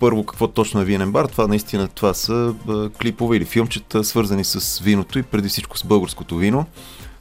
Първо, 0.00 0.26
какво 0.26 0.48
точно 0.48 0.80
е 0.80 0.84
винен 0.84 1.12
бар? 1.12 1.24
Това 1.24 1.46
наистина 1.46 1.88
това 1.88 2.14
са 2.14 2.54
а, 2.68 2.90
клипове 2.90 3.36
или 3.36 3.44
филмчета, 3.44 4.04
свързани 4.04 4.44
с 4.44 4.78
виното 4.78 5.18
и 5.18 5.22
преди 5.22 5.48
всичко 5.48 5.78
с 5.78 5.84
българското 5.84 6.36
вино. 6.36 6.66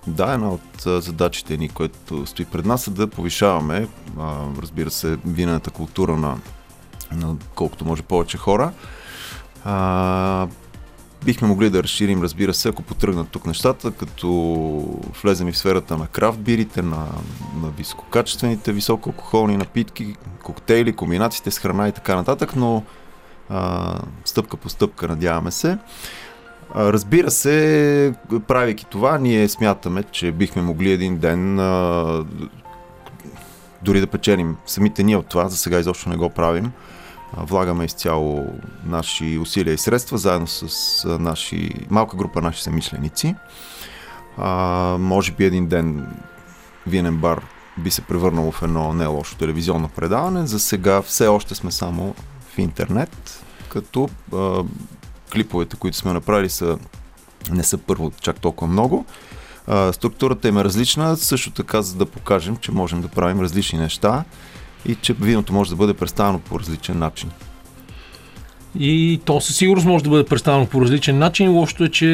Да, 0.07 0.33
една 0.33 0.49
от 0.49 0.85
а, 0.85 1.01
задачите 1.01 1.57
ни, 1.57 1.69
което 1.69 2.25
стои 2.25 2.45
пред 2.45 2.65
нас 2.65 2.87
е 2.87 2.91
да 2.91 3.07
повишаваме, 3.07 3.87
разбира 4.61 4.91
се, 4.91 5.17
винената 5.25 5.71
култура 5.71 6.17
на, 6.17 6.37
на 7.11 7.35
колкото 7.55 7.85
може 7.85 8.01
повече 8.01 8.37
хора. 8.37 8.71
Бихме 11.25 11.47
могли 11.47 11.69
да 11.69 11.83
разширим, 11.83 12.21
разбира 12.21 12.53
се, 12.53 12.69
ако 12.69 12.81
потръгнат 12.81 13.29
тук 13.29 13.45
нещата, 13.45 13.91
като 13.91 14.27
влезем 15.23 15.47
и 15.47 15.51
в 15.51 15.57
сферата 15.57 15.97
на 15.97 16.07
крафт 16.07 16.39
бирите, 16.39 16.81
на, 16.81 17.07
на 17.61 17.69
висококачествените, 17.77 18.71
високоалкохолни 18.71 19.57
напитки, 19.57 20.15
коктейли, 20.43 20.93
комбинациите 20.93 21.51
с 21.51 21.59
храна 21.59 21.87
и 21.87 21.91
така 21.91 22.15
нататък, 22.15 22.55
но 22.55 22.83
а, 23.49 23.95
стъпка 24.25 24.57
по 24.57 24.69
стъпка, 24.69 25.07
надяваме 25.07 25.51
се. 25.51 25.77
А, 26.73 26.93
Разбира 26.93 27.31
се, 27.31 28.13
правейки 28.47 28.85
това, 28.85 29.17
ние 29.17 29.49
смятаме, 29.49 30.03
че 30.03 30.31
бихме 30.31 30.61
могли 30.61 30.91
един 30.91 31.17
ден 31.17 31.59
а, 31.59 32.25
дори 33.81 33.99
да 33.99 34.07
печелим 34.07 34.55
самите 34.65 35.03
ние 35.03 35.17
от 35.17 35.27
това, 35.27 35.49
за 35.49 35.57
сега 35.57 35.79
изобщо 35.79 36.09
не 36.09 36.17
го 36.17 36.29
правим. 36.29 36.71
Влагаме 37.37 37.85
изцяло 37.85 38.53
наши 38.85 39.37
усилия 39.37 39.73
и 39.73 39.77
средства, 39.77 40.17
заедно 40.17 40.47
с 40.47 41.17
наши, 41.19 41.71
малка 41.89 42.17
група 42.17 42.41
наши 42.41 42.63
самишленици. 42.63 43.35
А, 44.37 44.95
може 44.99 45.31
би 45.31 45.45
един 45.45 45.67
ден 45.67 46.07
винен 46.87 47.17
бар 47.17 47.41
би 47.77 47.91
се 47.91 48.01
превърнал 48.01 48.51
в 48.51 48.61
едно 48.61 48.93
не 48.93 49.05
лошо 49.05 49.35
телевизионно 49.35 49.89
предаване. 49.89 50.47
За 50.47 50.59
сега 50.59 51.01
все 51.01 51.27
още 51.27 51.55
сме 51.55 51.71
само 51.71 52.15
в 52.53 52.57
интернет, 52.57 53.43
като 53.69 54.09
а, 54.33 54.63
клиповете, 55.33 55.75
които 55.75 55.97
сме 55.97 56.13
направили 56.13 56.49
са 56.49 56.77
не 57.51 57.63
са 57.63 57.77
първо 57.77 58.11
чак 58.21 58.39
толкова 58.39 58.71
много. 58.71 59.05
А, 59.67 59.93
структурата 59.93 60.47
им 60.47 60.57
е 60.57 60.63
различна, 60.63 61.17
също 61.17 61.51
така 61.51 61.81
за 61.81 61.95
да 61.95 62.05
покажем, 62.05 62.57
че 62.57 62.71
можем 62.71 63.01
да 63.01 63.07
правим 63.07 63.39
различни 63.39 63.79
неща 63.79 64.23
и 64.85 64.95
че 64.95 65.13
виното 65.13 65.53
може 65.53 65.69
да 65.69 65.75
бъде 65.75 65.93
представено 65.93 66.39
по 66.39 66.59
различен 66.59 66.99
начин. 66.99 67.31
И 68.79 69.19
то 69.25 69.41
със 69.41 69.57
сигурност 69.57 69.87
може 69.87 70.03
да 70.03 70.09
бъде 70.09 70.25
представено 70.25 70.65
по 70.65 70.81
различен 70.81 71.17
начин. 71.17 71.51
Лошото 71.51 71.83
е, 71.83 71.89
че 71.89 72.07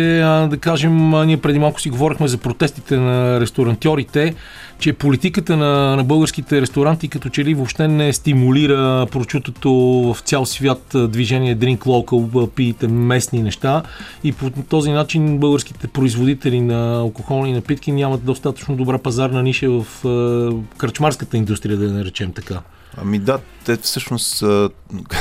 да 0.50 0.58
кажем, 0.62 1.10
ние 1.26 1.38
преди 1.38 1.60
малко 1.60 1.82
си 1.82 1.90
говорихме 1.90 2.28
за 2.28 2.38
протестите 2.38 2.98
на 2.98 3.40
ресторантьорите, 3.40 4.36
че 4.80 4.94
политиката 4.94 5.58
на, 5.58 5.96
на 5.96 6.04
българските 6.04 6.62
ресторанти 6.62 7.08
като 7.08 7.30
че 7.30 7.46
ли 7.46 7.54
въобще 7.54 7.88
не 7.88 8.14
стимулира 8.14 9.08
прочутото 9.12 9.72
в 10.14 10.18
цял 10.20 10.46
свят 10.46 10.96
движение 10.96 11.58
Drink 11.58 11.78
Local, 11.78 12.50
пиете 12.50 12.88
местни 12.88 13.42
неща 13.42 13.84
и 14.24 14.32
по 14.32 14.50
този 14.50 14.92
начин 14.92 15.38
българските 15.38 15.88
производители 15.88 16.62
на 16.62 17.00
алкохолни 17.00 17.54
напитки 17.54 17.92
нямат 17.92 18.26
достатъчно 18.26 18.76
добра 18.76 18.98
пазарна 18.98 19.44
ниша 19.44 19.70
в 19.70 20.06
а, 20.06 20.78
кръчмарската 20.78 21.38
индустрия, 21.38 21.78
да 21.78 21.86
я 21.86 21.92
наречем 21.92 22.32
така. 22.32 22.62
Ами 22.98 23.20
да, 23.20 23.38
те 23.66 23.76
всъщност, 23.78 24.44
а, 24.44 24.70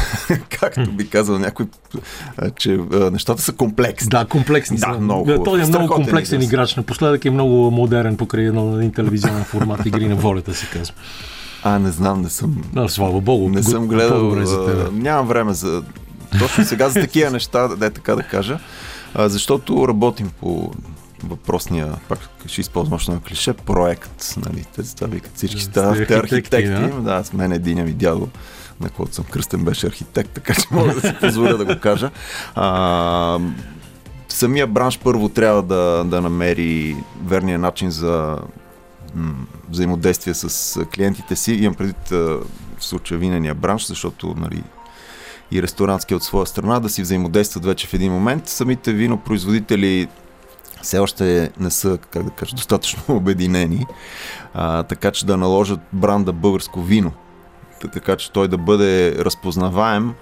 както 0.50 0.92
би 0.92 1.08
казал 1.08 1.38
някой, 1.38 1.66
а, 2.36 2.50
че 2.50 2.78
а, 2.92 3.10
нещата 3.10 3.42
са 3.42 3.52
комплексни. 3.52 4.08
Да, 4.08 4.24
комплексни 4.24 4.76
Да, 4.76 4.86
са. 4.86 5.00
много. 5.00 5.42
Той 5.44 5.62
е 5.62 5.66
много 5.66 5.88
комплексен 5.88 6.38
израз. 6.38 6.48
играч. 6.48 6.76
Напоследък 6.76 7.24
е 7.24 7.30
много 7.30 7.70
модерен 7.70 8.16
покрай 8.16 8.44
едно, 8.44 8.76
един 8.76 8.92
телевизионен 8.92 9.44
формат 9.44 9.86
игри 9.86 10.08
на 10.08 10.14
волята, 10.16 10.54
се 10.54 10.66
казва. 10.68 10.94
А, 11.62 11.78
не 11.78 11.90
знам, 11.90 12.22
не 12.22 12.30
съм, 12.30 12.62
Да, 12.72 12.88
слава 12.88 13.20
богу. 13.20 13.48
не 13.48 13.60
го- 13.60 13.70
съм 13.70 13.88
гледал. 13.88 14.18
По-добре 14.20 14.46
за 14.46 14.56
а, 14.56 14.66
теб. 14.66 14.92
нямам 14.92 15.26
време 15.26 15.54
за 15.54 15.82
точно 16.38 16.64
сега 16.64 16.88
за 16.88 17.00
такива 17.00 17.30
неща, 17.30 17.68
да 17.68 17.86
е 17.86 17.90
така 17.90 18.14
да 18.14 18.22
кажа. 18.22 18.58
А, 19.14 19.28
защото 19.28 19.88
работим 19.88 20.30
по 20.40 20.72
въпросния, 21.28 21.96
пак 22.08 22.18
ще 22.46 22.60
използвам 22.60 22.96
още 22.96 23.12
клише, 23.28 23.52
проект. 23.52 24.34
Нали? 24.36 24.64
Те 24.76 24.94
това 24.94 25.06
викат 25.06 25.32
всички 25.34 25.56
Да, 25.56 25.62
стават 25.62 26.04
сте 26.04 26.14
архитекти. 26.14 26.70
Да? 26.70 26.88
да, 26.88 27.24
с 27.24 27.32
мен 27.32 27.52
един 27.52 27.84
ми 27.84 27.92
дядо, 27.92 28.28
на 28.80 28.90
който 28.90 29.14
съм 29.14 29.24
кръстен, 29.24 29.64
беше 29.64 29.86
архитект, 29.86 30.30
така 30.30 30.54
че 30.54 30.66
мога 30.70 30.94
да 30.94 31.00
си 31.00 31.14
позволя 31.20 31.56
да 31.56 31.64
го 31.64 31.80
кажа. 31.80 32.10
А, 32.54 33.38
самия 34.28 34.66
бранш 34.66 34.98
първо 34.98 35.28
трябва 35.28 35.62
да, 35.62 36.04
да 36.04 36.20
намери 36.20 36.96
верния 37.24 37.58
начин 37.58 37.90
за 37.90 38.38
м, 39.14 39.34
взаимодействие 39.70 40.34
с 40.34 40.80
клиентите 40.94 41.36
си. 41.36 41.52
Имам 41.52 41.74
предвид 41.74 42.08
в 42.08 42.84
случая 42.84 43.18
винения 43.18 43.54
бранш, 43.54 43.86
защото 43.86 44.34
нали, 44.38 44.62
и 45.50 45.62
ресторантски 45.62 46.14
от 46.14 46.22
своя 46.22 46.46
страна 46.46 46.80
да 46.80 46.88
си 46.88 47.02
взаимодействат 47.02 47.64
вече 47.64 47.86
в 47.86 47.94
един 47.94 48.12
момент. 48.12 48.48
Самите 48.48 48.92
винопроизводители 48.92 50.08
все 50.84 50.98
още 50.98 51.50
не 51.60 51.70
са, 51.70 51.98
как 52.10 52.22
да 52.22 52.30
кажа, 52.30 52.56
достатъчно 52.56 53.02
обединени, 53.16 53.86
а, 54.54 54.82
така 54.82 55.10
че 55.10 55.26
да 55.26 55.36
наложат 55.36 55.80
бранда 55.92 56.32
българско 56.32 56.82
вино, 56.82 57.12
така 57.92 58.16
че 58.16 58.32
той 58.32 58.48
да 58.48 58.58
бъде 58.58 59.14
разпознаваем, 59.18 60.14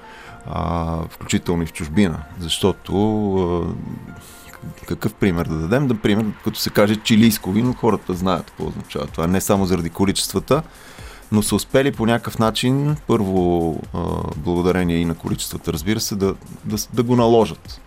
а, 0.47 0.97
включително 1.11 1.63
и 1.63 1.67
в 1.67 1.73
чужбина, 1.73 2.23
защото 2.41 2.95
а, 3.37 4.87
какъв 4.87 5.15
пример 5.15 5.47
да 5.47 5.55
дадем? 5.55 5.89
Да 5.89 5.95
пример, 5.95 6.27
като 6.45 6.59
се 6.59 6.71
каже 6.71 6.97
чилийско 6.97 7.53
вино, 7.53 7.73
хората 7.73 8.15
знаят 8.15 8.47
какво 8.47 8.67
означава 8.67 9.07
това. 9.07 9.27
Не 9.27 9.41
само 9.41 9.67
заради 9.67 9.91
количествата, 9.91 10.63
но 11.33 11.43
са 11.43 11.55
успели 11.55 11.93
по 11.93 12.07
някакъв 12.07 12.39
начин, 12.39 12.97
първо 13.07 13.81
а, 13.95 13.99
благодарение 14.37 14.97
и 14.97 15.05
на 15.05 15.15
количествата, 15.15 15.73
разбира 15.73 16.01
се, 16.01 16.17
да, 16.17 16.35
да, 16.65 16.77
да 16.93 17.03
го 17.03 17.17
наложат. 17.17 17.81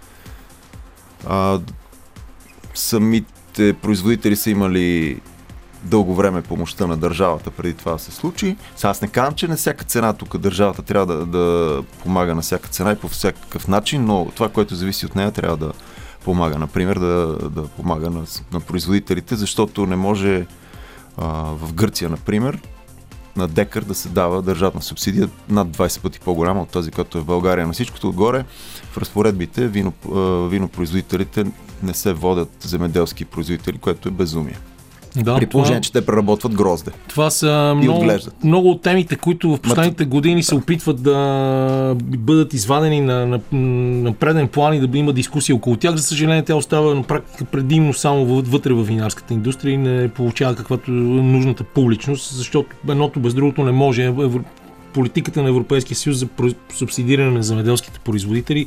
А, 1.27 1.59
самите 2.75 3.73
производители 3.73 4.35
са 4.35 4.49
имали 4.49 5.21
дълго 5.83 6.15
време 6.15 6.41
помощта 6.41 6.87
на 6.87 6.97
държавата 6.97 7.51
преди 7.51 7.73
това 7.73 7.91
да 7.91 7.99
се 7.99 8.11
случи. 8.11 8.55
Сега 8.75 8.89
аз 8.89 9.01
не 9.01 9.07
казвам, 9.07 9.33
че 9.33 9.47
на 9.47 9.55
всяка 9.55 9.85
цена 9.85 10.13
тук 10.13 10.37
държавата 10.37 10.81
трябва 10.81 11.05
да, 11.05 11.25
да 11.25 11.83
помага 12.03 12.35
на 12.35 12.41
всяка 12.41 12.69
цена 12.69 12.91
и 12.91 12.95
по 12.95 13.07
всякакъв 13.07 13.67
начин, 13.67 14.05
но 14.05 14.31
това, 14.35 14.49
което 14.49 14.75
зависи 14.75 15.05
от 15.05 15.15
нея, 15.15 15.31
трябва 15.31 15.57
да 15.57 15.71
помага. 16.23 16.59
Например, 16.59 16.99
да, 16.99 17.37
да 17.49 17.67
помага 17.67 18.09
на, 18.09 18.23
на 18.53 18.59
производителите, 18.59 19.35
защото 19.35 19.85
не 19.85 19.95
може 19.95 20.45
а, 21.17 21.27
в 21.33 21.73
Гърция, 21.73 22.09
например, 22.09 22.59
на 23.35 23.47
декар 23.47 23.83
да 23.83 23.95
се 23.95 24.09
дава 24.09 24.41
държавна 24.41 24.81
субсидия 24.81 25.29
над 25.49 25.67
20 25.67 26.01
пъти 26.01 26.19
по-голяма 26.19 26.61
от 26.61 26.69
тази, 26.69 26.91
която 26.91 27.17
е 27.17 27.21
в 27.21 27.25
България. 27.25 27.67
На 27.67 27.73
всичкото 27.73 28.09
отгоре 28.09 28.45
в 28.91 28.97
разпоредбите 28.97 29.67
вино, 29.67 29.93
винопроизводителите 30.49 31.45
не 31.83 31.93
се 31.93 32.13
водят 32.13 32.49
земеделски 32.59 33.25
производители, 33.25 33.77
което 33.77 34.07
е 34.07 34.11
безумие. 34.11 34.57
Да, 35.15 35.35
При 35.35 35.45
положение, 35.45 35.81
че 35.81 35.91
те 35.91 36.05
преработват 36.05 36.53
грозде. 36.53 36.91
Това 37.07 37.29
са 37.29 37.47
И 37.73 37.77
много, 37.77 37.99
отглеждат. 37.99 38.43
много 38.43 38.69
от 38.69 38.81
темите, 38.81 39.15
които 39.15 39.49
в 39.49 39.59
последните 39.59 40.05
години 40.05 40.43
се 40.43 40.55
опитват 40.55 41.03
да 41.03 41.15
бъдат 41.97 42.53
извадени 42.53 43.01
на, 43.01 43.25
на, 43.25 43.39
на 44.01 44.13
преден 44.13 44.47
план 44.47 44.73
и 44.73 44.87
да 44.87 44.97
има 44.97 45.13
дискусия 45.13 45.55
около 45.55 45.75
тях. 45.75 45.95
За 45.95 46.03
съжаление, 46.03 46.43
тя 46.43 46.55
остава 46.55 46.93
на 46.93 47.03
практика 47.03 47.45
предимно 47.45 47.93
само 47.93 48.25
въ- 48.25 48.41
вътре 48.41 48.73
в 48.73 48.83
винарската 48.83 49.33
индустрия 49.33 49.73
и 49.73 49.77
не 49.77 50.07
получава 50.07 50.55
каквато 50.55 50.91
е 50.91 50.93
нужната 50.93 51.63
публичност, 51.63 52.33
защото 52.33 52.69
едното 52.89 53.19
без 53.19 53.33
другото 53.33 53.63
не 53.63 53.71
може. 53.71 54.13
Политиката 54.95 55.43
на 55.43 55.49
Европейския 55.49 55.97
съюз 55.97 56.17
за 56.17 56.27
субсидиране 56.75 57.31
на 57.31 57.43
земеделските 57.43 57.99
производители 57.99 58.65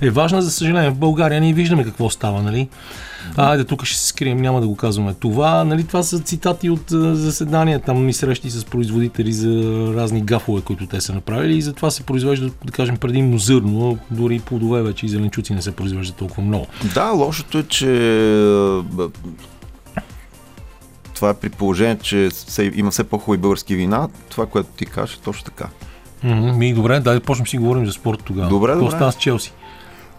е 0.00 0.10
важна. 0.10 0.42
За 0.42 0.50
съжаление, 0.50 0.90
в 0.90 0.94
България 0.94 1.40
ние 1.40 1.52
виждаме 1.52 1.84
какво 1.84 2.10
става, 2.10 2.42
нали? 2.42 2.68
А, 3.36 3.50
Айде, 3.50 3.64
тук 3.64 3.84
ще 3.84 3.98
се 3.98 4.06
скрием, 4.06 4.38
няма 4.38 4.60
да 4.60 4.66
го 4.66 4.76
казваме 4.76 5.14
това. 5.14 5.64
Нали, 5.64 5.84
това 5.84 6.02
са 6.02 6.18
цитати 6.18 6.70
от 6.70 6.84
заседания, 7.12 7.80
там 7.80 8.06
ни 8.06 8.12
срещи 8.12 8.50
с 8.50 8.64
производители 8.64 9.32
за 9.32 9.50
разни 9.96 10.20
гафове, 10.20 10.60
които 10.60 10.86
те 10.86 11.00
са 11.00 11.14
направили 11.14 11.56
и 11.56 11.62
затова 11.62 11.90
се 11.90 12.02
произвежда, 12.02 12.50
да 12.64 12.72
кажем, 12.72 12.96
предимно 12.96 13.38
зърно, 13.38 13.98
дори 14.10 14.38
плодове 14.38 14.82
вече 14.82 15.06
и 15.06 15.08
зеленчуци 15.08 15.54
не 15.54 15.62
се 15.62 15.72
произвеждат 15.72 16.16
толкова 16.16 16.42
много. 16.42 16.66
Да, 16.94 17.10
лошото 17.10 17.58
е, 17.58 17.62
че 17.62 17.86
това 21.14 21.30
е 21.30 21.34
при 21.34 21.48
положение, 21.50 21.98
че 21.98 22.30
се, 22.30 22.72
има 22.74 22.90
все 22.90 23.04
по-хубави 23.04 23.38
български 23.40 23.76
вина. 23.76 24.08
Това, 24.28 24.46
което 24.46 24.68
ти 24.76 24.86
кажеш, 24.86 25.16
е 25.16 25.20
точно 25.20 25.44
така. 25.44 25.68
М, 26.22 26.34
Ми, 26.52 26.74
добре, 26.74 27.00
дай 27.00 27.14
да 27.14 27.20
почнем 27.20 27.46
си 27.46 27.58
говорим 27.58 27.86
за 27.86 27.92
спорт 27.92 28.22
тогава. 28.24 28.48
Добре, 28.48 28.68
Какво 28.70 28.84
добре. 28.84 28.96
стана 28.96 29.12
с 29.12 29.16
Челси? 29.16 29.52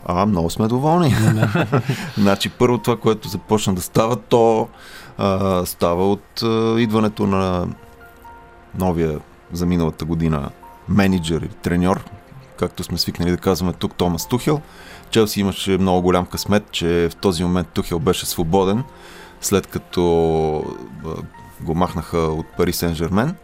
А, 0.06 0.26
много 0.26 0.50
сме 0.50 0.68
доволни. 0.68 1.16
значи, 2.18 2.50
първо 2.50 2.78
това, 2.78 2.98
което 2.98 3.28
започна 3.28 3.74
да 3.74 3.82
става, 3.82 4.16
то 4.16 4.68
а, 5.18 5.66
става 5.66 6.12
от 6.12 6.42
а, 6.44 6.76
идването 6.80 7.28
на 7.28 7.68
новия 8.80 9.20
за 9.54 9.66
миналата 9.66 10.06
година 10.06 10.50
менеджер 10.90 11.42
или 11.42 11.50
треньор, 11.50 12.04
както 12.60 12.84
сме 12.84 12.98
свикнали 12.98 13.32
да 13.32 13.38
казваме 13.38 13.74
тук, 13.74 13.96
Томас 13.96 14.28
Тухел. 14.28 14.62
Челси 15.10 15.40
имаше 15.40 15.78
много 15.78 16.02
голям 16.02 16.26
късмет, 16.26 16.64
че 16.72 17.10
в 17.12 17.16
този 17.16 17.44
момент 17.44 17.68
Тухел 17.68 18.00
беше 18.00 18.26
свободен, 18.26 18.84
след 19.46 19.68
като 19.68 20.02
го 21.62 21.76
махнаха 21.76 22.18
от 22.18 22.46
Пари 22.58 22.74
Сен-Жермен 22.74 23.36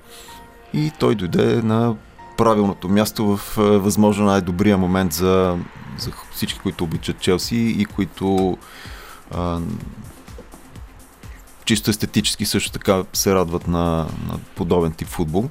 и 0.74 0.92
той 1.00 1.16
дойде 1.16 1.62
на 1.62 1.96
правилното 2.38 2.90
място 2.90 3.38
в 3.38 3.58
възможно 3.58 4.26
най-добрия 4.26 4.78
момент 4.78 5.14
за, 5.14 5.58
за 5.98 6.12
всички, 6.32 6.60
които 6.60 6.84
обичат 6.84 7.20
Челси 7.20 7.76
и 7.78 7.86
които 7.86 8.58
а, 9.32 9.60
чисто 11.66 11.90
естетически 11.90 12.46
също 12.46 12.72
така 12.72 13.04
се 13.14 13.36
радват 13.36 13.68
на, 13.68 14.08
на 14.28 14.40
подобен 14.56 14.92
тип 14.92 15.08
футбол. 15.08 15.50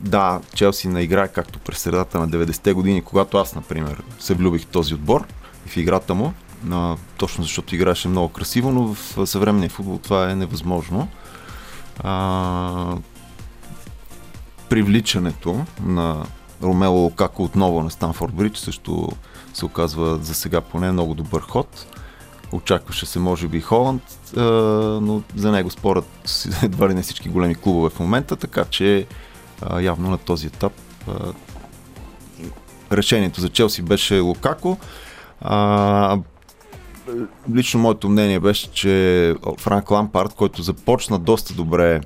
Да, 0.00 0.40
Челси 0.54 0.88
не 0.88 1.00
играе 1.00 1.28
както 1.28 1.58
през 1.58 1.78
средата 1.78 2.20
на 2.20 2.28
90-те 2.28 2.72
години, 2.72 3.02
когато 3.02 3.38
аз, 3.38 3.54
например, 3.54 4.02
се 4.18 4.34
влюбих 4.34 4.62
в 4.62 4.66
този 4.66 4.94
отбор 4.94 5.26
и 5.66 5.68
в 5.68 5.76
играта 5.76 6.14
му, 6.14 6.32
а, 6.70 6.96
точно 7.16 7.44
защото 7.44 7.74
играеше 7.74 8.08
много 8.08 8.28
красиво, 8.28 8.72
но 8.72 8.94
в 8.94 9.26
съвременния 9.26 9.70
футбол 9.70 9.98
това 9.98 10.30
е 10.30 10.34
невъзможно. 10.34 11.08
А, 12.00 12.96
привличането 14.68 15.64
на 15.82 16.26
Ромело 16.62 16.98
Лукако 16.98 17.42
отново 17.42 17.82
на 17.82 17.90
Станфорд 17.90 18.34
Бридж 18.34 18.58
също 18.58 19.08
се 19.54 19.64
оказва 19.64 20.16
за 20.16 20.34
сега 20.34 20.60
поне 20.60 20.92
много 20.92 21.14
добър 21.14 21.40
ход. 21.40 21.86
Очакваше 22.52 23.06
се 23.06 23.18
може 23.18 23.48
би 23.48 23.60
Холанд, 23.60 24.02
но 25.02 25.22
за 25.36 25.52
него 25.52 25.70
спорът 25.70 26.06
с 26.24 26.62
едва 26.62 26.88
ли 26.88 26.94
не 26.94 27.02
всички 27.02 27.28
големи 27.28 27.54
клубове 27.54 27.90
в 27.90 28.00
момента, 28.00 28.36
така 28.36 28.64
че 28.64 29.06
явно 29.80 30.10
на 30.10 30.18
този 30.18 30.46
етап 30.46 30.72
решението 32.92 33.40
за 33.40 33.48
Челси 33.48 33.82
беше 33.82 34.18
Лукако. 34.18 34.78
А, 35.40 36.18
лично 37.54 37.80
моето 37.80 38.08
мнение 38.08 38.40
беше, 38.40 38.70
че 38.70 39.34
Франк 39.58 39.90
Лампард, 39.90 40.34
който 40.34 40.62
започна 40.62 41.18
доста 41.18 41.54
добре 41.54 42.00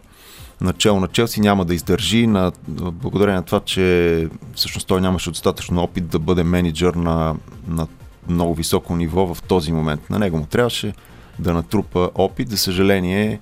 начало 0.60 1.00
на 1.00 1.08
Челси, 1.08 1.40
няма 1.40 1.64
да 1.64 1.74
издържи 1.74 2.26
на, 2.26 2.52
благодарение 2.68 3.36
на 3.36 3.42
това, 3.42 3.60
че 3.60 4.28
всъщност 4.54 4.86
той 4.86 5.00
нямаше 5.00 5.30
достатъчно 5.30 5.82
опит 5.82 6.08
да 6.08 6.18
бъде 6.18 6.44
менеджер 6.44 6.94
на, 6.94 7.36
на 7.68 7.86
много 8.28 8.54
високо 8.54 8.96
ниво 8.96 9.34
в 9.34 9.42
този 9.42 9.72
момент. 9.72 10.10
На 10.10 10.18
него 10.18 10.38
му 10.38 10.46
трябваше 10.46 10.94
да 11.38 11.52
натрупа 11.52 12.10
опит. 12.14 12.48
За 12.50 12.58
съжаление, 12.58 13.40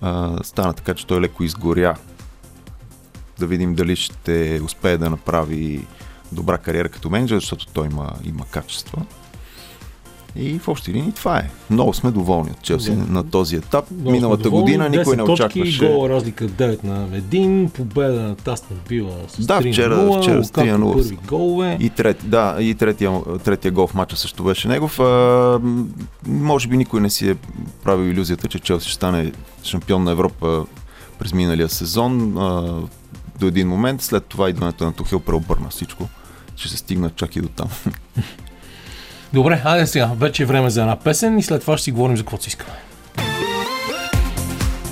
а, 0.00 0.44
стана 0.44 0.72
така, 0.72 0.94
че 0.94 1.06
той 1.06 1.20
леко 1.20 1.44
изгоря. 1.44 1.96
Да 3.38 3.46
видим 3.46 3.74
дали 3.74 3.96
ще 3.96 4.60
успее 4.64 4.98
да 4.98 5.10
направи 5.10 5.86
добра 6.32 6.58
кариера 6.58 6.88
като 6.88 7.10
менеджер, 7.10 7.36
защото 7.36 7.66
той 7.66 7.86
има, 7.86 8.12
има 8.24 8.44
качества. 8.50 9.02
И 10.38 10.58
в 10.58 10.68
общи 10.68 10.92
линии 10.92 11.12
това 11.12 11.38
е. 11.38 11.50
Много 11.70 11.94
сме 11.94 12.10
доволни 12.10 12.50
от 12.50 12.62
Челси 12.62 12.90
Да. 12.90 13.12
на 13.12 13.24
този 13.24 13.56
етап. 13.56 13.90
Много 13.90 14.10
Миналата 14.10 14.42
доволни. 14.42 14.62
година 14.64 14.88
никой 14.88 15.16
не 15.16 15.22
10 15.22 15.26
точки, 15.26 15.42
очакваше. 15.60 15.88
Гол 15.88 16.08
разлика 16.08 16.44
9 16.46 16.84
на 16.84 17.08
1, 17.10 17.68
победа 17.68 18.20
на 18.20 18.36
Тастен 18.36 18.76
Била 18.88 19.12
с 19.28 19.46
Да, 19.46 19.60
3 19.60 19.72
вчера- 19.72 19.96
на 19.96 20.02
0, 20.04 20.22
вчера 20.22 20.44
с 20.44 20.50
3 20.50 20.70
на 20.70 20.78
0. 20.78 20.92
първи 20.94 21.18
голове. 21.28 21.76
И, 21.80 21.90
трети, 21.90 22.26
да, 22.26 22.56
и 22.60 22.74
третия, 22.74 23.12
третия 23.44 23.72
гол 23.72 23.86
в 23.86 23.94
матча 23.94 24.16
също 24.16 24.44
беше 24.44 24.68
негов. 24.68 25.00
А, 25.00 25.60
може 26.26 26.68
би 26.68 26.76
никой 26.76 27.00
не 27.00 27.10
си 27.10 27.30
е 27.30 27.36
правил 27.84 28.04
иллюзията, 28.04 28.48
че 28.48 28.58
Челси 28.58 28.86
ще 28.86 28.94
стане 28.94 29.32
шампион 29.62 30.04
на 30.04 30.10
Европа 30.10 30.66
през 31.18 31.32
миналия 31.32 31.68
сезон. 31.68 32.38
А, 32.38 32.74
до 33.40 33.46
един 33.46 33.68
момент, 33.68 34.02
след 34.02 34.24
това 34.24 34.50
идването 34.50 34.84
на 34.84 34.92
Тухел 34.92 35.20
преобърна 35.20 35.68
всичко. 35.68 36.08
Ще 36.56 36.68
се 36.68 36.76
стигна 36.76 37.10
чак 37.10 37.36
и 37.36 37.40
до 37.40 37.48
там. 37.48 37.68
Добре, 39.36 39.62
айде 39.64 39.86
сега. 39.86 40.10
Вече 40.16 40.42
е 40.42 40.46
време 40.46 40.70
за 40.70 40.80
една 40.80 40.96
песен 40.96 41.38
и 41.38 41.42
след 41.42 41.60
това 41.60 41.76
ще 41.76 41.84
си 41.84 41.92
говорим 41.92 42.16
за 42.16 42.22
какво 42.22 42.36
си 42.36 42.48
искаме. 42.48 42.72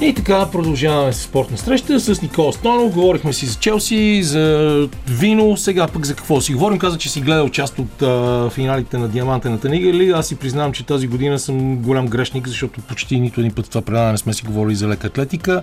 И 0.00 0.14
така 0.14 0.50
продължаваме 0.50 1.12
с 1.12 1.22
спортна 1.22 1.58
среща 1.58 2.00
с 2.00 2.22
Никола 2.22 2.52
Стонов. 2.52 2.92
Говорихме 2.92 3.32
си 3.32 3.46
за 3.46 3.58
Челси, 3.58 4.22
за 4.22 4.88
вино. 5.08 5.56
Сега 5.56 5.86
пък 5.86 6.06
за 6.06 6.14
какво 6.14 6.40
си 6.40 6.52
говорим. 6.52 6.78
Каза, 6.78 6.98
че 6.98 7.10
си 7.10 7.20
гледал 7.20 7.48
част 7.48 7.78
от 7.78 8.02
а, 8.02 8.50
финалите 8.50 8.98
на 8.98 9.08
Диамантената 9.08 9.68
лига. 9.68 9.88
Или 9.88 10.10
аз 10.10 10.26
си 10.26 10.36
признавам, 10.36 10.72
че 10.72 10.86
тази 10.86 11.06
година 11.06 11.38
съм 11.38 11.76
голям 11.76 12.06
грешник, 12.06 12.48
защото 12.48 12.80
почти 12.80 13.20
нито 13.20 13.40
един 13.40 13.52
път 13.52 13.66
в 13.66 13.68
това 13.68 13.82
предаване 13.82 14.12
не 14.12 14.18
сме 14.18 14.32
си 14.32 14.44
говорили 14.44 14.74
за 14.74 14.88
лека 14.88 15.06
атлетика. 15.06 15.62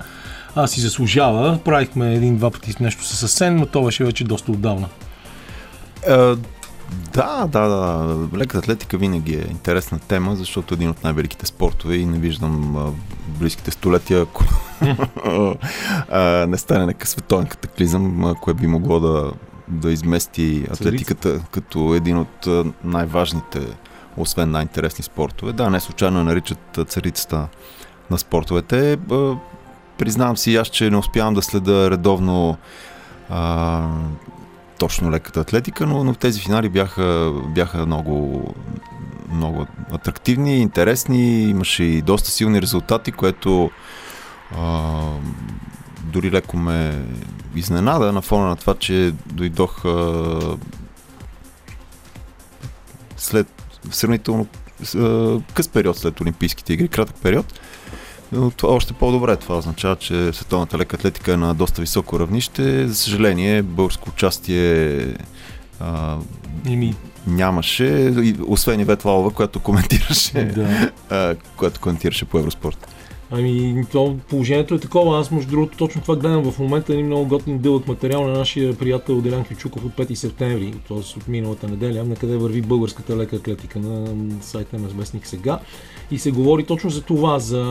А 0.55 0.67
си 0.67 0.81
заслужава. 0.81 1.59
Правихме 1.65 2.13
един-два 2.15 2.51
пъти 2.51 2.75
нещо 2.79 3.05
с 3.05 3.23
Асен, 3.23 3.55
но 3.55 3.65
то 3.65 3.83
беше 3.83 4.03
вече 4.03 4.23
доста 4.23 4.51
отдавна. 4.51 4.87
Да, 7.13 7.47
да, 7.47 7.67
да. 7.67 8.17
Леката 8.37 8.57
атлетика 8.57 8.97
винаги 8.97 9.35
е 9.35 9.47
интересна 9.51 9.99
тема, 9.99 10.35
защото 10.35 10.73
е 10.73 10.75
един 10.75 10.89
от 10.89 11.03
най-великите 11.03 11.45
спортове 11.45 11.95
и 11.95 12.05
не 12.05 12.19
виждам 12.19 12.77
а, 12.77 12.91
близките 13.39 13.71
столетия, 13.71 14.21
ако 14.21 14.43
а, 16.09 16.45
не 16.47 16.57
стане 16.57 16.85
нека 16.85 17.07
световен 17.07 17.45
катаклизъм, 17.45 18.35
кое 18.41 18.53
би 18.53 18.67
могло 18.67 18.99
да, 18.99 19.31
да 19.67 19.91
измести 19.91 20.65
атлетиката 20.71 21.39
като 21.51 21.93
един 21.95 22.17
от 22.17 22.47
най-важните, 22.83 23.59
освен 24.17 24.51
най-интересни 24.51 25.03
спортове. 25.03 25.53
Да, 25.53 25.69
не 25.69 25.79
случайно 25.79 26.23
наричат 26.23 26.79
царицата 26.87 27.47
на 28.11 28.17
спортовете. 28.17 28.97
А, 29.11 29.35
признавам 29.97 30.37
си 30.37 30.55
аз, 30.55 30.67
че 30.67 30.89
не 30.89 30.97
успявам 30.97 31.33
да 31.33 31.41
следа 31.41 31.91
редовно 31.91 32.57
а, 33.29 33.87
точно 34.81 35.11
леката 35.11 35.39
атлетика, 35.39 35.85
но, 35.85 36.03
но 36.03 36.13
тези 36.13 36.41
финали 36.41 36.69
бяха, 36.69 37.33
бяха 37.45 37.85
много, 37.85 38.47
много 39.31 39.67
атрактивни, 39.91 40.57
интересни, 40.57 41.43
имаше 41.43 41.83
и 41.83 42.01
доста 42.01 42.29
силни 42.29 42.61
резултати, 42.61 43.11
което 43.11 43.71
а, 44.57 44.91
дори 46.03 46.31
леко 46.31 46.57
ме 46.57 47.05
изненада 47.55 48.11
на 48.11 48.21
фона 48.21 48.47
на 48.47 48.55
това, 48.55 48.75
че 48.75 49.13
дойдох 49.25 49.85
а, 49.85 50.39
след 53.17 53.47
сравнително 53.91 54.47
къс 55.53 55.67
период 55.67 55.97
след 55.97 56.21
Олимпийските 56.21 56.73
игри, 56.73 56.87
кратък 56.87 57.15
период. 57.21 57.59
Но 58.31 58.51
това 58.51 58.73
още 58.73 58.93
по-добре. 58.93 59.35
Това 59.35 59.57
означава, 59.57 59.95
че 59.95 60.33
световната 60.33 60.77
лека 60.77 60.95
атлетика 60.95 61.33
е 61.33 61.37
на 61.37 61.53
доста 61.53 61.81
високо 61.81 62.19
равнище. 62.19 62.87
За 62.87 62.95
съжаление, 62.95 63.61
българско 63.61 64.09
участие 64.09 64.97
а, 65.79 66.17
Ими, 66.65 66.95
нямаше, 67.27 67.85
и- 68.23 68.35
освен 68.47 68.79
Ивет 68.79 69.05
Лалова, 69.05 69.31
която 69.31 69.59
коментираше, 69.59 70.43
да. 70.45 70.91
а, 71.09 71.35
която 71.57 71.79
коментираше 71.79 72.25
по 72.25 72.39
Евроспорт. 72.39 72.87
Ами, 73.33 73.85
то 73.91 74.17
положението 74.29 74.75
е 74.75 74.79
такова. 74.79 75.19
Аз, 75.19 75.31
между 75.31 75.51
другото, 75.51 75.77
точно 75.77 76.01
това 76.01 76.15
гледам 76.15 76.51
в 76.51 76.59
момента 76.59 76.93
един 76.93 77.05
много 77.05 77.25
готин 77.25 77.57
дълъг 77.57 77.87
материал 77.87 78.27
на 78.27 78.37
нашия 78.37 78.77
приятел 78.77 79.21
Делян 79.21 79.43
Кючуков 79.43 79.85
от 79.85 79.91
5 79.91 80.13
септември, 80.13 80.73
т.е. 80.87 80.97
от 80.97 81.27
миналата 81.27 81.67
неделя, 81.67 82.03
на 82.03 82.15
къде 82.15 82.37
върви 82.37 82.61
българската 82.61 83.17
лека 83.17 83.35
атлетика 83.35 83.79
на 83.79 84.15
сайта 84.41 84.79
на 84.79 84.87
Вестник 84.87 85.27
сега. 85.27 85.59
И 86.11 86.19
се 86.19 86.31
говори 86.31 86.63
точно 86.63 86.89
за 86.89 87.01
това, 87.01 87.39
за 87.39 87.63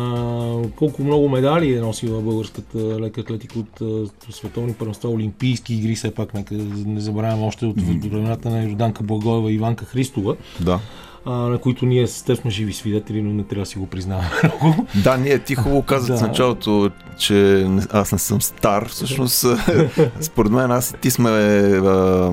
колко 0.77 1.03
много 1.03 1.29
медали 1.29 1.75
е 1.75 1.81
носила 1.81 2.21
българската 2.21 2.79
лека 3.01 3.21
атлетика 3.21 3.59
от 3.59 3.83
световни 4.31 4.75
първенства, 4.75 5.11
олимпийски 5.11 5.75
игри, 5.75 5.95
все 5.95 6.11
пак 6.11 6.35
нека 6.35 6.55
не 6.87 7.01
забравяме 7.01 7.47
още 7.47 7.67
от 7.67 7.81
времената 7.81 8.51
на 8.51 8.65
Йорданка 8.65 9.03
Благоева 9.03 9.53
и 9.53 9.55
Иванка 9.55 9.85
Христова, 9.85 10.37
Да. 10.61 10.81
А, 11.27 11.31
на 11.31 11.59
които 11.59 11.87
ние 11.87 12.07
с 12.07 12.23
теб 12.23 12.37
сме 12.37 12.51
живи 12.51 12.73
свидетели, 12.73 13.23
но 13.23 13.31
не 13.31 13.45
трябва 13.45 13.63
да 13.63 13.67
си 13.67 13.79
го 13.79 13.87
признаваме 13.87 14.29
много. 14.45 14.87
Да, 14.95 15.17
ние 15.17 15.39
ти 15.39 15.55
хубаво 15.55 15.83
казах 15.83 16.17
в 16.17 16.21
Да. 16.21 16.27
началото, 16.27 16.91
че 17.19 17.35
не- 17.69 17.83
аз 17.91 18.13
не 18.13 18.19
съм 18.19 18.43
стар. 18.43 18.89
Всъщност, 18.89 19.47
според 20.21 20.53
мен 20.53 20.71
аз 20.71 20.91
и 20.91 20.95
ти 20.95 21.11
сме, 21.11 21.31
а, 21.31 22.33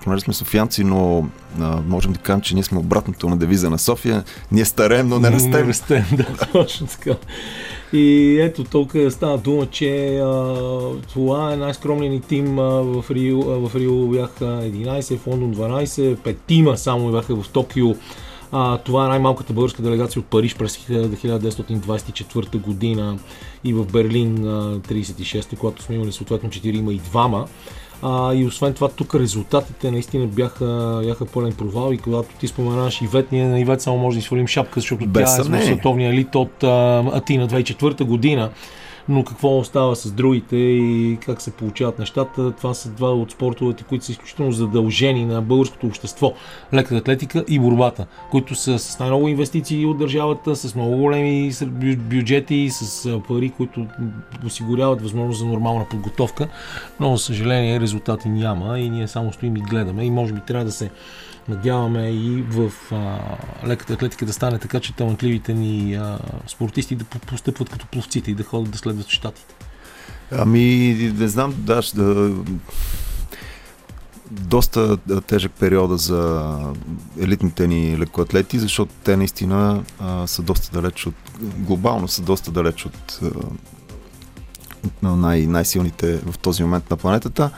понеже 0.00 0.20
сме 0.20 0.34
софиянци, 0.34 0.84
но 0.84 1.26
а, 1.60 1.76
можем 1.78 2.12
да 2.12 2.18
кажем, 2.18 2.40
че 2.40 2.54
ние 2.54 2.64
сме 2.64 2.78
обратното 2.78 3.28
на 3.28 3.36
девиза 3.36 3.70
на 3.70 3.78
София. 3.78 4.24
Ние 4.52 4.64
стареем, 4.64 5.08
но 5.08 5.18
не 5.18 5.30
Не 5.30 5.36
растем. 5.36 5.68
растем, 5.68 6.04
да, 6.12 6.24
точно 6.52 6.86
така. 6.86 7.14
И 7.92 8.38
ето, 8.40 8.64
тук 8.64 8.92
стана 9.10 9.38
дума, 9.38 9.66
че 9.66 10.18
а, 10.18 10.54
това 11.12 11.52
е 11.52 11.56
най-скромният 11.56 12.14
ни 12.14 12.20
тим 12.20 12.58
а, 12.58 12.62
в, 12.62 13.04
Рио, 13.10 13.40
а, 13.40 13.68
в 13.68 13.76
Рио 13.76 14.08
бяха 14.08 14.44
11, 14.44 15.18
в 15.18 15.26
Лондон 15.26 15.54
12, 15.54 16.16
петима 16.16 16.76
само 16.76 17.12
бяха 17.12 17.42
в 17.42 17.48
Токио. 17.48 17.94
А, 18.52 18.78
това 18.78 19.04
е 19.04 19.08
най-малката 19.08 19.52
българска 19.52 19.82
делегация 19.82 20.20
от 20.20 20.26
Париж 20.26 20.56
през 20.56 20.76
1924 20.76 22.60
година 22.60 23.18
и 23.64 23.72
в 23.72 23.84
Берлин 23.92 24.48
а, 24.48 24.78
36, 24.78 25.58
когато 25.58 25.82
сме 25.82 25.94
имали 25.94 26.12
съответно 26.12 26.50
4 26.50 26.76
има 26.76 26.92
и 26.92 26.96
двама. 26.96 27.46
А, 28.02 28.34
и 28.34 28.46
освен 28.46 28.74
това, 28.74 28.88
тук 28.88 29.14
резултатите 29.14 29.90
наистина 29.90 30.26
бяха, 30.26 31.00
бяха 31.04 31.26
пълен 31.26 31.52
провал 31.52 31.92
и 31.92 31.98
когато 31.98 32.28
ти 32.40 32.48
споменаваш 32.48 33.02
Ивет, 33.02 33.32
ние 33.32 33.48
на 33.48 33.60
Ивет 33.60 33.80
само 33.82 33.98
може 33.98 34.18
да 34.18 34.24
свалим 34.24 34.46
шапка, 34.46 34.80
защото 34.80 35.06
Без 35.06 35.24
тя 35.24 35.40
е 35.40 35.42
в 35.42 35.44
съмнение. 35.44 35.66
световния 35.66 36.10
елит 36.10 36.34
от 36.34 36.64
а, 36.64 37.04
Атина 37.12 37.48
2004 37.48 38.04
година. 38.04 38.50
Но 39.08 39.24
какво 39.24 39.58
остава 39.58 39.94
с 39.94 40.12
другите 40.12 40.56
и 40.56 41.18
как 41.26 41.42
се 41.42 41.50
получават 41.50 41.98
нещата, 41.98 42.52
това 42.52 42.74
са 42.74 42.88
два 42.88 43.10
от 43.10 43.30
спортовете, 43.30 43.84
които 43.84 44.04
са 44.04 44.12
изключително 44.12 44.52
задължени 44.52 45.26
на 45.26 45.42
българското 45.42 45.86
общество. 45.86 46.32
Леката 46.74 46.96
атлетика 46.96 47.44
и 47.48 47.58
борбата, 47.58 48.06
които 48.30 48.54
са 48.54 48.78
с 48.78 48.98
най-много 48.98 49.28
инвестиции 49.28 49.86
от 49.86 49.98
държавата, 49.98 50.56
с 50.56 50.74
много 50.74 50.96
големи 50.96 51.52
бюджети, 51.96 52.68
с 52.70 53.20
пари, 53.28 53.52
които 53.56 53.86
осигуряват 54.46 55.02
възможност 55.02 55.38
за 55.40 55.46
нормална 55.46 55.86
подготовка. 55.90 56.48
Но, 57.00 57.16
за 57.16 57.24
съжаление, 57.24 57.80
резултати 57.80 58.28
няма 58.28 58.78
и 58.78 58.90
ние 58.90 59.08
само 59.08 59.32
стоим 59.32 59.56
и 59.56 59.60
гледаме 59.60 60.04
и 60.04 60.10
може 60.10 60.32
би 60.32 60.40
трябва 60.40 60.64
да 60.64 60.72
се 60.72 60.90
надяваме 61.48 62.10
и 62.10 62.42
в 62.42 62.72
а, 62.92 63.18
леката 63.66 63.92
атлетика 63.92 64.26
да 64.26 64.32
стане 64.32 64.58
така, 64.58 64.80
че 64.80 64.92
талантливите 64.92 65.54
ни 65.54 65.94
а, 65.94 66.18
спортисти 66.46 66.96
да 66.96 67.04
по- 67.04 67.18
постъпват 67.18 67.68
като 67.68 67.86
пловците 67.86 68.30
и 68.30 68.34
да 68.34 68.42
ходят 68.44 68.70
да 68.70 68.78
следват 68.78 69.08
щатите. 69.08 69.54
Ами, 70.30 70.60
не 71.18 71.28
знам, 71.28 71.54
да, 71.58 71.82
ще- 71.82 71.96
да, 71.96 72.34
доста 74.30 74.96
тежък 75.20 75.52
периода 75.52 75.96
за 75.96 76.58
елитните 77.20 77.66
ни 77.66 77.98
лекоатлети, 77.98 78.58
защото 78.58 78.92
те 79.04 79.16
наистина 79.16 79.82
а, 79.98 80.26
са 80.26 80.42
доста 80.42 80.80
далеч 80.80 81.06
от, 81.06 81.14
глобално 81.40 82.08
са 82.08 82.22
доста 82.22 82.50
далеч 82.50 82.86
от, 82.86 83.20
а, 85.02 85.16
най- 85.16 85.46
най-силните 85.46 86.16
в 86.16 86.38
този 86.38 86.62
момент 86.62 86.90
на 86.90 86.96
планетата. 86.96 87.50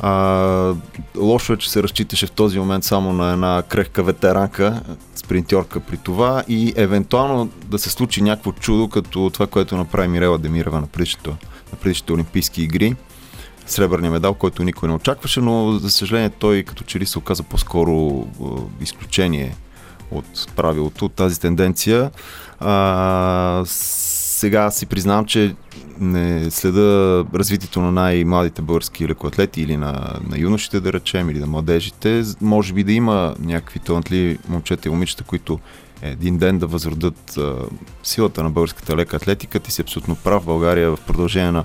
А, 0.00 0.74
лошо 1.16 1.52
е, 1.52 1.56
че 1.56 1.70
се 1.70 1.82
разчиташе 1.82 2.26
в 2.26 2.30
този 2.30 2.58
момент 2.58 2.84
само 2.84 3.12
на 3.12 3.32
една 3.32 3.62
крехка 3.68 4.02
ветеранка, 4.02 4.82
спринтьорка 5.14 5.80
при 5.80 5.96
това 5.96 6.42
и 6.48 6.72
евентуално 6.76 7.50
да 7.64 7.78
се 7.78 7.90
случи 7.90 8.22
някакво 8.22 8.52
чудо, 8.52 8.88
като 8.88 9.30
това, 9.30 9.46
което 9.46 9.76
направи 9.76 10.08
Мирела 10.08 10.38
Демирова 10.38 10.80
на 10.80 10.86
предишното 10.86 11.30
на 11.72 11.78
предишните 11.80 12.12
Олимпийски 12.12 12.62
игри. 12.62 12.96
Сребърния 13.66 14.10
медал, 14.10 14.34
който 14.34 14.64
никой 14.64 14.88
не 14.88 14.94
очакваше, 14.94 15.40
но 15.40 15.72
за 15.72 15.90
съжаление 15.90 16.30
той 16.30 16.62
като 16.62 16.84
че 16.84 16.98
ли 17.00 17.06
се 17.06 17.18
оказа 17.18 17.42
по-скоро 17.42 18.26
изключение 18.80 19.56
от 20.10 20.56
правилото, 20.56 21.04
от 21.04 21.12
тази 21.12 21.40
тенденция. 21.40 22.10
А, 22.60 23.62
сега 24.38 24.70
си 24.70 24.86
признавам, 24.86 25.24
че 25.24 25.54
не 26.00 26.50
следа 26.50 27.24
развитието 27.34 27.80
на 27.80 27.92
най-младите 27.92 28.62
български 28.62 29.08
лекоатлети 29.08 29.62
или 29.62 29.76
на, 29.76 30.14
на 30.30 30.38
юношите, 30.38 30.80
да 30.80 30.92
речем, 30.92 31.30
или 31.30 31.38
на 31.38 31.46
младежите. 31.46 32.22
Може 32.40 32.72
би 32.72 32.84
да 32.84 32.92
има 32.92 33.34
някакви 33.38 33.78
талантливи 33.78 34.38
момчета 34.48 34.88
и 34.88 34.90
момичета, 34.90 35.24
които 35.24 35.58
един 36.02 36.38
ден 36.38 36.58
да 36.58 36.66
възродат 36.66 37.36
а, 37.36 37.54
силата 38.02 38.42
на 38.42 38.50
българската 38.50 38.96
лека 38.96 39.16
атлетика. 39.16 39.60
Ти 39.60 39.72
си 39.72 39.82
абсолютно 39.82 40.16
прав. 40.16 40.44
България 40.44 40.90
в 40.90 41.00
продължение 41.06 41.52
на, 41.52 41.64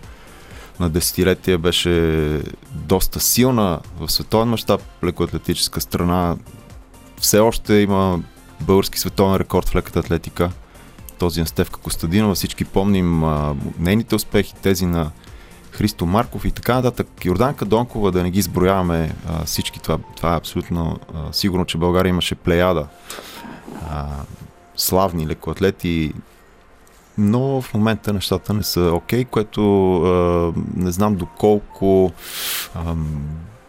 на 0.80 0.90
десетилетия 0.90 1.58
беше 1.58 2.42
доста 2.72 3.20
силна 3.20 3.80
в 4.00 4.12
световен 4.12 4.48
мащаб 4.48 4.82
лекоатлетическа 5.04 5.82
страна. 5.82 6.36
Все 7.20 7.40
още 7.40 7.74
има 7.74 8.20
български 8.62 9.00
световен 9.00 9.36
рекорд 9.36 9.70
в 9.70 9.76
леката 9.76 10.00
атлетика. 10.00 10.52
Този 11.20 11.40
на 11.40 11.48
Стевка 11.48 11.80
Костадинова. 11.80 12.36
Всички 12.36 12.66
помним 12.66 13.24
а, 13.24 13.56
нейните 13.80 14.16
успехи, 14.16 14.54
тези 14.62 14.86
на 14.86 15.12
Христо 15.72 16.06
Марков 16.06 16.46
и 16.46 16.52
така 16.52 16.76
нататък. 16.76 17.26
Йорданка 17.26 17.66
Донкова, 17.66 18.12
да 18.12 18.24
не 18.24 18.32
ги 18.32 18.40
изброяваме 18.40 19.16
всички, 19.46 19.80
това, 19.80 19.98
това 20.16 20.34
е 20.34 20.38
абсолютно 20.38 21.00
а, 21.14 21.34
сигурно, 21.34 21.66
че 21.66 21.78
България 21.78 22.10
имаше 22.10 22.36
плеяда 22.36 22.88
а, 23.90 24.06
славни 24.76 25.28
лекоатлети, 25.28 26.14
но 27.18 27.62
в 27.62 27.74
момента 27.74 28.14
нещата 28.14 28.54
не 28.54 28.64
са 28.64 28.92
окей, 28.94 29.26
което 29.26 29.94
а, 29.96 30.54
не 30.76 30.92
знам 30.92 31.16
доколко 31.16 32.12
а, 32.76 32.96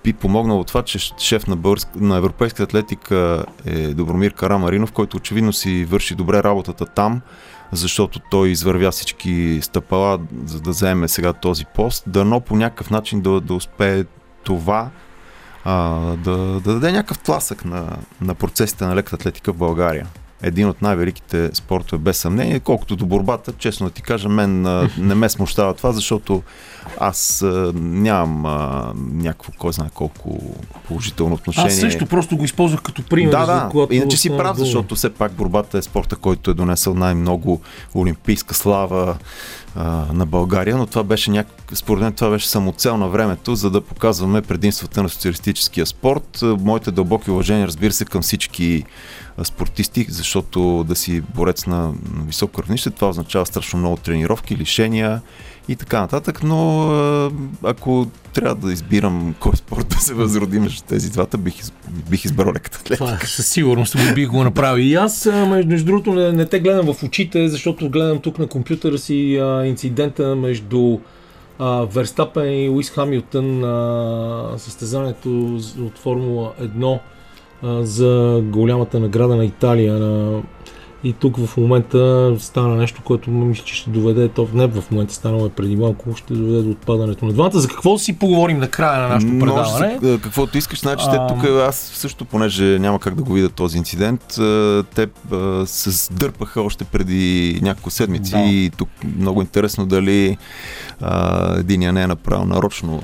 би 0.05 0.13
помогнало 0.13 0.65
това, 0.65 0.83
че 0.83 0.99
шеф 1.19 1.47
на, 1.47 1.57
българск, 1.57 1.89
на 1.97 2.17
европейска 2.17 2.63
атлетика 2.63 3.45
е 3.67 3.95
Добромир 3.95 4.35
Карамаринов, 4.35 4.93
който 4.93 5.17
очевидно 5.17 5.53
си 5.53 5.85
върши 5.85 6.15
добре 6.15 6.43
работата 6.43 6.87
там, 6.87 7.21
защото 7.73 8.21
той 8.31 8.49
извървя 8.49 8.91
всички 8.91 9.59
стъпала, 9.63 10.19
за 10.47 10.61
да 10.61 10.71
вземе 10.71 11.09
сега 11.09 11.33
този 11.33 11.65
пост, 11.75 12.05
дано 12.07 12.41
по 12.41 12.57
някакъв 12.57 12.91
начин 12.91 13.21
да, 13.21 13.41
да 13.41 13.55
успее 13.55 14.05
това 14.45 14.91
а, 15.65 15.99
да, 16.17 16.37
да 16.37 16.61
даде 16.61 16.93
някакъв 16.93 17.19
тласък 17.19 17.65
на, 17.65 17.97
на 18.21 18.35
процесите 18.35 18.85
на 18.85 18.97
леката 18.97 19.17
атлетика 19.17 19.53
в 19.53 19.57
България. 19.57 20.07
Един 20.43 20.69
от 20.69 20.83
най-великите 20.83 21.51
спортове, 21.55 21.99
без 21.99 22.19
съмнение. 22.19 22.61
Колкото 22.61 22.97
до 22.97 23.07
борбата, 23.07 23.53
честно 23.53 23.87
да 23.87 23.93
ти 23.93 24.03
кажа, 24.03 24.29
мен 24.29 24.63
не 24.99 25.15
ме 25.15 25.29
смущава 25.29 25.75
това, 25.75 25.93
защото 25.93 26.43
аз 27.01 27.43
а, 27.43 27.73
нямам 27.75 28.47
а, 28.47 28.93
някакво, 29.13 29.53
кой 29.59 29.73
знае 29.73 29.89
колко 29.95 30.39
положително 30.87 31.35
отношение. 31.35 31.69
Аз 31.69 31.77
също 31.77 32.07
просто 32.07 32.37
го 32.37 32.45
използвах 32.45 32.83
като 32.83 33.03
пример. 33.03 33.31
Да, 33.31 33.47
да. 33.47 33.69
когато 33.71 33.95
Иначе 33.95 34.17
си 34.17 34.29
прав, 34.29 34.57
дума. 34.57 34.65
защото 34.65 34.95
все 34.95 35.11
пак 35.11 35.33
борбата 35.33 35.79
е 35.79 35.83
спорта, 35.83 36.17
който 36.17 36.51
е 36.51 36.55
донесъл 36.55 36.95
най-много 36.95 37.61
олимпийска 37.95 38.55
слава 38.55 39.17
а, 39.77 40.07
на 40.13 40.27
България, 40.27 40.77
но 40.77 40.87
това 40.87 41.03
беше 41.03 41.31
някак, 41.31 41.55
според 41.75 42.03
мен 42.03 42.13
това 42.13 42.31
беше 42.31 42.49
самоцел 42.49 42.97
на 42.97 43.09
времето, 43.09 43.55
за 43.55 43.71
да 43.71 43.81
показваме 43.81 44.43
предимствата 44.43 45.03
на 45.03 45.09
социалистическия 45.09 45.87
спорт. 45.87 46.41
Моите 46.43 46.91
дълбоки 46.91 47.31
уважения, 47.31 47.67
разбира 47.67 47.93
се, 47.93 48.05
към 48.05 48.23
всички 48.23 48.85
спортисти, 49.43 50.07
защото 50.09 50.85
да 50.89 50.97
си 50.97 51.21
борец 51.21 51.67
на 51.67 51.93
високо 52.27 52.63
равнище, 52.63 52.91
това 52.91 53.09
означава 53.09 53.47
страшно 53.47 53.79
много 53.79 53.97
тренировки, 53.97 54.57
лишения 54.57 55.23
и 55.69 55.77
така 55.77 56.01
нататък, 56.01 56.43
но 56.43 56.91
ако 57.63 58.07
трябва 58.33 58.55
да 58.55 58.73
избирам 58.73 59.35
кой 59.41 59.57
спорт 59.57 59.89
да 59.89 59.97
се 59.97 60.15
възроди 60.15 60.59
между 60.59 60.83
тези 60.83 61.11
двата, 61.11 61.39
бих, 61.39 61.55
бих 62.11 62.25
избрал 62.25 62.53
леката 62.53 62.79
атлетика. 62.81 63.07
Това 63.07 63.19
със 63.19 63.47
сигурност 63.47 63.97
го 63.97 64.15
бих 64.15 64.29
го 64.29 64.45
направил. 64.45 64.83
И 64.83 64.95
аз, 64.95 65.27
между, 65.47 65.85
другото, 65.85 66.15
не, 66.15 66.33
не 66.33 66.47
те 66.47 66.61
гледам 66.61 66.95
в 66.95 67.03
очите, 67.03 67.49
защото 67.49 67.91
гледам 67.91 68.19
тук 68.19 68.39
на 68.39 68.47
компютъра 68.47 68.99
си 68.99 69.37
а, 69.37 69.67
инцидента 69.67 70.37
между 70.37 70.99
а, 71.59 71.85
Верстапен 71.85 72.65
и 72.65 72.69
Луис 72.69 72.91
Хамилтън 72.91 73.65
а, 73.65 74.59
състезанието 74.59 75.61
от 75.81 75.99
Формула 75.99 76.53
1 76.63 76.99
а, 77.63 77.83
за 77.85 78.43
голямата 78.45 79.01
награда 79.01 79.37
на 79.37 79.45
Италия 79.45 79.95
на 79.95 80.43
И 81.05 81.13
тук 81.13 81.37
в 81.39 81.57
момента 81.57 82.33
стана 82.39 82.77
нещо, 82.77 83.03
което 83.05 83.31
мисля, 83.31 83.65
че 83.65 83.75
ще 83.75 83.91
доведе, 83.91 84.29
то 84.29 84.49
не 84.55 84.67
в 84.67 84.85
момента 84.91 85.15
станало 85.15 85.47
е 85.47 85.51
преди 85.51 85.77
малко, 85.77 86.17
ще 86.17 86.35
доведе 86.35 86.63
до 86.63 86.71
отпадането 86.71 87.25
на 87.25 87.33
двамата. 87.33 87.51
За 87.55 87.69
какво 87.69 87.99
си 87.99 88.19
поговорим 88.19 88.59
на 88.59 88.69
края 88.69 89.03
на 89.03 89.09
нашето 89.09 89.33
Може 89.33 89.41
предаване? 89.47 89.99
да- 90.03 90.19
каквото 90.21 90.59
искаш, 90.59 90.81
значи 90.81 91.05
те 91.11 91.19
тук, 91.29 91.45
аз 91.45 91.77
също, 91.77 92.25
понеже 92.25 92.79
няма 92.79 92.99
как 92.99 93.15
да 93.15 93.23
го 93.23 93.33
видя 93.33 93.49
този 93.49 93.79
инцидент, 93.79 94.39
а, 94.39 94.83
те 94.95 95.07
а, 95.33 95.67
се 95.67 95.91
сдърпаха 95.91 96.63
още 96.63 96.85
преди 96.85 97.59
няколко 97.63 97.91
седмици 97.91 98.31
Да. 98.31 98.39
и 98.41 98.71
тук 98.79 98.89
много 99.17 99.41
интересно 99.41 99.87
дали 99.87 100.37
единия 101.57 101.93
не 101.93 102.03
е 102.03 102.07
направил 102.07 102.45
нарочно 102.45 103.03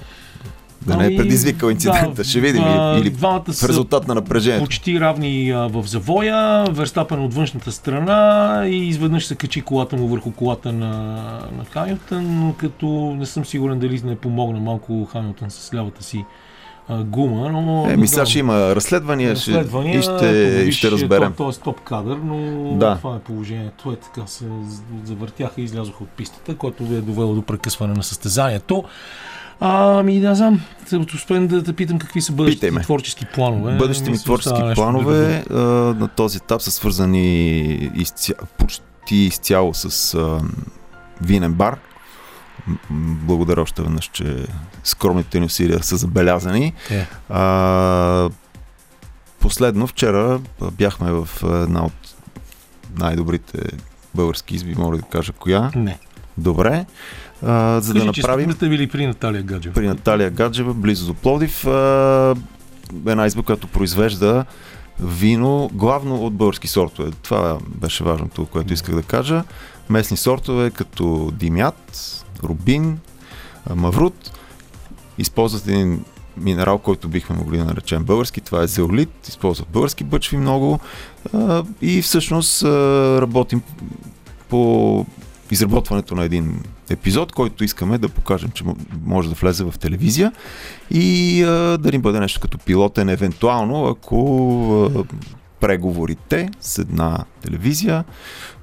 да 0.86 0.96
не 0.96 1.04
е 1.04 1.06
Ами, 1.06 1.16
предизвикал 1.16 1.68
инцидента. 1.70 2.10
да, 2.14 2.24
Ще 2.24 2.40
видим 2.40 2.62
или 2.98 3.10
двамата 3.10 3.44
в 3.52 3.68
резултат 3.68 4.08
на 4.08 4.14
напрежението. 4.14 4.64
почти 4.64 5.00
равни 5.00 5.52
в 5.52 5.84
завоя, 5.86 6.64
Верстапен 6.70 7.24
от 7.24 7.34
външната 7.34 7.72
страна 7.72 8.62
и 8.66 8.88
изведнъж 8.88 9.26
се 9.26 9.34
качи 9.34 9.60
колата 9.62 9.96
му 9.96 10.08
върху 10.08 10.32
колата 10.32 10.72
на, 10.72 10.88
на 11.58 11.64
Хамилтън, 11.70 12.40
но 12.40 12.54
като 12.54 12.86
не 13.18 13.26
съм 13.26 13.44
сигурен 13.44 13.78
дали 13.78 14.00
не 14.04 14.16
помогна 14.16 14.60
малко 14.60 15.04
Хамилтън 15.04 15.50
с 15.50 15.74
лявата 15.74 16.04
си 16.04 16.24
гума, 17.04 17.52
но... 17.52 17.86
Е, 17.90 17.96
мисля, 17.96 18.20
да, 18.20 18.26
ще 18.26 18.38
има 18.38 18.74
разследвания, 18.76 19.36
ще, 19.36 19.50
разследвания, 19.50 19.98
и, 19.98 20.02
ще, 20.02 20.26
и 20.68 20.72
ще 20.72 20.90
разберем. 20.90 21.32
То, 21.32 21.44
то 21.44 21.48
е 21.48 21.52
стоп 21.52 21.80
кадър, 21.80 22.16
но 22.24 22.36
Да. 22.78 22.96
това 22.96 23.16
е 23.16 23.18
положението. 23.18 23.92
Е 23.92 23.96
така 23.96 24.26
се 24.26 24.44
завъртяха 25.04 25.60
и 25.60 25.64
излязоха 25.64 26.04
от 26.04 26.10
пистата, 26.10 26.56
което 26.56 26.84
ви 26.84 26.96
е 26.96 27.00
довело 27.00 27.34
до 27.34 27.42
прекъсване 27.42 27.94
на 27.94 28.02
състезанието. 28.02 28.84
Ами, 29.60 30.18
не 30.18 30.34
знам, 30.34 30.60
успеем 31.14 31.46
да 31.46 31.62
те 31.62 31.72
питам 31.72 31.98
какви 31.98 32.20
са 32.20 32.32
бъдещите 32.32 32.66
Питай 32.66 32.70
ме. 32.70 32.80
ти 32.80 32.84
творчески 32.84 33.26
планове. 33.34 33.76
Бъдещите 33.76 34.10
ми 34.10 34.18
творчески 34.18 34.60
планове 34.74 35.44
а, 35.50 35.54
на 35.94 36.08
този 36.08 36.36
етап 36.36 36.62
са 36.62 36.70
свързани 36.70 37.66
изця... 37.94 38.34
почти 38.58 39.16
изцяло 39.16 39.74
с 39.74 40.14
а, 40.14 40.40
винен 41.22 41.52
бар. 41.52 41.78
Благодаря 42.90 43.62
още 43.62 43.82
веднъж, 43.82 44.10
че 44.12 44.46
скромните 44.84 45.40
ни 45.40 45.46
усилия 45.46 45.82
са 45.82 45.96
забелязани. 45.96 46.72
Е. 46.90 47.06
А, 47.28 48.30
последно, 49.40 49.86
вчера 49.86 50.40
бяхме 50.72 51.12
в 51.12 51.28
една 51.44 51.84
от 51.84 52.14
най-добрите 52.96 53.58
български 54.14 54.54
изби, 54.54 54.74
мога 54.78 54.96
да 54.96 55.02
кажа 55.02 55.32
коя. 55.32 55.70
Не. 55.74 55.98
Добре. 56.38 56.86
А, 57.46 57.80
за 57.80 57.94
да 57.94 58.00
Кажи, 58.00 58.12
че 58.12 58.20
направим 58.20 58.52
сте 58.52 58.68
били 58.68 58.86
при 58.86 59.06
Наталия 59.06 59.42
Гаджева. 59.42 59.74
при 59.74 59.88
Наталия 59.88 60.30
Гаджева, 60.30 60.74
близо 60.74 61.06
до 61.06 61.14
Пловдив. 61.14 61.66
А, 61.66 62.34
една 63.06 63.26
изба, 63.26 63.42
която 63.42 63.66
произвежда 63.66 64.44
вино, 65.00 65.70
главно 65.72 66.24
от 66.24 66.34
български 66.34 66.68
сортове. 66.68 67.10
Това 67.22 67.58
беше 67.68 68.04
важното, 68.04 68.46
което 68.46 68.72
исках 68.72 68.94
да 68.94 69.02
кажа. 69.02 69.44
Местни 69.90 70.16
сортове, 70.16 70.70
като 70.70 71.30
Димят, 71.34 72.24
Рубин, 72.42 72.98
Маврут. 73.74 74.38
Използват 75.18 75.68
един 75.68 76.04
минерал, 76.36 76.78
който 76.78 77.08
бихме 77.08 77.36
могли 77.36 77.58
да 77.58 77.64
наречем 77.64 78.04
български. 78.04 78.40
Това 78.40 78.62
е 78.62 78.66
зеолит. 78.66 79.28
Използват 79.28 79.68
български 79.68 80.04
бъчви 80.04 80.36
много. 80.36 80.80
И 81.82 82.02
всъщност 82.02 82.62
работим 82.62 83.62
по 84.48 85.06
изработването 85.50 86.14
на 86.14 86.24
един 86.24 86.62
епизод, 86.90 87.32
който 87.32 87.64
искаме 87.64 87.98
да 87.98 88.08
покажем, 88.08 88.50
че 88.50 88.64
може 89.04 89.28
да 89.28 89.34
влезе 89.34 89.64
в 89.64 89.74
телевизия 89.80 90.32
и 90.90 91.42
а, 91.42 91.78
да 91.78 91.90
ни 91.92 91.98
бъде 91.98 92.20
нещо 92.20 92.40
като 92.40 92.58
пилотен, 92.58 93.08
евентуално, 93.08 93.86
ако 93.86 94.90
а, 94.96 95.04
преговорите 95.60 96.50
с 96.60 96.78
една 96.78 97.18
телевизия 97.42 98.04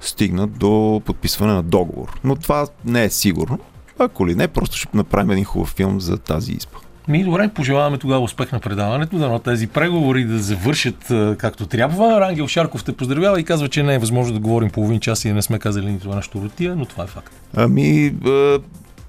стигнат 0.00 0.58
до 0.58 1.02
подписване 1.04 1.52
на 1.52 1.62
договор. 1.62 2.20
Но 2.24 2.36
това 2.36 2.66
не 2.84 3.04
е 3.04 3.10
сигурно. 3.10 3.58
Ако 3.98 4.26
ли 4.26 4.34
не, 4.34 4.48
просто 4.48 4.76
ще 4.76 4.96
направим 4.96 5.30
един 5.30 5.44
хубав 5.44 5.68
филм 5.68 6.00
за 6.00 6.18
тази 6.18 6.52
изба. 6.52 6.78
Ми, 7.08 7.24
добре, 7.24 7.48
пожелаваме 7.48 7.98
тогава 7.98 8.20
успех 8.20 8.52
на 8.52 8.60
предаването, 8.60 9.18
да 9.18 9.38
тези 9.38 9.66
преговори 9.66 10.24
да 10.24 10.38
завършат 10.38 11.12
както 11.38 11.66
трябва. 11.66 12.20
Рангел 12.20 12.48
Шарков 12.48 12.84
те 12.84 12.92
поздравява 12.92 13.40
и 13.40 13.44
казва, 13.44 13.68
че 13.68 13.82
не 13.82 13.94
е 13.94 13.98
възможно 13.98 14.34
да 14.34 14.40
говорим 14.40 14.70
половин 14.70 15.00
час 15.00 15.24
и 15.24 15.32
не 15.32 15.42
сме 15.42 15.58
казали 15.58 15.92
нито 15.92 16.08
една 16.08 16.22
щуротия, 16.22 16.76
но 16.76 16.84
това 16.84 17.04
е 17.04 17.06
факт. 17.06 17.32
Ами, 17.56 18.14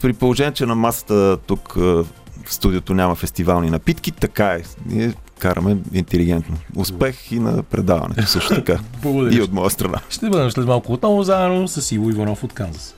при 0.02 0.14
положение, 0.14 0.54
че 0.54 0.66
на 0.66 0.76
масата 0.76 1.38
тук 1.38 1.74
в 1.76 2.54
студиото 2.54 2.93
няма 2.93 3.16
фестивални 3.16 3.70
напитки, 3.70 4.12
така 4.12 4.47
е. 4.47 4.62
Ние 4.86 5.14
караме 5.39 5.78
интелигентно. 5.93 6.58
Успех 6.76 7.32
и 7.32 7.39
на 7.39 7.64
предаването 7.64 8.28
също 8.28 8.56
така. 8.56 8.80
Благодаря. 9.04 9.38
и 9.38 9.41
от 9.41 9.54
моя 9.54 9.70
страна. 9.70 10.00
Ще 10.10 10.30
бъдем 10.30 10.52
след 10.52 10.66
малко 10.66 10.93
отново 10.93 11.24
заедно 11.24 11.68
с 11.68 11.91
Иво 11.91 12.10
Иванов 12.10 12.43
от 12.43 12.54
Канзас. 12.54 12.95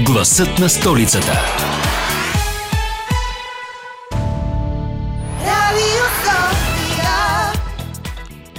Гласът 0.00 0.58
на 0.58 0.68
столицата. 0.68 1.40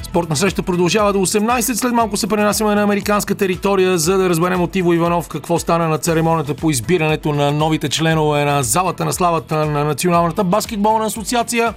Спортна 0.03 0.35
среща 0.35 0.63
продължава 0.63 1.13
до 1.13 1.19
18. 1.19 1.73
След 1.73 1.93
малко 1.93 2.17
се 2.17 2.27
пренасяме 2.27 2.75
на 2.75 2.83
американска 2.83 3.35
територия, 3.35 3.97
за 3.97 4.17
да 4.17 4.29
разберем 4.29 4.61
от 4.61 4.75
Иво 4.75 4.93
Иванов 4.93 5.27
какво 5.27 5.59
стана 5.59 5.87
на 5.87 5.97
церемонията 5.97 6.53
по 6.53 6.69
избирането 6.69 7.33
на 7.33 7.51
новите 7.51 7.89
членове 7.89 8.45
на 8.45 8.63
залата 8.63 9.05
на 9.05 9.13
славата 9.13 9.65
на 9.65 9.83
Националната 9.83 10.43
баскетболна 10.43 11.05
асоциация. 11.05 11.73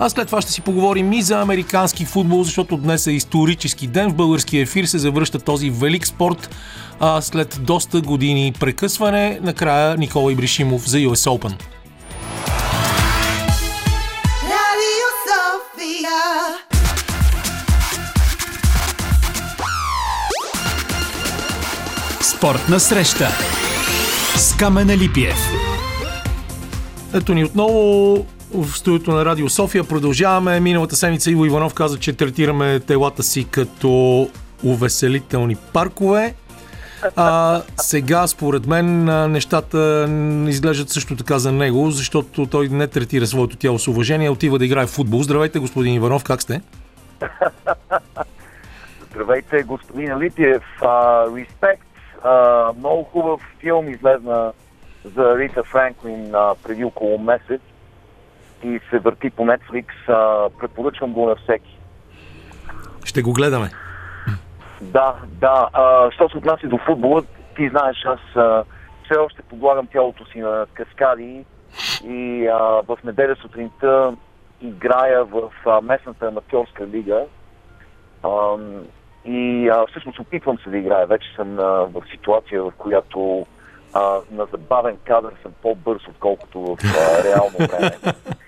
А 0.00 0.08
след 0.08 0.26
това 0.26 0.42
ще 0.42 0.52
си 0.52 0.60
поговорим 0.60 1.12
и 1.12 1.22
за 1.22 1.40
американски 1.40 2.04
футбол, 2.04 2.44
защото 2.44 2.76
днес 2.76 3.06
е 3.06 3.12
исторически 3.12 3.86
ден. 3.86 4.10
В 4.10 4.14
българския 4.14 4.62
ефир 4.62 4.84
се 4.84 4.98
завръща 4.98 5.38
този 5.38 5.70
велик 5.70 6.06
спорт 6.06 6.50
а, 7.00 7.20
след 7.20 7.60
доста 7.62 8.00
години 8.00 8.52
прекъсване. 8.60 9.38
Накрая 9.42 9.96
Никола 9.96 10.32
Ибришимов 10.32 10.88
за 10.88 10.98
US 10.98 11.38
Open. 11.38 11.62
Спортна 22.22 22.80
среща 22.80 23.28
с 24.36 24.56
Камена 24.56 24.96
Липиев. 24.96 25.38
Ето 27.14 27.34
ни 27.34 27.44
отново 27.44 28.26
в 28.54 28.76
студиото 28.76 29.10
на 29.10 29.24
Радио 29.24 29.48
София. 29.48 29.84
Продължаваме. 29.84 30.60
Миналата 30.60 30.96
седмица 30.96 31.30
Иво 31.30 31.44
Иванов 31.44 31.74
каза, 31.74 31.98
че 31.98 32.12
третираме 32.12 32.80
телата 32.80 33.22
си 33.22 33.46
като 33.50 34.28
увеселителни 34.64 35.56
паркове. 35.72 36.34
А, 37.16 37.62
сега, 37.76 38.26
според 38.26 38.66
мен, 38.66 39.04
нещата 39.32 40.08
изглеждат 40.48 40.90
също 40.90 41.16
така 41.16 41.38
за 41.38 41.52
него, 41.52 41.90
защото 41.90 42.46
той 42.46 42.68
не 42.68 42.86
третира 42.86 43.26
своето 43.26 43.56
тяло 43.56 43.78
с 43.78 43.88
уважение, 43.88 44.30
отива 44.30 44.58
да 44.58 44.64
играе 44.64 44.86
в 44.86 44.90
футбол. 44.90 45.22
Здравейте, 45.22 45.58
господин 45.58 45.94
Иванов, 45.94 46.24
как 46.24 46.42
сте? 46.42 46.60
Здравейте, 49.10 49.62
господин 49.62 50.18
Липиев. 50.18 50.62
А, 50.82 51.24
респект. 51.36 51.82
Много 52.78 53.04
хубав 53.04 53.40
филм 53.60 53.88
излезна 53.88 54.52
за 55.16 55.38
Рита 55.38 55.62
Франклин 55.64 56.32
преди 56.62 56.84
около 56.84 57.18
месец 57.18 57.60
и 58.62 58.80
се 58.90 58.98
върти 58.98 59.30
по 59.30 59.42
Netflix. 59.42 59.86
А, 60.08 60.50
препоръчвам 60.60 61.12
го 61.12 61.28
на 61.28 61.36
всеки. 61.36 61.78
Ще 63.04 63.22
го 63.22 63.32
гледаме. 63.32 63.70
Да, 64.80 65.14
да. 65.26 65.68
А, 65.72 66.10
що 66.10 66.28
се 66.28 66.38
отнася 66.38 66.66
до 66.66 66.78
футбола, 66.78 67.22
ти 67.56 67.68
знаеш, 67.68 68.04
аз 68.04 68.36
а, 68.36 68.64
все 69.04 69.14
още 69.18 69.42
подлагам 69.42 69.86
тялото 69.86 70.26
си 70.26 70.38
на 70.38 70.66
каскади 70.74 71.44
и 72.04 72.46
а, 72.46 72.58
в 72.58 72.98
неделя 73.04 73.36
сутринта 73.36 74.16
играя 74.60 75.24
в 75.24 75.50
а, 75.66 75.80
местната 75.80 76.26
аматьорска 76.26 76.86
лига. 76.86 77.24
Ам, 78.24 78.84
и 79.24 79.68
а, 79.68 79.86
всъщност 79.86 80.18
опитвам 80.18 80.58
се 80.58 80.70
да 80.70 80.78
играя. 80.78 81.06
Вече 81.06 81.34
съм 81.36 81.58
а, 81.58 81.62
в 81.62 82.02
ситуация, 82.10 82.62
в 82.62 82.72
която 82.78 83.46
а, 83.94 84.18
на 84.30 84.46
забавен 84.52 84.96
кадър 85.04 85.32
съм 85.42 85.52
по-бърз, 85.62 86.02
отколкото 86.08 86.60
в 86.60 86.76
а, 86.84 87.24
реално 87.24 87.58
време. 87.58 87.90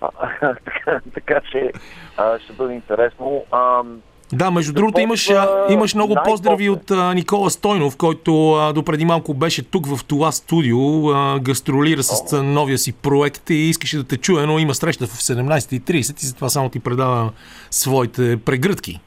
А, 0.00 0.08
така, 0.64 1.00
така 1.14 1.40
че 1.52 1.72
а, 2.16 2.38
ще 2.38 2.52
бъде 2.52 2.74
интересно. 2.74 3.44
Ам, 3.52 4.00
Да, 4.32 4.50
между 4.50 4.72
другото 4.72 5.00
Започва 5.00 5.02
имаш, 5.02 5.30
а, 5.30 5.72
имаш 5.72 5.94
много 5.94 6.16
поздрави 6.24 6.70
от 6.70 6.90
а, 6.90 7.14
Никола 7.14 7.50
Стойнов, 7.50 7.96
който 7.96 8.52
а, 8.52 8.72
допреди 8.72 9.04
малко 9.04 9.34
беше 9.34 9.70
тук 9.70 9.86
в 9.86 10.04
това 10.04 10.32
студио, 10.32 11.08
а, 11.08 11.38
гастролира 11.40 12.02
с 12.02 12.32
а, 12.32 12.42
новия 12.42 12.78
си 12.78 12.92
проект 12.92 13.50
и 13.50 13.54
искаше 13.54 13.96
да 13.96 14.04
те 14.04 14.16
чуе, 14.16 14.46
но 14.46 14.58
има 14.58 14.74
среща 14.74 15.06
в 15.06 15.10
17.30 15.10 16.22
и 16.22 16.26
затова 16.26 16.48
само 16.48 16.68
ти 16.68 16.80
предава 16.80 17.32
своите 17.70 18.36
прегръдки. 18.44 19.00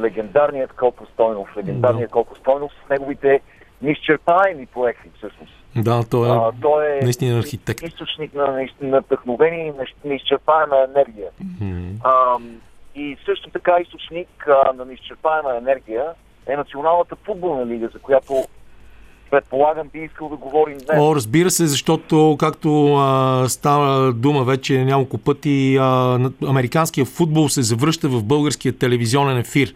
легендарният 0.00 0.72
Колко 0.72 1.06
Стойнов, 1.14 1.56
легендарният 1.56 2.10
Колко 2.10 2.36
Стойнов 2.36 2.72
с 2.86 2.88
неговите 2.90 3.40
неизчерпаеми 3.82 4.66
проекти 4.66 5.08
всъщност. 5.16 5.61
Да, 5.76 6.04
той 6.10 6.28
е 6.28 6.32
А, 6.32 6.52
той 6.62 6.86
е 6.86 7.00
наистина 7.02 7.38
архитект. 7.38 7.82
източник 7.82 8.34
на, 8.34 8.66
на, 8.80 9.00
вдъхновение 9.00 9.72
и 10.04 10.08
неизчерпаема 10.08 10.76
енергия. 10.94 11.30
А, 12.04 12.36
и 12.94 13.16
също 13.26 13.50
така 13.50 13.76
източник 13.82 14.28
а, 14.48 14.72
на 14.72 14.84
неизчерпаема 14.84 15.56
енергия 15.56 16.04
е 16.46 16.56
Националната 16.56 17.16
футболна 17.16 17.66
лига, 17.66 17.88
за 17.92 17.98
която 17.98 18.44
предполагам 19.30 19.88
би 19.92 19.98
искал 19.98 20.28
да 20.28 20.36
говорим 20.36 20.78
днес. 20.78 20.98
О, 21.00 21.16
разбира 21.16 21.50
се, 21.50 21.66
защото 21.66 22.36
както 22.40 22.94
а, 22.94 23.44
става 23.48 24.12
дума 24.12 24.44
вече 24.44 24.84
няколко 24.84 25.18
пъти, 25.18 25.76
а, 25.80 26.18
американският 26.46 27.08
футбол 27.08 27.48
се 27.48 27.62
завръща 27.62 28.08
в 28.08 28.24
българския 28.24 28.78
телевизионен 28.78 29.38
ефир. 29.38 29.74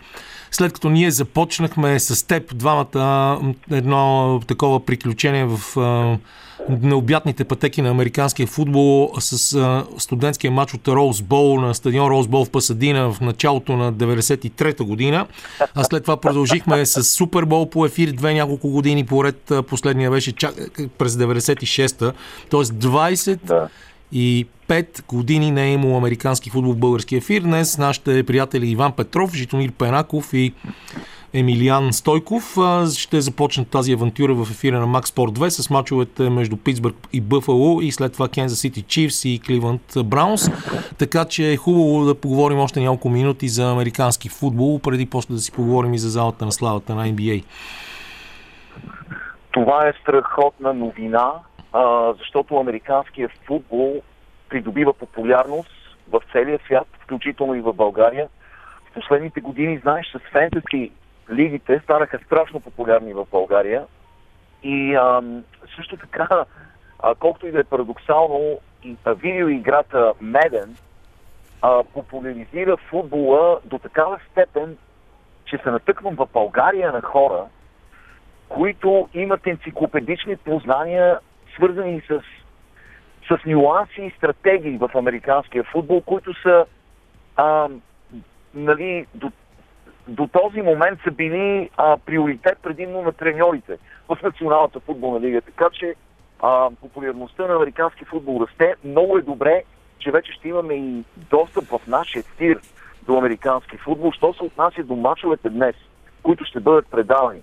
След 0.50 0.72
като 0.72 0.88
ние 0.90 1.10
започнахме 1.10 2.00
с 2.00 2.26
теб 2.26 2.56
двамата 2.56 3.40
едно 3.70 4.40
такова 4.46 4.84
приключение 4.86 5.46
в 5.48 5.76
необятните 6.68 7.44
пътеки 7.44 7.82
на 7.82 7.90
американския 7.90 8.46
футбол 8.46 9.12
с 9.18 9.84
студентския 9.98 10.50
матч 10.50 10.74
от 10.74 10.88
Роуз 10.88 11.22
Бол 11.22 11.60
на 11.60 11.74
стадион 11.74 12.08
Роуз 12.10 12.28
Бол 12.28 12.44
в 12.44 12.50
Пасадина 12.50 13.12
в 13.12 13.20
началото 13.20 13.76
на 13.76 13.92
93-та 13.92 14.84
година. 14.84 15.26
А 15.74 15.84
след 15.84 16.02
това 16.02 16.16
продължихме 16.16 16.86
с 16.86 17.04
Супербол 17.04 17.70
по 17.70 17.86
ефир 17.86 18.12
две 18.12 18.34
няколко 18.34 18.68
години 18.68 19.06
поред. 19.06 19.52
Последния 19.68 20.10
беше 20.10 20.32
чак, 20.32 20.54
през 20.98 21.14
96-та. 21.14 22.12
Тоест 22.50 22.72
20 22.74 23.38
Да. 23.44 23.68
и 24.12 24.46
5 24.68 25.06
години 25.06 25.50
не 25.50 25.64
е 25.64 25.72
имало 25.72 25.96
американски 25.96 26.50
футбол 26.50 26.72
в 26.72 26.78
български 26.78 27.16
ефир. 27.16 27.40
Днес 27.42 27.78
нашите 27.78 28.26
приятели 28.26 28.70
Иван 28.70 28.92
Петров, 28.92 29.34
Житомир 29.34 29.72
Пенаков 29.72 30.32
и 30.32 30.52
Емилиан 31.34 31.92
Стойков 31.92 32.56
ще 32.96 33.20
започнат 33.20 33.68
тази 33.68 33.92
авантюра 33.92 34.34
в 34.34 34.50
ефира 34.50 34.80
на 34.80 34.86
Max 34.86 35.04
Sport 35.04 35.30
2 35.30 35.48
с 35.48 35.70
мачовете 35.70 36.30
между 36.30 36.56
Питсбърг 36.56 36.96
и 37.12 37.20
Бъфало 37.20 37.80
и 37.80 37.92
след 37.92 38.12
това 38.12 38.28
Kansas 38.28 38.70
City 38.70 38.84
Chiefs 38.84 39.28
и 39.28 39.40
Кливънд 39.40 39.82
Браунс. 40.04 40.50
Така 40.98 41.24
че 41.24 41.52
е 41.52 41.56
хубаво 41.56 42.04
да 42.04 42.14
поговорим 42.14 42.58
още 42.58 42.80
няколко 42.80 43.08
минути 43.08 43.48
за 43.48 43.70
американски 43.70 44.28
футбол, 44.28 44.78
преди 44.78 45.06
после 45.06 45.34
да 45.34 45.40
си 45.40 45.52
поговорим 45.52 45.94
и 45.94 45.98
за 45.98 46.10
залата 46.10 46.44
на 46.44 46.52
славата 46.52 46.94
на 46.94 47.06
NBA. 47.06 47.44
Това 49.50 49.88
е 49.88 49.92
страхотна 50.02 50.74
новина, 50.74 51.32
защото 52.18 52.56
американският 52.56 53.32
футбол 53.46 54.02
придобива 54.48 54.92
популярност 54.92 55.96
в 56.10 56.22
целия 56.32 56.58
свят, 56.66 56.86
включително 57.00 57.54
и 57.54 57.60
в 57.60 57.72
България. 57.72 58.28
В 58.90 58.94
последните 58.94 59.40
години, 59.40 59.78
знаеш, 59.78 60.06
с 60.06 60.30
фентези 60.32 60.92
лигите 61.30 61.80
станаха 61.84 62.18
страшно 62.18 62.60
популярни 62.60 63.14
в 63.14 63.26
България. 63.30 63.84
И 64.62 64.94
а, 64.94 65.22
също 65.76 65.96
така, 65.96 66.44
а, 66.98 67.14
колкото 67.14 67.46
и 67.46 67.52
да 67.52 67.60
е 67.60 67.64
парадоксално, 67.64 68.58
и, 68.84 68.96
а, 69.04 69.14
видеоиграта 69.14 70.12
Меден 70.20 70.76
популяризира 71.94 72.76
футбола 72.76 73.60
до 73.64 73.78
такава 73.78 74.20
степен, 74.30 74.76
че 75.44 75.58
се 75.58 75.70
натъквам 75.70 76.16
в 76.16 76.28
България 76.32 76.92
на 76.92 77.02
хора, 77.02 77.44
които 78.48 79.08
имат 79.14 79.46
енциклопедични 79.46 80.36
познания, 80.36 81.18
свързани 81.54 82.00
с, 82.00 82.20
с 83.28 83.38
нюанси 83.46 84.02
и 84.02 84.14
стратегии 84.16 84.78
в 84.78 84.90
американския 84.94 85.64
футбол, 85.64 86.00
които 86.00 86.42
са 86.42 86.66
а, 87.36 87.68
нали, 88.54 89.06
до, 89.14 89.32
до 90.08 90.26
този 90.26 90.62
момент 90.62 91.00
са 91.04 91.10
били 91.10 91.70
а, 91.76 91.96
приоритет 91.96 92.58
предимно 92.62 93.02
на 93.02 93.12
треньорите 93.12 93.78
в 94.08 94.18
Националната 94.22 94.80
футболна 94.80 95.20
лига. 95.20 95.40
Така 95.40 95.68
че 95.72 95.94
а, 96.40 96.70
популярността 96.80 97.46
на 97.46 97.54
американски 97.54 98.04
футбол 98.04 98.46
расте. 98.48 98.74
Много 98.84 99.18
е 99.18 99.22
добре, 99.22 99.62
че 99.98 100.10
вече 100.10 100.32
ще 100.32 100.48
имаме 100.48 100.74
и 100.74 101.04
достъп 101.16 101.64
в 101.64 101.80
нашия 101.86 102.20
ефир 102.20 102.60
до 103.02 103.18
американски 103.18 103.76
футбол. 103.76 104.12
Що 104.12 104.34
се 104.34 104.44
отнася 104.44 104.82
до 104.82 104.96
мачовете 104.96 105.50
днес, 105.50 105.76
които 106.22 106.44
ще 106.44 106.60
бъдат 106.60 106.86
предавани. 106.90 107.40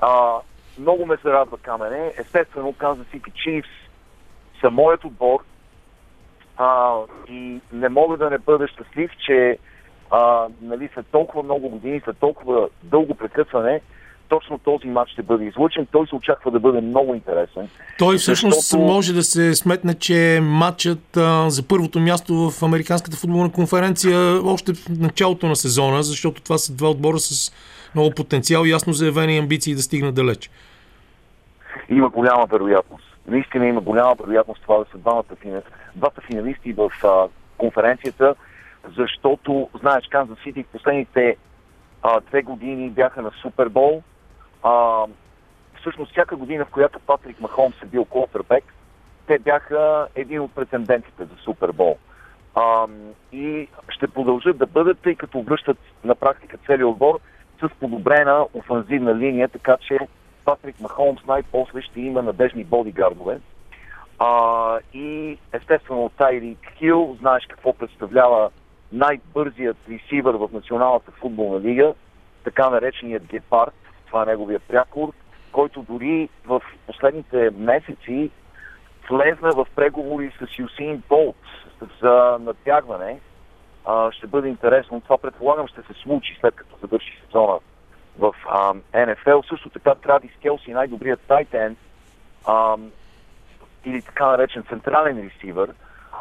А, 0.00 0.34
много 0.78 1.06
ме 1.06 1.16
се 1.16 1.32
радва 1.32 1.58
Камене. 1.58 2.12
Естествено, 2.18 2.72
Kansas 2.72 3.04
City 3.14 3.32
Chiefs 3.32 3.87
са 4.60 4.70
моят 4.70 5.04
отбор. 5.04 5.38
А, 6.56 6.94
и 7.28 7.60
не 7.72 7.88
мога 7.88 8.16
да 8.16 8.30
не 8.30 8.38
бъда 8.38 8.68
щастлив, 8.68 9.10
че 9.26 9.58
а, 10.10 10.46
нали, 10.62 10.88
след 10.94 11.06
толкова 11.06 11.42
много 11.42 11.68
години, 11.68 12.00
след 12.04 12.16
толкова 12.18 12.68
дълго 12.82 13.14
прекъсване, 13.14 13.80
точно 14.28 14.58
този 14.58 14.86
матч 14.86 15.12
ще 15.12 15.22
бъде 15.22 15.44
излучен. 15.44 15.86
Той 15.92 16.06
се 16.06 16.14
очаква 16.14 16.50
да 16.50 16.60
бъде 16.60 16.80
много 16.80 17.14
интересен. 17.14 17.68
Той 17.98 18.16
всъщност 18.16 18.60
Защото- 18.60 18.82
може 18.82 19.12
да 19.12 19.22
се 19.22 19.54
сметне, 19.54 19.94
че 19.94 20.40
матчът 20.42 21.16
а, 21.16 21.50
за 21.50 21.68
първото 21.68 22.00
място 22.00 22.50
в 22.50 22.62
Американската 22.62 23.16
футболна 23.16 23.52
конференция 23.52 24.18
още 24.44 24.72
в 24.74 24.88
началото 25.00 25.46
на 25.46 25.56
сезона, 25.56 26.02
защото 26.02 26.42
това 26.42 26.58
са 26.58 26.76
два 26.76 26.90
отбора 26.90 27.18
с 27.18 27.52
много 27.94 28.10
потенциал 28.10 28.64
и 28.64 28.70
ясно 28.70 28.92
заявени 28.92 29.38
амбиции 29.38 29.74
да 29.74 29.82
стигнат 29.82 30.14
далеч. 30.14 30.50
Има 31.88 32.08
голяма 32.08 32.46
вероятност. 32.46 33.07
Наистина 33.28 33.66
има 33.66 33.80
голяма 33.80 34.14
вероятност 34.14 34.62
това 34.62 34.78
да 34.78 34.84
са 34.84 34.98
двамата 34.98 35.24
двата 35.96 36.20
финалисти 36.20 36.72
в 36.72 36.90
а, 37.04 37.28
конференцията, 37.58 38.34
защото, 38.96 39.68
знаеш, 39.80 40.06
Канзас 40.08 40.38
Сити 40.42 40.62
в 40.62 40.72
последните 40.72 41.36
а, 42.02 42.20
две 42.20 42.42
години 42.42 42.90
бяха 42.90 43.22
на 43.22 43.30
Супербол. 43.42 44.02
А, 44.62 45.04
всъщност 45.80 46.12
всяка 46.12 46.36
година, 46.36 46.64
в 46.64 46.70
която 46.70 47.00
Патрик 47.00 47.40
Махомс 47.40 47.82
е 47.82 47.86
бил 47.86 48.04
квотербек, 48.04 48.64
те 49.26 49.38
бяха 49.38 50.06
един 50.14 50.40
от 50.40 50.54
претендентите 50.54 51.24
за 51.24 51.36
Супербол. 51.44 51.98
А, 52.54 52.86
и 53.32 53.68
ще 53.88 54.08
продължат 54.08 54.58
да 54.58 54.66
бъдат, 54.66 54.98
тъй 54.98 55.14
като 55.14 55.42
връщат 55.42 55.78
на 56.04 56.14
практика 56.14 56.58
целият 56.66 56.90
отбор 56.90 57.20
с 57.60 57.68
подобрена 57.80 58.46
офанзивна 58.54 59.14
линия, 59.14 59.48
така 59.48 59.76
че 59.80 59.98
Патрик 60.48 60.80
Махомс 60.80 61.24
най-после 61.26 61.82
ще 61.82 62.00
има 62.00 62.22
надежни 62.22 62.64
бодигардове. 62.64 63.40
А, 64.18 64.78
и 64.94 65.38
естествено 65.52 66.10
Тайрик 66.18 66.58
Хил, 66.78 67.16
знаеш 67.20 67.46
какво 67.48 67.72
представлява 67.72 68.50
най-бързият 68.92 69.76
ресивър 69.90 70.34
в 70.34 70.48
Националната 70.52 71.10
футболна 71.10 71.60
лига, 71.60 71.94
така 72.44 72.70
нареченият 72.70 73.26
Гепард, 73.26 73.74
това 74.06 74.22
е 74.22 74.26
неговия 74.26 74.60
прякор, 74.60 75.12
който 75.52 75.82
дори 75.82 76.28
в 76.46 76.62
последните 76.86 77.50
месеци 77.56 78.30
влезна 79.10 79.50
в 79.50 79.66
преговори 79.76 80.32
с 80.38 80.58
Юсин 80.58 81.02
Болт 81.08 81.44
за 82.02 82.38
натягване. 82.40 83.20
А, 83.84 84.12
ще 84.12 84.26
бъде 84.26 84.48
интересно. 84.48 85.00
Това 85.00 85.18
предполагам 85.18 85.68
ще 85.68 85.82
се 85.82 86.00
случи 86.02 86.38
след 86.40 86.54
като 86.54 86.76
завърши 86.80 87.22
сезона 87.26 87.58
в 88.18 88.34
а, 88.48 88.74
НФЛ. 89.06 89.40
Също 89.48 89.70
така 89.70 89.94
Традис 89.94 90.30
Келси, 90.42 90.72
най-добрият 90.72 91.20
тайтен, 91.20 91.76
или 93.84 94.02
така 94.02 94.26
наречен 94.26 94.64
централен 94.68 95.18
ресивър, 95.18 95.70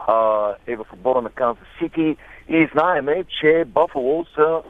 а, 0.07 0.49
е 0.67 0.75
в 0.75 0.85
отбора 0.93 1.21
на 1.21 1.29
Канзас 1.29 1.63
Сити 1.77 2.17
и 2.47 2.69
знаеме, 2.73 3.23
че 3.41 3.63
Бафало 3.67 4.25
са 4.35 4.61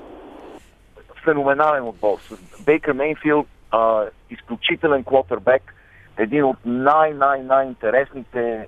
феноменален 1.23 1.83
отбор. 1.83 2.17
С 2.19 2.63
Бейкър 2.65 2.93
Мейнфилд, 2.93 3.47
а, 3.71 4.05
изключителен 4.29 5.03
квотербек, 5.03 5.75
един 6.17 6.43
от 6.43 6.57
най-най-най-интересните 6.65 8.67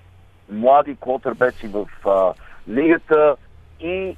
млади 0.51 0.97
квотербеци 1.01 1.67
в 1.67 1.87
а, 2.05 2.33
лигата 2.69 3.35
и 3.79 4.15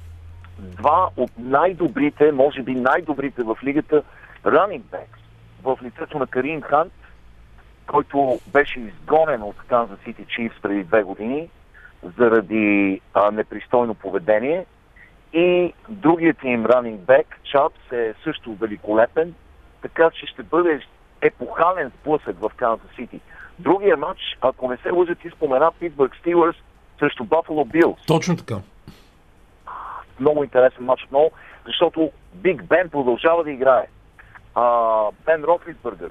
два 0.58 1.08
от 1.16 1.30
най-добрите, 1.38 2.32
може 2.32 2.62
би 2.62 2.74
най-добрите 2.74 3.42
в 3.42 3.56
лигата, 3.64 4.02
running 4.44 4.82
backs 4.82 5.18
в 5.62 5.78
лицето 5.82 6.18
на 6.18 6.26
Карин 6.26 6.62
Хант, 6.62 6.92
който 7.86 8.40
беше 8.46 8.80
изгонен 8.80 9.42
от 9.42 9.56
Kansas 9.68 10.06
City 10.06 10.26
Chiefs 10.26 10.60
преди 10.62 10.84
две 10.84 11.02
години 11.02 11.48
заради 12.18 13.00
а, 13.14 13.30
непристойно 13.30 13.94
поведение. 13.94 14.66
И 15.32 15.74
другият 15.88 16.44
им 16.44 16.64
running 16.64 16.96
back, 16.96 17.24
Чапс, 17.52 17.92
е 17.92 18.14
също 18.24 18.54
великолепен, 18.54 19.34
така 19.82 20.10
че 20.10 20.26
ще 20.26 20.42
бъде 20.42 20.80
епохален 21.20 21.92
сблъсък 22.00 22.36
в 22.40 22.50
Kansas 22.56 22.98
City. 22.98 23.20
Другия 23.58 23.96
матч, 23.96 24.20
ако 24.40 24.70
не 24.70 24.76
се 24.76 24.90
лъжа, 24.90 25.14
ти 25.14 25.30
спомена 25.30 25.72
Питбърг 25.80 26.16
Стилърс 26.16 26.56
срещу 26.98 27.24
Buffalo 27.24 27.82
Bills 27.82 28.06
Точно 28.06 28.36
така. 28.36 28.56
много 30.20 30.44
интересен 30.44 30.84
матч 30.84 31.04
отново, 31.04 31.30
защото 31.66 32.10
Биг 32.34 32.64
Бен 32.64 32.88
продължава 32.90 33.44
да 33.44 33.50
играе. 33.50 33.86
А, 34.54 35.04
Бен 35.24 35.44
Рофлисбъргър, 35.44 36.10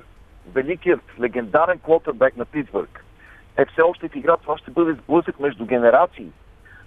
великият 0.54 1.02
легендарен 1.20 1.80
квотербек 1.80 2.38
на 2.38 2.46
Питсбърг, 2.46 3.06
е 3.58 3.66
все 3.66 3.82
още 3.82 4.10
в 4.10 4.16
игра. 4.16 4.38
Това 4.38 4.58
ще 4.58 4.72
бъде 4.72 4.94
сблъсък 4.94 5.40
между 5.40 5.66
генерации, 5.66 6.32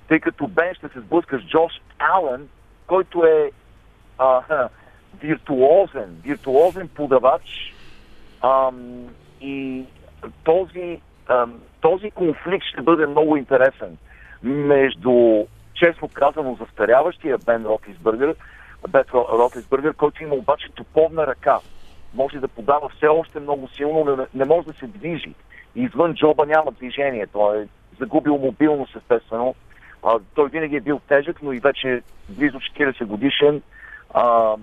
тъй 0.08 0.20
като 0.20 0.46
Бен 0.46 0.74
ще 0.74 0.88
се 0.88 1.00
сблъска 1.00 1.38
с 1.38 1.42
Джош 1.42 1.72
Ален, 1.98 2.48
който 2.86 3.24
е 3.24 3.50
а, 4.18 4.68
виртуозен, 5.20 6.20
виртуозен 6.24 6.88
подавач, 6.88 7.74
Ам, 8.44 9.08
и 9.40 9.84
този, 10.44 11.00
ам, 11.28 11.60
този 11.80 12.10
конфликт 12.10 12.64
ще 12.72 12.82
бъде 12.82 13.06
много 13.06 13.36
интересен 13.36 13.96
между, 14.42 15.44
честно 15.74 16.08
казано, 16.08 16.56
застаряващия 16.60 17.38
Бен 17.38 17.64
Ротисбъргер, 17.64 18.34
Бет 18.88 19.06
Ро- 19.06 19.38
Ротисбъргер, 19.38 19.94
който 19.94 20.22
има 20.22 20.34
обаче 20.34 20.68
топовна 20.74 21.26
ръка. 21.26 21.60
Може 22.14 22.38
да 22.38 22.48
подава 22.48 22.88
все 22.88 23.06
още 23.06 23.40
много 23.40 23.68
силно, 23.68 24.04
но 24.04 24.16
не, 24.16 24.26
не 24.34 24.44
може 24.44 24.66
да 24.66 24.72
се 24.72 24.86
движи. 24.86 25.34
Извън 25.74 26.14
джоба 26.14 26.46
няма 26.46 26.72
движение. 26.72 27.26
Той 27.26 27.62
е 27.62 27.68
загубил 28.00 28.38
мобилност, 28.38 28.96
естествено. 28.96 29.54
А, 30.02 30.18
той 30.34 30.48
винаги 30.48 30.76
е 30.76 30.80
бил 30.80 31.00
тежък, 31.08 31.42
но 31.42 31.52
и 31.52 31.60
вече 31.60 32.02
близо 32.28 32.58
40 32.58 33.04
годишен. 33.04 33.62
А, 34.14 34.54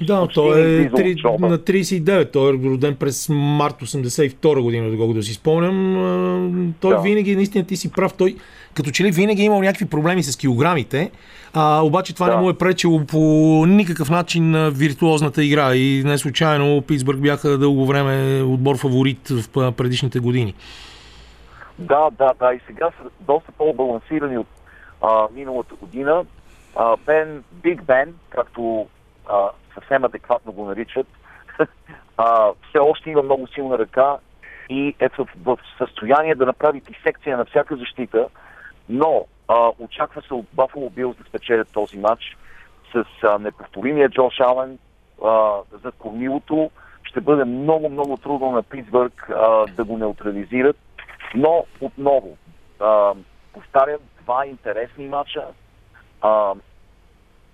Да, 0.00 0.20
почти 0.20 0.34
той 0.34 0.60
е 0.60 0.70
излиза 0.70 0.88
от 0.88 0.96
три, 0.96 1.16
джоба. 1.16 1.48
на 1.48 1.58
39. 1.58 2.32
Той 2.32 2.50
е 2.50 2.52
роден 2.52 2.96
през 2.96 3.28
март 3.28 3.74
82 3.74 4.60
година, 4.60 4.90
доколкото 4.90 5.22
си 5.22 5.34
спомням. 5.34 6.74
Той 6.80 6.94
Да. 6.94 7.00
винаги, 7.00 7.36
наистина 7.36 7.64
ти 7.64 7.76
си 7.76 7.92
прав, 7.92 8.14
той 8.14 8.36
като 8.74 8.90
че 8.90 9.04
ли 9.04 9.10
винаги 9.10 9.42
е 9.42 9.44
имал 9.44 9.60
някакви 9.60 9.84
проблеми 9.86 10.22
с 10.22 10.36
килограмите, 10.36 11.10
а, 11.54 11.82
обаче 11.82 12.14
това 12.14 12.26
Да. 12.26 12.36
не 12.36 12.42
му 12.42 12.50
е 12.50 12.58
пречило 12.58 13.04
по 13.06 13.18
никакъв 13.68 14.10
начин 14.10 14.50
на 14.50 14.70
виртуозната 14.70 15.44
игра 15.44 15.74
и 15.74 16.02
не 16.04 16.18
случайно 16.18 16.82
Питсбърг 16.82 17.20
бяха 17.20 17.58
дълго 17.58 17.86
време 17.86 18.42
отбор 18.42 18.76
фаворит 18.78 19.28
в 19.28 19.72
предишните 19.72 20.18
години. 20.18 20.54
Да, 21.78 22.10
да, 22.18 22.30
да. 22.40 22.54
И 22.54 22.60
сега 22.66 22.86
са 22.86 23.10
доста 23.20 23.52
по-балансирани 23.52 24.38
от 24.38 24.46
а, 25.02 25.26
миналата 25.34 25.74
година. 25.74 26.24
А, 26.76 26.96
Бен, 27.06 27.42
Биг 27.52 27.84
Бен, 27.84 28.14
както 28.30 28.86
а, 29.28 29.36
съвсем 29.78 30.04
адекватно 30.04 30.52
го 30.52 30.64
наричат, 30.64 31.06
а, 32.16 32.50
все 32.68 32.78
още 32.78 33.10
има 33.10 33.22
много 33.22 33.46
силна 33.46 33.78
ръка 33.78 34.16
и 34.68 34.94
е 34.98 35.08
в, 35.08 35.28
в 35.44 35.58
състояние 35.78 36.34
да 36.34 36.46
направи 36.46 36.82
секция 37.02 37.36
на 37.36 37.44
всяка 37.44 37.76
защита, 37.76 38.28
но 38.88 39.26
а, 39.48 39.70
очаква 39.78 40.22
се 40.22 40.34
от 40.34 40.46
Buffalo 40.56 40.90
Bills 40.90 41.18
да 41.18 41.24
спечелят 41.24 41.72
този 41.72 41.98
матч 41.98 42.36
с 42.92 43.04
а, 43.22 43.38
неповторимия 43.38 44.08
Джош 44.08 44.40
Ален 44.40 44.78
а, 45.24 45.58
за 45.84 45.92
кормилото. 45.92 46.70
Ще 47.02 47.20
бъде 47.20 47.44
много, 47.44 47.88
много 47.88 48.16
трудно 48.16 48.50
на 48.50 48.62
Питсбърг 48.62 49.30
а, 49.30 49.66
да 49.66 49.84
го 49.84 49.98
неутрализират. 49.98 50.76
Но 51.34 51.64
отново, 51.80 52.36
а, 52.80 53.14
повтарям, 53.52 54.00
два 54.22 54.46
интересни 54.46 55.08
матча. 55.08 55.44
А, 56.20 56.54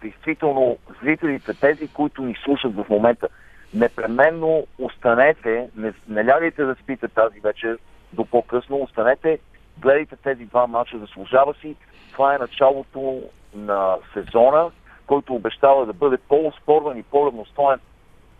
действително, 0.05 0.79
зрителите, 1.03 1.55
тези, 1.55 1.89
които 1.89 2.23
ни 2.23 2.37
слушат 2.45 2.75
в 2.75 2.87
момента, 2.89 3.29
непременно 3.75 4.67
останете, 4.79 5.69
не, 5.77 5.93
не 6.09 6.27
лягайте 6.27 6.65
да 6.65 6.75
спите 6.75 7.09
тази 7.09 7.41
вечер 7.41 7.79
до 8.13 8.25
по-късно, 8.25 8.77
останете, 8.77 9.39
гледайте 9.79 10.17
тези 10.17 10.45
два 10.45 10.67
матча, 10.67 10.99
заслужава 10.99 11.55
си. 11.55 11.77
Това 12.13 12.35
е 12.35 12.39
началото 12.39 13.23
на 13.55 13.97
сезона, 14.15 14.71
който 15.07 15.35
обещава 15.35 15.87
да 15.87 15.93
бъде 15.93 16.17
по-оспорван 16.29 16.99
и 16.99 17.03
по-равностоен 17.03 17.79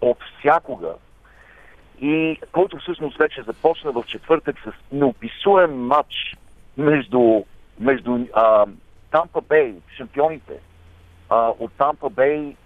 от 0.01 0.19
всякога 0.39 0.95
и 2.01 2.39
който 2.53 2.79
всъщност 2.79 3.19
вече 3.19 3.43
започна 3.43 3.93
в 3.93 4.05
четвъртък 4.07 4.57
с 4.61 4.73
неописуем 4.93 5.87
матч 5.87 6.37
между, 6.77 7.43
между 7.81 8.19
а, 8.33 8.67
Тампа 9.11 9.41
Бей, 9.41 9.75
шампионите 9.97 10.53
а, 11.35 11.53
от 11.59 11.73
Тампа 11.73 12.11
Бей 12.11 12.57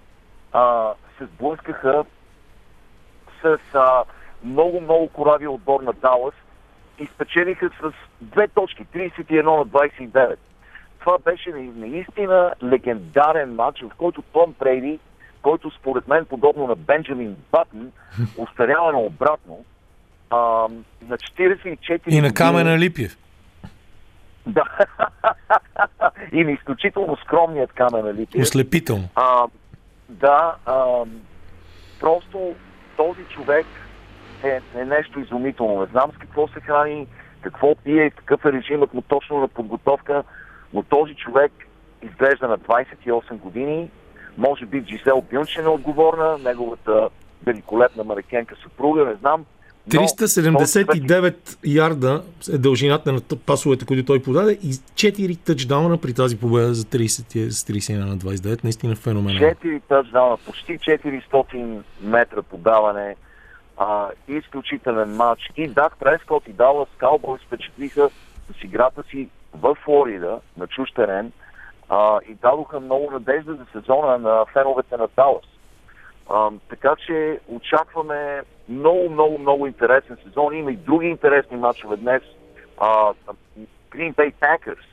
а, 0.53 0.89
се 1.19 1.25
сблъскаха 1.27 2.05
с 3.43 3.59
а, 3.75 4.05
много, 4.45 4.81
много 4.81 5.09
корави 5.09 5.47
отбор 5.49 5.81
на 5.81 5.93
Далас 5.93 6.35
и 6.99 7.07
спечелиха 7.07 7.71
с 7.83 7.93
две 8.21 8.49
точки, 8.49 8.87
31 8.87 9.43
на 9.43 9.67
29. 9.67 10.37
Това 11.01 11.19
беше 11.19 11.51
на- 11.51 11.73
наистина 11.77 12.55
легендарен 12.65 13.55
матч, 13.55 13.81
в 13.83 13.91
който 13.97 14.23
Том 14.23 14.55
Брейди, 14.59 14.99
който 15.43 15.71
според 15.71 16.09
мен, 16.09 16.25
подобно 16.25 16.67
на 16.67 16.77
Бенджамин 16.77 17.37
Батън, 17.53 17.93
устарява 18.37 18.93
на 18.93 18.99
обратно, 18.99 19.65
а, 20.31 20.37
на 21.03 21.19
44 21.19 22.01
И 22.07 22.21
на 22.21 22.35
Камена 22.35 22.79
Липиев. 22.79 23.17
Да. 24.53 24.65
и 26.33 26.45
на 26.45 26.51
изключително 26.51 27.17
скромният 27.17 27.73
Камен 27.73 28.17
Липиев. 28.17 28.43
Ослепително. 28.43 29.09
А, 29.15 29.47
да, 30.09 30.55
а, 30.67 31.05
просто 32.01 32.55
този 32.97 33.25
човек 33.25 33.67
е, 34.45 34.61
е 34.75 34.85
нещо 34.85 35.21
изумително. 35.21 35.81
Не 35.81 35.87
знам 35.87 36.11
с 36.15 36.19
какво 36.19 36.49
се 36.49 36.61
храни, 36.61 37.07
какво 37.41 37.75
пие, 37.75 38.11
какъв 38.11 38.45
е 38.45 38.53
режимът 38.53 38.95
му 38.95 39.03
точно 39.03 39.39
на 39.39 39.49
подготовка, 39.49 40.25
но 40.75 40.83
този 40.83 41.15
човек 41.15 41.53
изглежда 42.03 42.49
на 42.49 42.59
28 42.59 43.33
години. 43.33 43.91
Може 44.37 44.67
би 44.67 44.85
Джисел 44.85 45.23
Бюнчен 45.31 45.65
е 45.65 45.69
отговорна, 45.69 46.39
неговата 46.39 47.09
великолепна 47.47 48.05
марекенка 48.05 48.57
съпруга, 48.63 49.05
не 49.05 49.15
знам. 49.15 49.45
Но 49.95 50.01
този 50.01 50.15
човек 50.15 50.87
379 50.87 51.59
ярда 51.65 52.23
е 52.53 52.59
дължината 52.59 53.13
на 53.13 53.21
пасовете, 53.47 53.87
които 53.87 54.05
той 54.05 54.23
подаде 54.23 54.53
и 54.53 54.73
4 54.73 55.39
тъчдауна 55.39 55.99
при 55.99 56.15
тази 56.15 56.41
победа 56.41 56.75
за 56.75 56.85
30, 56.85 57.49
с 57.49 57.65
31 57.65 57.99
на 57.99 58.17
29. 58.17 58.65
Наистина 58.65 58.97
феноменално. 58.97 59.55
4 59.55 59.83
тъчдауна, 59.89 60.37
почти 60.37 60.79
400 60.79 61.83
метра 62.01 62.43
подаване, 62.43 63.17
а, 63.77 64.09
изключителен 64.29 65.17
матч. 65.17 65.51
И 65.57 65.69
Дак 65.69 65.99
Прескот 65.99 66.49
и 66.49 66.53
Далас 66.53 66.89
Каубойс 66.99 67.43
впечатлиха 67.43 68.09
с 68.61 68.65
играта 68.65 69.03
си 69.11 69.29
в 69.55 69.77
Флорида, 69.85 70.41
на 70.57 70.67
чуж 70.67 70.91
терен, 70.93 71.33
а, 71.89 72.19
и 72.29 72.35
дадоха 72.35 72.81
много 72.81 73.11
надежда 73.11 73.55
за 73.55 73.67
сезона 73.73 74.19
на 74.19 74.45
феновете 74.53 74.97
на 74.97 75.09
Далас. 75.17 75.45
А, 76.29 76.51
така 76.69 76.95
че 77.07 77.41
очакваме 77.49 78.43
много, 78.69 79.11
много, 79.11 79.39
много 79.39 79.67
интересен 79.67 80.17
сезон. 80.25 80.55
Има 80.55 80.73
и 80.73 80.77
други 80.77 81.07
интересни 81.07 81.57
матчове 81.57 81.97
днес. 81.97 82.23
А, 82.79 83.13
Green 83.91 84.15
Bay 84.15 84.33
Packers 84.33 84.85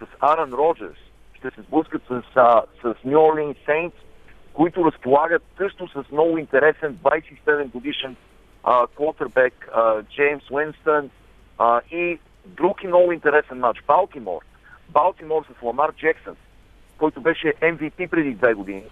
с 0.00 0.06
Аран 0.20 0.52
Роджерс 0.52 0.98
ще 1.34 1.50
се 1.50 1.60
сблъскат 1.62 2.02
с, 2.08 2.22
а, 2.34 2.62
с 2.80 2.84
New 2.84 3.16
Orleans 3.16 3.56
Saints, 3.68 3.92
които 4.52 4.84
разполагат 4.84 5.42
също 5.56 5.88
с 5.88 6.10
много 6.12 6.38
интересен 6.38 6.96
27 6.96 7.66
годишен 7.70 8.16
квотербек 8.94 9.68
Джеймс 10.10 10.50
Уинстън 10.50 11.10
и 11.90 12.18
друг 12.46 12.82
и 12.82 12.86
много 12.86 13.12
интересен 13.12 13.58
матч. 13.58 13.82
Балтимор. 13.86 14.42
Балтимор 14.88 15.44
с 15.44 15.62
Ламар 15.62 15.92
Джексън, 15.92 16.36
който 16.98 17.20
беше 17.20 17.54
MVP 17.62 18.10
преди 18.10 18.34
две 18.34 18.54
години. 18.54 18.84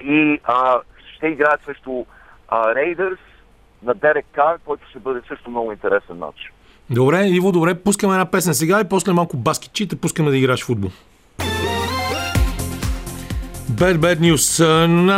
И 0.00 0.40
а, 0.44 0.80
ще 1.16 1.26
играят 1.26 1.62
срещу 1.64 2.04
Рейдърс 2.52 3.18
на 3.84 3.94
Дерек 3.94 4.26
Кар, 4.32 4.58
който 4.64 4.88
ще 4.90 4.98
бъде 4.98 5.20
също 5.28 5.50
много 5.50 5.72
интересен 5.72 6.16
матч. 6.16 6.52
Добре, 6.90 7.26
Иво, 7.26 7.52
добре, 7.52 7.74
пускаме 7.74 8.14
една 8.14 8.30
песен 8.30 8.54
сега 8.54 8.80
и 8.80 8.88
после 8.88 9.12
малко 9.12 9.36
баскетчи 9.36 9.88
те 9.88 9.96
пускаме 9.96 10.30
да 10.30 10.36
играш 10.36 10.62
в 10.62 10.66
футбол. 10.66 10.90
Bad 13.74 13.96
Bad 13.98 14.20
News. 14.20 14.66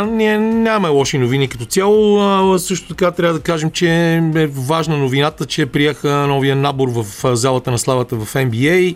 Ние 0.05 0.37
нямаме 0.37 0.87
лоши 0.87 1.17
новини 1.17 1.47
като 1.47 1.65
цяло. 1.65 2.59
Също 2.59 2.87
така 2.87 3.11
трябва 3.11 3.37
да 3.37 3.43
кажем, 3.43 3.71
че 3.71 4.15
е 4.35 4.47
важна 4.47 4.97
новината, 4.97 5.45
че 5.45 5.65
приеха 5.65 6.09
новия 6.09 6.55
набор 6.55 6.87
в 6.89 7.35
залата 7.35 7.71
на 7.71 7.77
славата 7.77 8.15
в 8.15 8.33
NBA. 8.33 8.95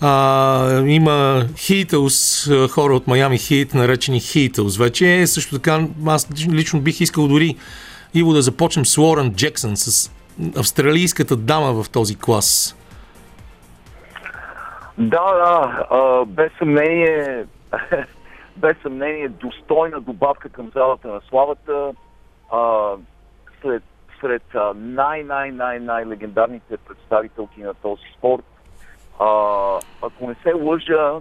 А, 0.00 0.82
има 0.86 1.46
Хитълс, 1.56 2.50
хора 2.70 2.96
от 2.96 3.06
Майами 3.06 3.38
Хит, 3.38 3.74
наречени 3.74 4.20
Хитълс. 4.20 4.76
Вече 4.76 5.26
също 5.26 5.54
така 5.54 5.86
аз 6.06 6.28
лично 6.50 6.80
бих 6.80 7.00
искал 7.00 7.28
дори 7.28 7.56
Иво 8.16 8.32
да 8.32 8.42
започнем 8.42 8.86
с 8.86 8.98
Лорен 8.98 9.34
Джексън, 9.34 9.76
с 9.76 10.12
австралийската 10.56 11.36
дама 11.36 11.82
в 11.82 11.90
този 11.90 12.18
клас. 12.18 12.76
Да, 14.98 15.34
да, 15.34 15.86
а, 15.90 16.24
без 16.24 16.52
съмнение, 16.58 17.44
без 18.56 18.76
съмнение 18.82 19.28
достойна 19.28 20.00
добавка 20.00 20.48
към 20.48 20.70
залата 20.74 21.08
на 21.08 21.20
славата. 21.28 21.92
А, 22.52 22.90
след, 23.60 23.82
сред 24.20 24.54
а, 24.54 24.72
най-най-най-най 24.74 26.06
легендарните 26.06 26.76
представителки 26.76 27.60
на 27.60 27.74
този 27.74 28.02
спорт. 28.18 28.44
А, 29.20 29.26
ако 30.02 30.28
не 30.28 30.34
се 30.42 30.52
лъжа, 30.52 31.12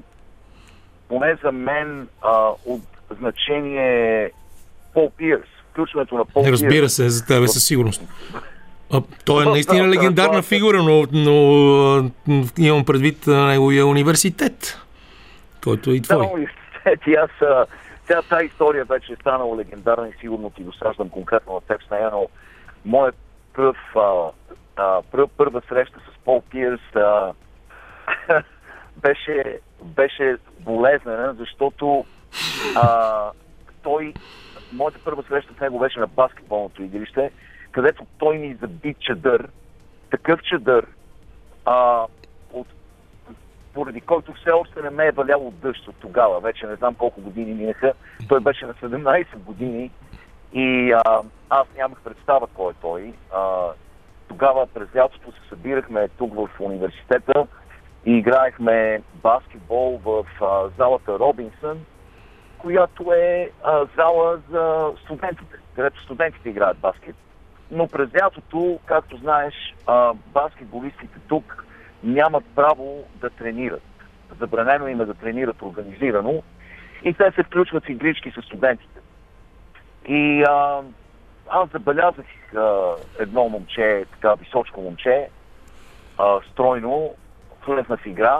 поне 1.08 1.38
за 1.44 1.52
мен 1.52 2.08
а, 2.22 2.52
от 2.66 2.82
значение 3.12 4.24
е 4.24 4.32
Пол 4.94 5.12
Пирс. 5.18 5.55
Включването 5.76 6.16
на 6.16 6.26
Пол. 6.26 6.44
Разбира 6.48 6.90
се, 6.90 7.10
за 7.10 7.26
тебе 7.26 7.48
със 7.48 7.66
сигурност. 7.66 8.02
А, 8.94 9.02
той 9.26 9.44
е 9.44 9.50
наистина 9.50 9.84
да, 9.84 9.90
легендарна 9.90 10.36
да. 10.36 10.42
фигура, 10.42 10.84
но, 10.84 11.04
но 11.12 12.12
имам 12.58 12.86
предвид 12.86 13.28
а, 13.28 13.32
неговия 13.32 13.88
университет, 13.88 14.80
който 15.64 15.90
е 15.90 15.94
и 15.94 16.02
твой. 16.02 16.18
Да, 16.18 16.34
университет. 16.34 17.00
И 17.08 17.14
аз, 17.14 17.30
тя, 18.08 18.22
тази 18.22 18.46
история 18.46 18.86
вече 18.86 19.14
е 19.14 19.16
станала 19.16 19.58
легендарна 19.58 20.08
и 20.08 20.20
сигурно 20.20 20.50
ти 20.50 20.64
досаждам 20.64 21.10
конкретно 21.10 21.54
на 21.54 21.62
теб 21.62 21.88
с 21.88 21.90
нея, 21.90 22.10
но 22.12 22.28
моят 22.86 23.16
пръв, 23.54 23.78
а, 23.96 24.32
а, 24.76 25.02
пър, 25.12 25.28
първа 25.38 25.62
среща 25.70 26.00
с 26.00 26.24
Пол 26.26 26.44
Пирс 26.52 26.96
а, 26.96 27.34
беше, 28.98 29.60
беше 29.84 30.38
болезнена, 30.60 31.36
защото 31.40 32.06
а, 32.76 33.32
той, 33.84 34.14
моята 34.76 35.00
първа 35.04 35.24
среща 35.24 35.54
с 35.54 35.60
него 35.60 35.80
беше 35.80 36.00
на 36.00 36.08
баскетболното 36.08 36.84
игрище, 36.84 37.32
където 37.72 38.06
той 38.18 38.38
ми 38.38 38.58
заби 38.62 38.96
чадър, 39.00 39.50
такъв 40.12 40.40
чадър, 40.42 40.88
а, 41.66 42.06
от, 42.54 42.68
поради 43.74 44.02
който 44.02 44.34
все 44.34 44.52
още 44.52 44.82
не 44.82 44.90
ме 44.90 45.06
е 45.08 45.12
валял 45.12 45.48
от 45.48 45.60
дъжд 45.60 45.88
от 45.88 45.96
тогава. 46.00 46.40
Вече 46.40 46.68
не 46.68 46.76
знам 46.76 46.96
колко 46.96 47.22
години 47.22 47.54
минаха. 47.54 47.94
Той 48.28 48.40
беше 48.40 48.66
на 48.66 48.74
17 48.74 49.38
години 49.38 49.92
и 50.54 50.92
а, 50.92 51.22
аз 51.50 51.68
нямах 51.78 52.00
представа 52.04 52.48
кой 52.54 52.72
е 52.72 52.76
той. 52.82 53.14
А, 53.34 53.70
тогава 54.28 54.68
през 54.68 54.96
лятото 54.96 55.32
се 55.32 55.50
събирахме 55.50 56.08
тук 56.08 56.36
в 56.36 56.50
университета 56.60 57.48
и 58.06 58.12
играехме 58.12 59.02
баскетбол 59.14 60.00
в 60.06 60.26
а, 60.42 60.70
залата 60.78 61.20
Робинсън, 61.20 61.86
която 62.66 63.14
е 63.14 63.50
а, 63.64 63.86
зала 63.96 64.40
за 64.50 64.92
студентите, 65.04 65.58
където 65.76 66.04
студентите 66.04 66.50
играят 66.50 66.78
баскет. 66.78 67.16
Но 67.72 67.88
през 67.88 68.10
лятото, 68.16 68.80
както 68.86 69.18
знаеш, 69.18 69.54
а, 69.88 70.14
баскетболистите 70.14 71.20
тук 71.28 71.66
нямат 72.04 72.44
право 72.56 73.04
да 73.16 73.30
тренират. 73.30 73.84
Забранено 74.40 74.88
им 74.88 75.02
е 75.02 75.06
да 75.06 75.14
тренират 75.14 75.62
организирано 75.62 76.44
и 77.04 77.14
те 77.14 77.32
се 77.32 77.44
включват 77.44 77.86
в 77.86 77.90
игрички 77.90 78.32
с 78.32 78.42
студентите. 78.42 79.00
И 80.08 80.44
а, 80.44 80.82
аз 81.50 81.70
забелязах 81.70 82.26
а, 82.56 82.92
едно 83.20 83.50
момче, 83.50 84.06
така 84.12 84.34
височко 84.34 84.82
момче, 84.82 85.30
а, 86.18 86.40
стройно, 86.52 87.14
влезна 87.68 87.98
в 87.98 88.06
игра 88.06 88.40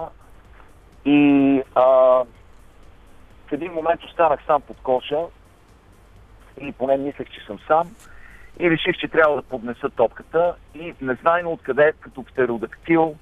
и 1.06 1.62
а, 1.76 2.22
в 3.48 3.52
един 3.52 3.72
момент 3.72 4.04
останах 4.04 4.40
сам 4.46 4.62
под 4.62 4.78
коша 4.84 5.22
или 6.62 6.72
поне 6.72 6.98
мислех, 6.98 7.30
че 7.30 7.46
съм 7.46 7.60
сам 7.68 7.96
и 8.60 8.70
реших, 8.70 8.98
че 8.98 9.08
трябва 9.08 9.36
да 9.36 9.42
поднеса 9.42 9.90
топката 9.90 10.56
и 10.76 10.94
незнайно 11.02 11.52
откъде, 11.52 11.94
като 12.00 12.24
птеродактил, 12.24 13.16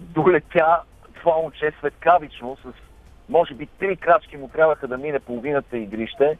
долетя 0.00 0.80
това 1.14 1.36
момче 1.36 1.72
светкавично 1.78 2.56
с 2.56 2.72
може 3.28 3.54
би 3.54 3.66
три 3.66 3.96
крачки 3.96 4.36
му 4.36 4.48
трябваха 4.48 4.88
да 4.88 4.98
мине 4.98 5.20
половината 5.20 5.78
игрище 5.78 6.38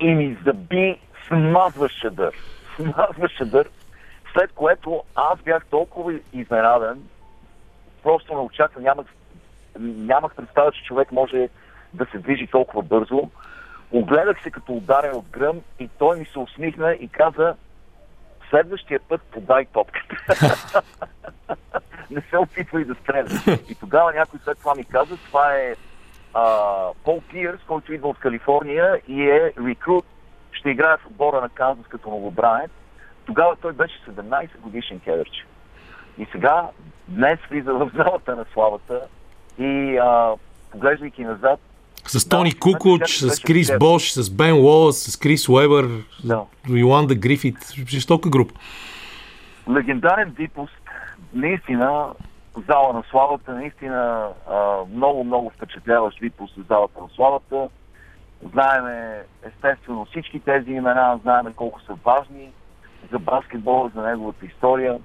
и 0.00 0.14
ми 0.14 0.38
заби 0.44 1.00
смазващ 1.26 2.00
чадър. 2.00 2.34
Смазващ 2.76 3.36
чадър, 3.36 3.68
след 4.32 4.52
което 4.52 5.02
аз 5.14 5.38
бях 5.40 5.66
толкова 5.66 6.18
изненадан, 6.32 7.02
просто 8.02 8.34
не 8.34 8.40
очаквам, 8.40 8.84
нямах, 8.84 9.06
нямах 9.78 10.34
представа, 10.34 10.72
че 10.72 10.84
човек 10.84 11.12
може 11.12 11.48
да 11.94 12.06
се 12.12 12.18
движи 12.18 12.46
толкова 12.46 12.82
бързо. 12.82 13.30
Огледах 13.92 14.42
се 14.42 14.50
като 14.50 14.72
ударен 14.72 15.14
от 15.14 15.28
гръм 15.28 15.60
и 15.78 15.88
той 15.98 16.18
ми 16.18 16.24
се 16.24 16.38
усмихна 16.38 16.92
и 16.92 17.08
каза 17.08 17.54
следващия 18.50 19.00
път 19.08 19.22
подай 19.22 19.64
топката. 19.64 20.16
не 22.10 22.20
се 22.30 22.38
опитвай 22.38 22.84
да 22.84 22.94
стреляш. 22.94 23.32
И 23.68 23.74
тогава 23.74 24.12
някой 24.12 24.40
след 24.44 24.58
това 24.58 24.74
ми 24.74 24.84
каза, 24.84 25.16
това 25.16 25.54
е 25.54 25.74
а, 26.34 26.86
Пол 27.04 27.22
Пирс, 27.30 27.60
който 27.66 27.92
идва 27.92 28.08
от 28.08 28.18
Калифорния 28.18 29.00
и 29.08 29.22
е 29.22 29.52
рекрут, 29.66 30.04
ще 30.52 30.70
играе 30.70 30.96
в 30.96 31.06
отбора 31.06 31.40
на 31.40 31.48
Канзас 31.48 31.86
като 31.86 32.10
новобранец. 32.10 32.70
Тогава 33.24 33.56
той 33.56 33.72
беше 33.72 34.04
17 34.08 34.58
годишен 34.58 35.00
кедърче. 35.00 35.44
И 36.18 36.26
сега, 36.32 36.68
днес 37.08 37.38
влиза 37.50 37.72
в 37.72 37.90
залата 37.94 38.36
на 38.36 38.44
славата 38.52 39.00
и 39.58 39.96
а, 39.96 40.34
поглеждайки 40.70 41.24
назад, 41.24 41.60
С 42.18 42.28
Тони 42.28 42.50
Да, 42.50 42.58
Кукуч, 42.58 42.98
значи, 42.98 43.18
с 43.18 43.26
беше 43.26 43.42
Крис 43.42 43.66
добре. 43.66 43.78
Бош, 43.78 44.12
с 44.12 44.30
Бен 44.30 44.52
Уолъс, 44.54 45.02
с 45.02 45.16
Крис 45.16 45.48
Уебър, 45.48 45.88
Да. 46.24 46.44
Йоланда 46.68 47.14
Грифит. 47.14 47.56
Жестока 47.88 48.28
група. 48.30 48.54
легендарен 49.70 50.30
випуск, 50.38 50.90
наистина 51.34 52.06
зала 52.68 52.92
на 52.92 53.02
славата, 53.10 53.52
наистина 53.52 54.28
а, 54.50 54.76
много, 54.94 55.24
много 55.24 55.50
впечатляващ 55.50 56.20
випуск 56.20 56.54
за 56.56 56.62
залата 56.68 57.00
на 57.00 57.08
славата. 57.14 57.68
Знаеме 58.52 59.22
естествено 59.46 60.04
всички 60.04 60.40
тези 60.40 60.70
имена, 60.70 61.18
знаеме 61.22 61.52
колко 61.56 61.80
са 61.80 61.94
важни 62.04 62.48
за 63.12 63.18
баскетбола, 63.18 63.90
за 63.94 64.02
неговата 64.02 64.46
история. 64.46 64.98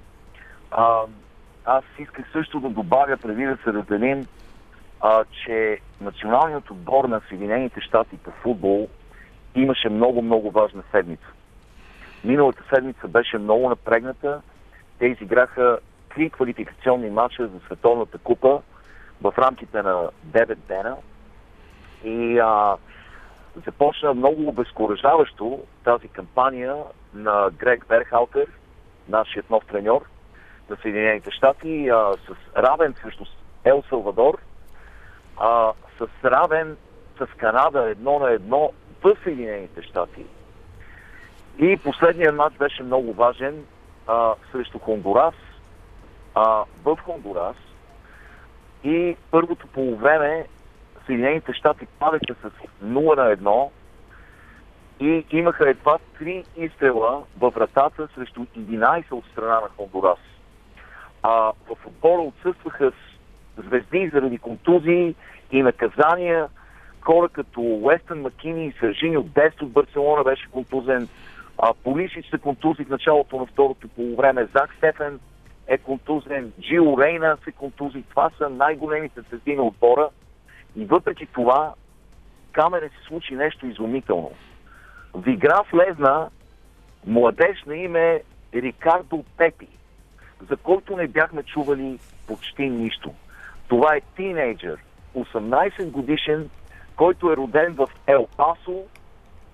А, 0.70 1.00
аз 1.64 1.84
исках 1.98 2.26
също 2.32 2.60
да 2.60 2.68
добавя, 2.68 3.16
преди 3.16 3.44
да 3.44 3.56
се 3.64 3.72
разделим, 3.72 4.26
а, 5.00 5.24
че 5.24 5.78
националният 6.00 6.70
отбор 6.70 7.04
на 7.04 7.20
Съединените 7.28 7.80
щати 7.80 8.16
по 8.16 8.30
футбол 8.30 8.88
имаше 9.54 9.88
много, 9.88 10.22
много 10.22 10.50
важна 10.50 10.82
седмица. 10.90 11.26
Миналата 12.24 12.62
седмица 12.74 13.08
беше 13.08 13.38
много 13.38 13.68
напрегната. 13.68 14.42
Те 14.98 15.06
изиграха 15.06 15.78
три 16.14 16.30
квалификационни 16.30 17.10
матча 17.10 17.48
за 17.48 17.60
Световната 17.66 18.18
купа 18.18 18.62
в 19.22 19.34
рамките 19.38 19.82
на 19.82 20.08
9 20.26 20.54
дена. 20.54 20.96
И 22.04 22.38
а, 22.38 22.76
започна 23.66 24.14
много 24.14 24.48
обезкуражаващо 24.48 25.60
тази 25.84 26.08
кампания 26.08 26.76
на 27.14 27.50
Грег 27.58 27.86
Берхалтер, 27.88 28.46
нашият 29.08 29.50
нов 29.50 29.64
треньор 29.66 30.04
на 30.70 30.76
Съединените 30.76 31.30
щати, 31.30 31.88
а, 31.88 32.12
с 32.12 32.56
равен 32.56 32.94
срещу 33.02 33.24
Ел 33.64 33.82
Салвадор, 33.88 34.38
а, 35.40 35.72
с 35.98 36.24
равен 36.24 36.76
с 37.18 37.26
Канада 37.36 37.90
едно 37.90 38.18
на 38.18 38.30
едно 38.30 38.72
в 39.02 39.16
Съединените 39.22 39.82
щати. 39.82 40.24
И 41.58 41.76
последният 41.76 42.34
матч 42.34 42.56
беше 42.56 42.82
много 42.82 43.12
важен 43.12 43.64
а, 44.06 44.34
срещу 44.52 44.78
Хондурас, 44.78 45.34
а, 46.34 46.64
в 46.84 46.96
Хондурас. 47.04 47.56
И 48.84 49.16
първото 49.30 49.66
полувреме 49.66 50.46
Съединените 51.06 51.52
щати 51.52 51.86
падаха 51.98 52.34
с 52.34 52.84
0 52.84 53.16
на 53.16 53.36
1 53.36 53.68
и 55.00 55.24
имаха 55.30 55.70
едва 55.70 55.98
3 56.20 56.44
изстрела 56.56 57.22
във 57.38 57.54
вратата 57.54 58.08
срещу 58.14 58.40
11 58.40 59.12
от 59.12 59.24
страна 59.24 59.60
на 59.60 59.68
Хондурас. 59.76 60.18
А 61.22 61.52
в 61.66 61.86
отбора 61.86 62.22
отсъстваха 62.22 62.90
с 62.90 63.07
звезди 63.58 64.10
заради 64.12 64.38
контузии 64.38 65.14
и 65.52 65.62
наказания. 65.62 66.48
Хора 67.00 67.28
като 67.28 67.60
Уестън 67.60 68.20
Макини 68.20 68.66
и 68.66 68.74
Сържини 68.80 69.16
от 69.16 69.26
10 69.26 69.62
от 69.62 69.72
Барселона 69.72 70.24
беше 70.24 70.50
контузен. 70.50 71.08
А, 71.58 71.74
Полисич 71.84 72.26
се 72.30 72.38
контузи 72.38 72.84
в 72.84 72.88
началото 72.88 73.36
на 73.36 73.46
второто 73.46 73.88
полувреме. 73.88 74.44
Зак 74.44 74.74
Стефен 74.76 75.20
е 75.66 75.78
контузен. 75.78 76.52
Джил 76.60 76.96
Рейна 77.00 77.36
се 77.44 77.52
контузи. 77.52 78.02
Това 78.10 78.30
са 78.38 78.48
най-големите 78.48 79.20
звезди 79.20 79.56
на 79.56 79.62
отбора. 79.62 80.08
И 80.76 80.84
въпреки 80.84 81.26
това, 81.26 81.74
Камере 82.52 82.88
се 82.88 83.06
случи 83.08 83.34
нещо 83.34 83.66
изумително. 83.66 84.30
В 85.14 85.28
игра 85.28 85.62
влезна 85.72 86.30
младеж 87.06 87.64
на 87.66 87.76
име 87.76 88.22
Рикардо 88.54 89.24
Пепи, 89.36 89.68
за 90.50 90.56
който 90.56 90.96
не 90.96 91.06
бяхме 91.06 91.42
чували 91.42 91.98
почти 92.26 92.68
нищо. 92.68 93.14
Това 93.68 93.96
е 93.96 94.00
тинейджър, 94.16 94.78
18 95.16 95.90
годишен, 95.90 96.50
който 96.96 97.32
е 97.32 97.36
роден 97.36 97.74
в 97.74 97.88
Ел 98.06 98.26
Пасо. 98.36 98.82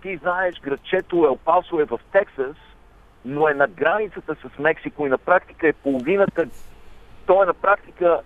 Ти 0.03 0.17
знаеш, 0.17 0.61
градчето 0.61 1.25
Ел 1.25 1.37
Пасо 1.37 1.81
е 1.81 1.85
в 1.85 2.01
Тексас, 2.13 2.57
но 3.25 3.49
е 3.49 3.55
на 3.55 3.67
границата 3.69 4.35
с 4.35 4.59
Мексико 4.59 5.07
и 5.07 5.09
на 5.09 5.19
практика 5.19 5.69
е 5.69 5.73
половината, 5.73 6.47
той 7.27 7.43
е 7.43 7.47
на 7.47 7.55
практика 7.55 8.21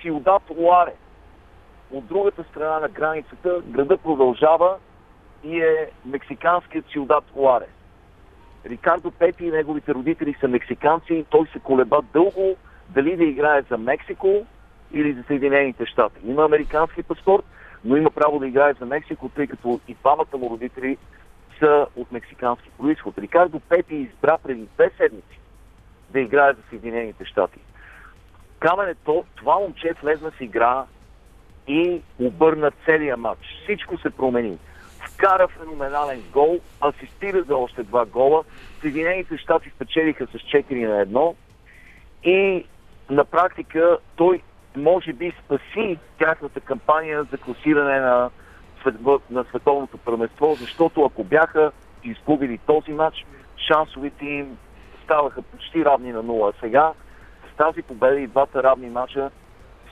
Сиудат 0.00 0.42
Луаре. 0.56 0.94
От 1.90 2.06
другата 2.06 2.44
страна 2.44 2.78
на 2.78 2.88
границата 2.88 3.62
града 3.66 3.96
продължава 3.96 4.76
и 5.44 5.60
е 5.60 5.90
мексиканският 6.04 6.84
Сиудат 6.92 7.24
Луаре. 7.36 7.66
Рикардо 8.66 9.10
Пепи 9.10 9.44
и 9.44 9.50
неговите 9.50 9.94
родители 9.94 10.36
са 10.40 10.48
мексиканци 10.48 11.24
той 11.30 11.46
се 11.52 11.58
колеба 11.58 12.02
дълго 12.12 12.56
дали 12.88 13.16
да 13.16 13.24
играе 13.24 13.62
за 13.70 13.78
Мексико 13.78 14.46
или 14.92 15.12
за 15.12 15.22
Съединените 15.22 15.86
щати. 15.86 16.20
Има 16.24 16.44
американски 16.44 17.02
паспорт, 17.02 17.44
но 17.84 17.96
има 17.96 18.10
право 18.10 18.38
да 18.38 18.46
играе 18.46 18.72
за 18.72 18.86
Мексико, 18.86 19.28
тъй 19.28 19.46
като 19.46 19.80
и 19.88 19.94
двамата 19.94 20.38
му 20.38 20.50
родители 20.50 20.96
са 21.58 21.86
от 21.96 22.12
мексикански 22.12 22.70
происход. 22.78 23.18
Рикардо 23.18 23.60
Пепи 23.60 23.94
избра 23.94 24.38
преди 24.38 24.68
две 24.74 24.90
седмици 24.96 25.40
да 26.10 26.20
играе 26.20 26.52
за 26.52 26.60
Съединените 26.70 27.24
щати. 27.24 27.58
Каменето, 28.58 29.24
това 29.36 29.58
момче 29.58 29.92
влезна 30.02 30.30
в 30.30 30.40
игра 30.40 30.84
и 31.66 32.00
обърна 32.18 32.70
целия 32.84 33.16
матч. 33.16 33.40
Всичко 33.62 33.98
се 33.98 34.10
промени. 34.10 34.58
вкара 35.00 35.48
феноменален 35.48 36.22
гол, 36.32 36.60
асистира 36.80 37.42
за 37.42 37.56
още 37.56 37.82
два 37.82 38.06
гола. 38.06 38.44
Съединените 38.80 39.36
щати 39.36 39.70
спечелиха 39.70 40.26
с 40.26 40.30
4 40.30 40.86
на 40.86 41.06
1 41.06 41.34
и 42.24 42.64
на 43.10 43.24
практика 43.24 43.98
той 44.16 44.42
може 44.76 45.12
би 45.12 45.32
спаси 45.44 45.98
тяхната 46.18 46.60
кампания 46.60 47.24
за 47.24 47.38
класиране 47.38 48.00
на, 48.00 48.30
на 49.30 49.44
световното 49.44 49.98
първенство, 49.98 50.54
защото 50.54 51.04
ако 51.04 51.24
бяха 51.24 51.72
изгубили 52.04 52.58
този 52.58 52.92
матч, 52.92 53.26
шансовете 53.66 54.24
им 54.24 54.58
ставаха 55.04 55.42
почти 55.42 55.84
равни 55.84 56.12
на 56.12 56.22
нула. 56.22 56.52
Сега 56.60 56.92
с 57.52 57.56
тази 57.56 57.82
победа 57.82 58.20
и 58.20 58.26
двата 58.26 58.62
равни 58.62 58.90
мача 58.90 59.30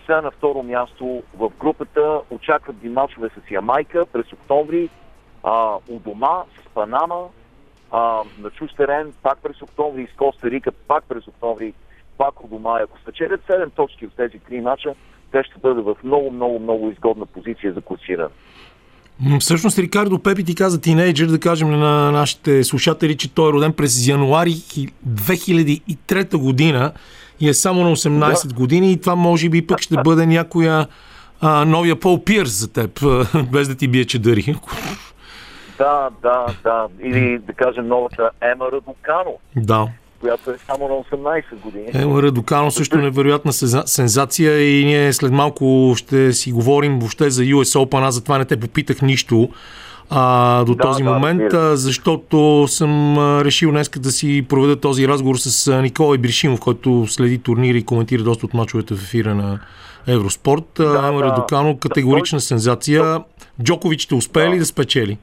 са 0.06 0.22
на 0.22 0.30
второ 0.30 0.62
място 0.62 1.22
в 1.34 1.50
групата. 1.60 2.20
Очакват 2.30 2.76
ги 2.76 2.88
мачове 2.88 3.28
с 3.28 3.50
Ямайка 3.50 4.06
през 4.06 4.32
октомври, 4.32 4.88
а, 5.42 5.76
у 5.88 5.98
дома 5.98 6.44
с 6.62 6.74
Панама, 6.74 7.28
а, 7.90 8.22
на 8.38 8.50
чуж 8.50 8.72
терен 8.72 9.12
пак 9.22 9.38
през 9.42 9.62
октомври 9.62 10.08
с 10.14 10.16
Коста 10.16 10.50
Рика 10.50 10.72
пак 10.72 11.04
през 11.04 11.28
октомври, 11.28 11.74
пак 12.18 12.44
у 12.44 12.48
дома. 12.48 12.78
И 12.80 12.82
Ако 12.82 12.98
спечелят 12.98 13.40
7 13.48 13.72
точки 13.72 14.06
от 14.06 14.12
тези 14.16 14.38
три 14.38 14.60
мача, 14.60 14.94
те 15.32 15.42
ще 15.42 15.60
бъдат 15.62 15.84
в 15.84 15.96
много, 16.04 16.30
много, 16.30 16.58
много 16.58 16.90
изгодна 16.90 17.26
позиция 17.26 17.72
за 17.72 17.80
класиране. 17.80 18.28
Всъщност 19.40 19.78
Рикардо 19.78 20.18
Пепи 20.18 20.44
ти 20.44 20.54
каза 20.54 20.80
тинейджър, 20.80 21.26
да 21.26 21.40
кажем 21.40 21.70
на 21.70 22.10
нашите 22.12 22.64
слушатели, 22.64 23.16
че 23.16 23.34
той 23.34 23.50
е 23.50 23.52
роден 23.52 23.72
през 23.72 24.08
януари 24.08 24.50
хи- 24.50 24.92
2003 25.08 26.36
година 26.36 26.92
и 27.40 27.48
е 27.48 27.54
само 27.54 27.84
на 27.84 27.96
18 27.96 28.54
години 28.54 28.92
и 28.92 29.00
това 29.00 29.14
може 29.14 29.48
би 29.48 29.66
пък 29.66 29.80
ще 29.80 29.96
бъде 29.96 30.26
някоя 30.26 30.86
а, 31.40 31.64
новия 31.64 32.00
Пол 32.00 32.24
Пирс 32.24 32.50
за 32.50 32.72
теб, 32.72 33.00
без 33.52 33.68
да 33.68 33.74
ти 33.74 33.88
бие 33.88 34.04
чедари. 34.04 34.54
Да, 35.78 36.10
да, 36.22 36.46
да. 36.64 36.86
Или 37.02 37.38
да 37.38 37.52
кажем 37.52 37.88
новата 37.88 38.30
Ема 38.40 38.64
Радукано, 38.72 39.32
Да. 39.56 39.88
Която 40.20 40.50
е 40.50 40.54
само 40.66 40.88
на 40.88 41.18
18 41.18 41.42
години. 41.62 41.86
Ема 41.94 42.22
Радокано 42.22 42.70
също 42.70 42.96
невероятна 42.98 43.52
сензация 43.86 44.80
и 44.80 44.84
ние 44.84 45.12
след 45.12 45.32
малко 45.32 45.94
ще 45.96 46.32
си 46.32 46.52
говорим 46.52 46.98
въобще 46.98 47.30
за 47.30 47.42
US 47.42 47.84
Open. 47.84 48.06
Аз 48.06 48.14
затова 48.14 48.38
не 48.38 48.44
те 48.44 48.56
попитах 48.56 49.02
нищо 49.02 49.48
а, 50.10 50.64
до 50.64 50.74
Да, 50.74 50.82
този 50.82 51.02
да, 51.02 51.10
момент, 51.10 51.52
а, 51.52 51.76
защото 51.76 52.64
съм 52.68 53.18
решил 53.40 53.70
днес 53.70 53.88
да 53.88 54.10
си 54.10 54.46
проведа 54.48 54.76
този 54.76 55.08
разговор 55.08 55.36
с 55.36 55.82
Николай 55.82 56.18
Бришимов, 56.18 56.60
който 56.60 57.06
следи 57.08 57.38
турнири 57.38 57.78
и 57.78 57.84
коментира 57.84 58.22
доста 58.22 58.46
от 58.46 58.54
мачовете 58.54 58.94
в 58.94 59.02
ефира 59.02 59.34
на 59.34 59.60
Евроспорт. 60.06 60.64
Да, 60.76 60.84
Да, 60.84 61.12
да. 61.12 61.22
Радокано, 61.22 61.76
категорична 61.76 62.36
Той- 62.38 62.42
сензация. 62.42 63.20
Джокович 63.62 64.00
ще 64.00 64.14
успее 64.14 64.46
ли 64.48 64.52
Да. 64.52 64.58
да 64.58 64.66
спечели? 64.66 65.18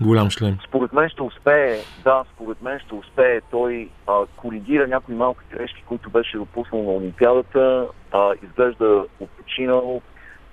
Голям 0.00 0.30
шлем. 0.30 0.58
Според 0.68 0.92
мен 0.92 1.08
ще 1.08 1.22
успее, 1.22 1.78
да, 2.04 2.24
според 2.34 2.62
мен 2.62 2.78
ще 2.78 2.94
успее. 2.94 3.40
Той 3.50 3.88
а, 4.06 4.26
коригира 4.36 4.86
някои 4.86 5.14
малки 5.14 5.44
грешки, 5.50 5.82
които 5.86 6.10
беше 6.10 6.38
допуснал 6.38 6.82
на 6.82 6.90
Олимпиадата. 6.90 7.86
А, 8.12 8.32
изглежда 8.42 9.04
отпочинал. 9.20 10.02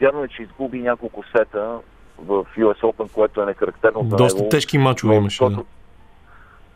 Вярно 0.01 0.23
е, 0.23 0.27
че 0.27 0.43
изгуби 0.43 0.79
няколко 0.79 1.23
сета 1.37 1.79
в 2.17 2.45
US 2.57 2.81
Open, 2.81 3.11
което 3.11 3.41
е 3.41 3.45
нехарактерно 3.45 4.03
за 4.09 4.15
Доста 4.15 4.39
него. 4.39 4.49
тежки 4.49 4.77
мачове 4.77 5.15
имаше. 5.15 5.45
Да. 5.45 5.63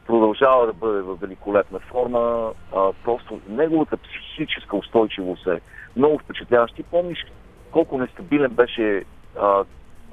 Продължава 0.08 0.66
да 0.66 0.74
бъде 0.74 1.02
в 1.02 1.16
великолепна 1.22 1.80
форма. 1.80 2.52
А, 2.76 2.94
просто 3.04 3.40
неговата 3.50 3.98
психическа 3.98 4.76
устойчивост 4.78 5.48
е 5.48 5.62
много 5.96 6.20
впечатляваща. 6.20 6.76
Ти 6.76 6.84
помниш 6.84 7.26
колко 7.72 7.98
нестабилен 7.98 8.52
беше, 8.52 9.04
а, 9.42 9.64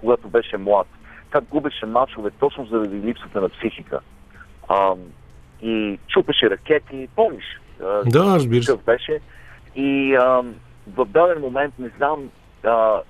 когато 0.00 0.28
беше 0.28 0.56
млад. 0.56 0.86
Как 1.30 1.44
губеше 1.44 1.86
мачове 1.86 2.30
точно 2.30 2.66
заради 2.66 2.96
липсата 2.96 3.40
на 3.40 3.48
психика. 3.48 4.00
А, 4.68 4.94
и 5.62 5.98
чупеше 6.08 6.50
ракети, 6.50 7.08
помниш? 7.16 7.44
Да, 8.06 8.34
разбира 8.34 8.62
се. 8.62 8.76
беше. 8.76 9.20
И 9.76 10.14
а, 10.14 10.42
в 10.96 11.04
даден 11.06 11.40
момент 11.40 11.74
не 11.78 11.88
знам, 11.96 12.30
а, 12.64 13.00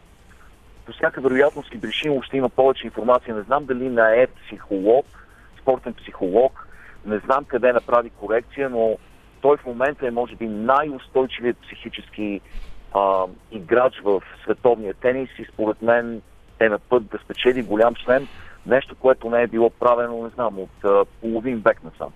по 0.87 0.93
всяка 0.93 1.21
вероятност 1.21 1.75
Ибришимов 1.75 2.25
ще 2.25 2.37
има 2.37 2.49
повече 2.49 2.87
информация. 2.87 3.35
Не 3.35 3.43
знам 3.43 3.64
дали 3.64 3.89
на 3.89 4.16
е 4.16 4.27
психолог, 4.27 5.07
спортен 5.61 5.95
психолог, 5.95 6.69
не 7.07 7.19
знам 7.19 7.45
къде 7.45 7.73
направи 7.73 8.11
корекция, 8.11 8.71
но 8.71 8.99
той 9.41 9.57
в 9.57 9.66
момента 9.66 10.07
е 10.07 10.11
може 10.11 10.37
би 10.37 10.47
най-устойчивият 10.47 11.57
психически 11.59 12.41
а, 12.95 13.25
играч 13.53 14.01
в 14.05 14.23
световния 14.45 14.95
тенис 14.95 15.31
и 15.39 15.45
според 15.45 15.83
мен 15.83 16.23
е 16.61 16.69
на 16.69 16.79
път 16.79 17.03
да 17.13 17.19
спечели 17.25 17.63
голям 17.63 17.95
член. 17.95 18.27
Нещо, 18.67 18.95
което 19.01 19.31
не 19.31 19.43
е 19.43 19.47
било 19.47 19.71
правено, 19.71 20.23
не 20.23 20.29
знам, 20.35 20.59
от 20.59 20.85
а, 20.85 21.05
половин 21.21 21.63
век 21.65 21.81
насам. 21.85 22.09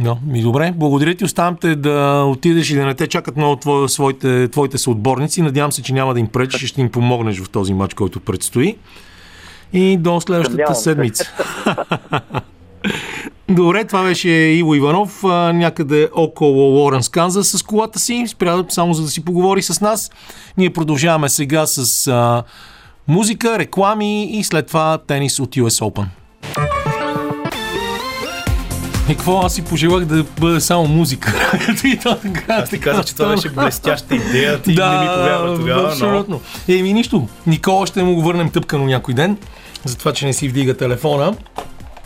Да, 0.00 0.16
ми 0.26 0.42
добре. 0.42 0.72
Благодаря 0.76 1.14
ти. 1.14 1.24
Оставам 1.24 1.56
те 1.56 1.76
да 1.76 2.24
отидеш 2.28 2.70
и 2.70 2.76
да 2.76 2.86
не 2.86 2.94
те 2.94 3.06
чакат 3.06 3.36
много 3.36 3.56
твои, 3.56 3.88
своите, 3.88 4.48
твоите 4.48 4.78
съотборници. 4.78 5.42
Надявам 5.42 5.72
се, 5.72 5.82
че 5.82 5.92
няма 5.92 6.14
да 6.14 6.20
им 6.20 6.26
пречиш 6.26 6.62
и 6.62 6.66
ще 6.66 6.80
им 6.80 6.90
помогнеш 6.90 7.40
в 7.40 7.50
този 7.50 7.74
матч, 7.74 7.94
който 7.94 8.20
предстои. 8.20 8.78
И 9.72 9.96
до 9.96 10.20
следващата 10.20 10.50
Съмнявам 10.50 10.74
се. 10.74 10.82
седмица. 10.82 11.32
Добре, 13.48 13.84
това 13.84 14.02
беше 14.02 14.28
Иво 14.28 14.74
Иванов, 14.74 15.22
някъде 15.52 16.08
около 16.14 16.60
Лоренс, 16.60 17.08
Канзас 17.08 17.48
с 17.48 17.62
колата 17.62 17.98
си. 17.98 18.24
Спря 18.28 18.64
само 18.68 18.94
за 18.94 19.02
да 19.02 19.08
си 19.08 19.24
поговори 19.24 19.62
с 19.62 19.80
нас. 19.80 20.10
Ние 20.56 20.70
продължаваме 20.70 21.28
сега 21.28 21.66
с 21.66 22.08
музика, 23.08 23.58
реклами 23.58 24.38
и 24.38 24.44
след 24.44 24.66
това 24.66 24.98
тенис 25.06 25.40
от 25.40 25.56
US 25.56 25.84
Open. 25.84 26.06
И 29.08 29.14
какво 29.14 29.40
аз 29.40 29.54
си 29.54 29.64
пожелах 29.64 30.04
да 30.04 30.24
бъде 30.40 30.60
само 30.60 30.86
музика. 30.86 31.50
И 31.84 31.98
то 32.02 32.16
така, 32.16 32.54
Аз 32.54 32.70
ти 32.70 32.80
казах, 32.80 33.04
че 33.04 33.14
това 33.14 33.28
беше 33.28 33.48
блестяща 33.48 34.14
идея, 34.14 34.62
ти 34.62 34.68
не 34.68 35.00
ми 35.00 35.06
повярва 35.06 35.56
тогава, 35.56 35.82
но... 35.82 35.88
абсолютно. 35.88 36.40
Еми 36.68 36.92
нищо. 36.92 37.28
Никола 37.46 37.86
ще 37.86 38.02
му 38.02 38.14
го 38.14 38.22
върнем 38.22 38.50
тъпкано 38.50 38.84
някой 38.84 39.14
ден, 39.14 39.36
за 39.84 39.96
това, 39.96 40.12
че 40.12 40.26
не 40.26 40.32
си 40.32 40.48
вдига 40.48 40.76
телефона. 40.76 41.34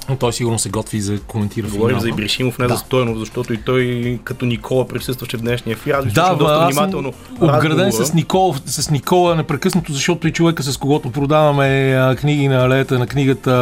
Но 0.09 0.16
той 0.16 0.32
сигурно 0.32 0.59
се 0.59 0.68
готви 0.70 1.00
за 1.00 1.20
коментира 1.20 1.68
Говорим 1.68 2.00
за 2.00 2.09
Ибришимов, 2.09 2.59
не 2.59 2.66
Да. 2.66 2.74
за 2.74 2.80
Стойнов, 2.80 3.18
защото 3.18 3.53
и 3.53 3.57
той 3.57 4.18
като 4.24 4.46
Никола 4.46 4.88
присъстваше 4.88 5.36
в 5.36 5.40
днешния 5.40 5.72
ефир. 5.72 5.94
Аз 5.94 6.05
Да, 6.07 6.34
доста 6.34 6.55
аз 6.55 6.74
внимателно. 6.74 7.12
обграден 7.40 7.92
с 7.92 8.14
Никола, 8.14 8.55
с 8.66 8.90
Никола 8.90 9.34
непрекъснато, 9.36 9.92
защото 9.92 10.28
и 10.28 10.32
човека, 10.32 10.62
с 10.62 10.76
когото 10.76 11.11
продаваме 11.11 11.64
а, 11.94 12.16
книги 12.16 12.48
на 12.48 12.64
алеята 12.64 12.98
на 12.98 13.07
книгата 13.07 13.53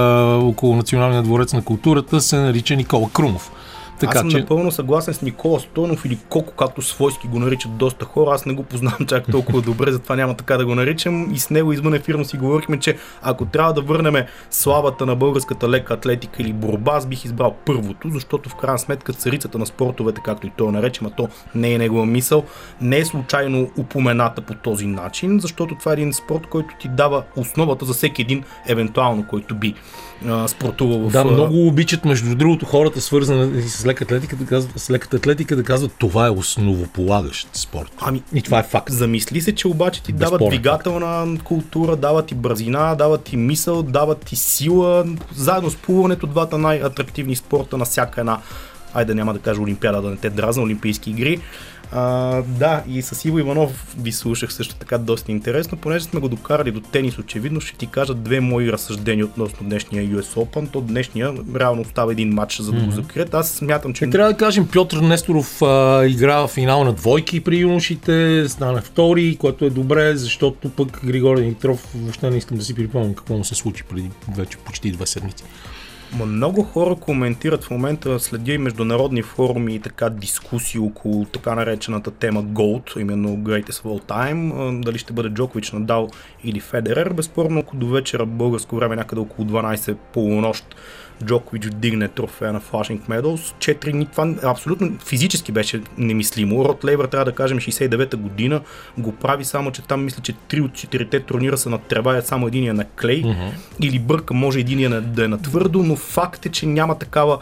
около 0.43 0.77
Националния 0.77 1.23
дворец 1.23 1.53
на 1.53 1.65
културата, 1.65 2.21
се 2.21 2.37
нарича 2.37 2.77
Никола 2.77 3.09
Крумов. 3.13 3.51
Така 4.01 4.13
аз 4.13 4.21
съм 4.21 4.31
че... 4.31 4.39
напълно 4.39 4.71
съгласен 4.71 5.15
с 5.15 5.23
Никола 5.23 5.61
Стойнов 5.61 6.05
или 6.05 6.19
Коко, 6.29 6.53
както 6.53 6.83
свойски 6.83 7.29
го 7.29 7.39
наричат 7.39 7.77
доста 7.77 8.05
хора. 8.05 8.31
Аз 8.35 8.47
не 8.47 8.55
го 8.55 8.63
познавам 8.63 9.07
чак 9.07 9.31
толкова 9.31 9.63
добре, 9.63 9.93
затова 9.93 10.17
няма 10.17 10.35
така 10.35 10.57
да 10.57 10.67
го 10.67 10.75
наричам. 10.75 11.35
И 11.35 11.39
с 11.39 11.51
него 11.51 11.73
извън 11.73 11.95
ефирно 11.95 12.25
си 12.25 12.37
говорихме, 12.37 12.79
че 12.79 12.97
ако 13.23 13.47
трябва 13.47 13.73
да 13.73 13.81
върнем 13.81 14.25
славата 14.51 15.07
на 15.07 15.17
българската 15.17 15.69
лека 15.69 15.95
атлетика 15.95 16.43
или 16.43 16.53
борба, 16.53 16.93
аз 16.93 17.07
бих 17.07 17.25
избрал 17.25 17.57
първото, 17.67 18.11
защото 18.11 18.49
в 18.49 18.55
крайна 18.55 18.79
сметка 18.79 19.13
царицата 19.13 19.59
на 19.59 19.67
спортовете, 19.67 20.21
както 20.25 20.47
и 20.47 20.53
той 20.57 20.67
я 20.67 20.73
наречем, 20.73 21.07
а 21.07 21.11
то 21.11 21.29
не 21.55 21.73
е 21.73 21.79
негова 21.79 22.07
мисъл, 22.07 22.45
не 22.81 22.99
е 22.99 23.05
случайно 23.05 23.71
упомената 23.79 24.41
по 24.41 24.55
този 24.55 24.87
начин, 24.87 25.41
защото 25.41 25.75
това 25.75 25.93
е 25.93 25.95
един 25.95 26.13
спорт, 26.13 26.47
който 26.47 26.75
ти 26.81 26.89
дава 26.89 27.23
основата 27.37 27.85
за 27.85 27.93
всеки 27.93 28.23
един, 28.23 28.45
евентуално, 28.69 29.27
който 29.27 29.55
би 29.55 29.75
а, 30.27 30.49
спортувал 30.49 30.99
в 30.99 31.13
Да, 31.13 31.25
много 31.25 31.67
обичат, 31.67 32.05
между 32.05 32.35
другото, 32.35 32.67
хората, 32.67 33.01
свързани 33.01 33.63
с 33.63 33.87
лека 33.87 34.05
атлетика, 34.05 34.37
да 34.37 34.47
казват, 34.47 34.81
с 34.81 34.91
леката 34.91 35.17
атлетика, 35.17 35.57
да 35.57 35.63
казват, 35.63 35.93
това 35.99 36.27
е 36.27 36.31
основополагащ 36.31 37.49
спорт. 37.53 37.93
Ами, 38.01 38.23
И 38.35 38.43
това 38.43 38.59
е 38.59 38.63
факт. 38.63 38.93
Замисли 38.93 39.41
се, 39.41 39.55
че 39.55 39.69
обаче 39.69 40.03
ти 40.03 40.13
дават 40.13 40.43
двигателна 40.49 41.39
култура, 41.45 41.97
дават 41.97 42.27
ти 42.27 42.35
бързина, 42.35 42.95
дават 42.95 43.25
ти 43.25 43.37
мисъл, 43.37 43.83
дават 43.83 44.19
ти 44.19 44.37
сила. 44.37 45.07
Заедно 45.37 45.71
с 45.71 45.77
плуването, 45.77 46.27
двата 46.27 46.59
най-атрактивни 46.59 47.37
спорта 47.37 47.77
на 47.77 47.85
всяка 47.85 48.21
една, 48.21 48.39
айде 48.95 49.15
няма 49.15 49.33
да 49.33 49.39
кажа 49.39 49.61
Олимпиада, 49.61 50.03
да 50.03 50.11
не 50.11 50.17
те 50.17 50.31
дразна, 50.31 50.63
Олимпийски 50.63 51.11
игри. 51.11 51.41
А, 51.93 52.43
да, 52.43 52.83
и 52.89 53.03
с 53.03 53.25
Иво 53.25 53.39
Иванов 53.39 53.95
ви 53.99 54.13
слушах 54.13 54.53
също 54.53 54.75
така 54.75 54.99
доста 54.99 55.33
интересно, 55.33 55.79
понеже 55.79 56.05
сме 56.05 56.21
го 56.21 56.29
докарали 56.29 56.71
до 56.71 56.81
тенис, 56.81 57.19
очевидно 57.19 57.61
ще 57.61 57.77
ти 57.77 57.87
кажа 57.87 58.15
две 58.15 58.41
мои 58.41 58.73
разсъждения 58.73 59.25
относно 59.25 59.67
днешния 59.69 60.05
US 60.05 60.23
Open. 60.23 60.71
То 60.71 60.81
днешния 60.81 61.35
реално 61.57 61.83
остава 61.83 62.13
един 62.13 62.35
матч, 62.35 62.61
за 62.61 62.73
да 62.73 62.81
го 62.81 62.91
закрият. 62.91 63.35
Аз 63.35 63.51
смятам, 63.51 63.93
че 63.93 64.05
Е, 64.05 64.11
трябва 64.11 64.33
да 64.33 64.37
кажем, 64.37 64.69
Пьотър 64.69 65.01
Несторов 65.01 65.63
а, 65.63 66.07
игра 66.07 66.37
в 66.41 66.49
финал 66.49 66.85
на 66.85 66.93
двойки 66.93 67.41
при 67.41 67.59
юношите, 67.59 68.45
стана 68.49 68.83
втори, 68.83 69.37
което 69.41 69.65
е 69.65 69.71
добре, 69.71 70.17
защото 70.17 70.71
пък 70.71 71.01
Григорий 71.05 71.43
Димитров 71.43 71.87
въобще 71.95 72.31
не 72.31 72.37
искам 72.37 72.59
да 72.59 72.65
си 72.65 72.75
припомням 72.75 73.15
какво 73.15 73.37
му 73.37 73.45
се 73.45 73.55
случи 73.55 73.85
преди 73.85 74.11
вече 74.37 74.59
почти 74.59 74.93
две 74.93 75.07
седмици. 75.07 75.45
Много 76.19 76.63
хора 76.63 76.95
коментират 76.95 77.65
в 77.65 77.71
момента, 77.71 78.21
следя 78.21 78.53
и 78.53 78.59
международни 78.59 79.23
форуми 79.23 79.75
и 79.75 79.81
така 79.81 80.11
дискусии 80.11 80.81
около 80.81 81.25
така 81.25 81.55
наречената 81.55 82.11
тема 82.11 82.45
GOAT, 82.45 83.01
именно 83.01 83.29
Greatest 83.29 83.71
of 83.71 83.83
All 83.83 84.09
Time, 84.09 84.81
дали 84.85 84.99
ще 84.99 85.13
бъде 85.13 85.29
Джокович, 85.29 85.73
Надал 85.73 86.09
или 86.45 86.61
Федерер. 86.61 87.13
Безспорно, 87.13 87.61
ако 87.61 87.77
до 87.77 87.89
вечера 87.89 88.27
българско 88.27 88.77
време 88.77 88.97
някъде 88.97 89.21
около 89.21 89.49
12 89.49 89.95
полунощ 90.13 90.77
Джокович 91.25 91.67
вдигне 91.67 92.09
трофея 92.09 92.53
на 92.53 92.61
Flushing 92.61 93.01
Meadows. 93.09 93.75
4 93.77 93.93
ни, 93.93 94.07
това 94.07 94.35
абсолютно 94.43 94.99
физически 95.07 95.53
беше 95.53 95.83
немислимо. 95.99 96.65
Род 96.65 96.85
Лейвър 96.85 97.07
трябва 97.07 97.25
да 97.25 97.33
кажем 97.33 97.59
69-та 97.59 98.17
година 98.17 98.61
го 98.99 99.13
прави, 99.13 99.45
само 99.45 99.73
че 99.73 99.83
там 99.83 100.05
мисля, 100.05 100.23
че 100.23 100.33
3 100.33 100.65
от 100.65 100.71
4 100.73 101.27
турнира 101.27 101.59
са 101.59 101.71
на 101.71 101.79
трева, 101.79 102.17
е 102.17 102.23
само 102.23 102.47
единия 102.47 102.75
на 102.75 102.85
клей. 102.85 103.23
Uh-huh. 103.23 103.51
Или 103.81 103.99
бърка, 103.99 104.35
може 104.35 104.61
единия 104.61 104.91
на- 104.91 105.01
да 105.01 105.25
е 105.25 105.29
на 105.29 105.43
твърдо, 105.43 105.83
но 105.83 105.97
факт 105.97 106.47
е, 106.47 106.49
че 106.49 106.67
няма 106.67 106.99
такава 106.99 107.39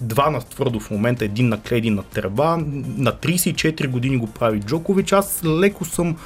два 0.00 0.30
на 0.30 0.40
твърдо 0.40 0.80
в 0.80 0.90
момента, 0.90 1.24
един 1.24 1.48
на 1.48 1.60
клей, 1.60 1.78
един 1.78 1.94
на 1.94 2.02
трева. 2.02 2.56
На 2.96 3.12
34 3.12 3.88
години 3.88 4.16
го 4.16 4.26
прави 4.26 4.60
Джокович. 4.60 5.12
Аз 5.12 5.42
леко 5.44 5.84
съм, 5.84 6.16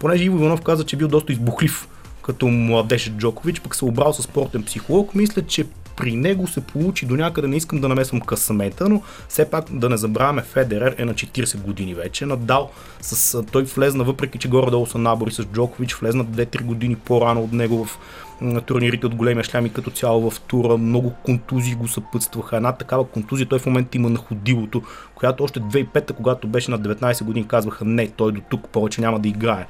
понеже 0.00 0.24
Иво 0.24 0.38
Иванов 0.38 0.60
каза, 0.60 0.86
че 0.86 0.96
бил 0.96 1.08
доста 1.08 1.32
избухлив 1.32 1.88
като 2.22 2.48
младеж 2.48 3.10
Джокович, 3.10 3.60
пък 3.60 3.74
се 3.74 3.84
обрал 3.84 4.12
с 4.12 4.22
спортен 4.22 4.62
психолог, 4.62 5.14
мисля, 5.14 5.42
че 5.42 5.64
при 6.00 6.16
него 6.16 6.46
се 6.46 6.60
получи 6.60 7.06
до 7.06 7.16
някъде, 7.16 7.48
не 7.48 7.56
искам 7.56 7.80
да 7.80 7.88
намесвам 7.88 8.20
късмета, 8.20 8.88
но 8.88 9.02
все 9.28 9.50
пак 9.50 9.64
да 9.70 9.88
не 9.88 9.96
забравяме, 9.96 10.42
Федерер 10.42 10.94
е 10.98 11.04
на 11.04 11.14
40 11.14 11.56
години 11.56 11.94
вече. 11.94 12.26
Надал, 12.26 12.70
с, 13.00 13.42
той 13.42 13.62
влезна, 13.62 14.04
въпреки 14.04 14.38
че 14.38 14.48
горе-долу 14.48 14.86
са 14.86 14.98
набори 14.98 15.30
с 15.30 15.44
Джокович, 15.44 15.94
влезна 15.94 16.24
2-3 16.24 16.62
години 16.62 16.96
по-рано 16.96 17.42
от 17.42 17.52
него 17.52 17.84
в 17.84 17.98
м, 18.40 18.60
турнирите 18.60 19.06
от 19.06 19.14
големия 19.14 19.44
шлям 19.44 19.66
и 19.66 19.72
като 19.72 19.90
цяло 19.90 20.30
в 20.30 20.40
тура. 20.40 20.76
Много 20.76 21.12
контузии 21.24 21.74
го 21.74 21.88
съпътстваха. 21.88 22.56
Една 22.56 22.72
такава 22.72 23.04
контузия 23.04 23.48
той 23.48 23.58
в 23.58 23.66
момента 23.66 23.96
има 23.96 24.10
на 24.10 24.18
ходилото, 24.18 24.82
която 25.14 25.44
още 25.44 25.60
2005 25.60 26.12
когато 26.12 26.48
беше 26.48 26.70
на 26.70 26.80
19 26.80 27.24
години, 27.24 27.48
казваха 27.48 27.84
не, 27.84 28.08
той 28.08 28.32
до 28.32 28.40
тук 28.50 28.68
повече 28.68 29.00
няма 29.00 29.20
да 29.20 29.28
играе. 29.28 29.66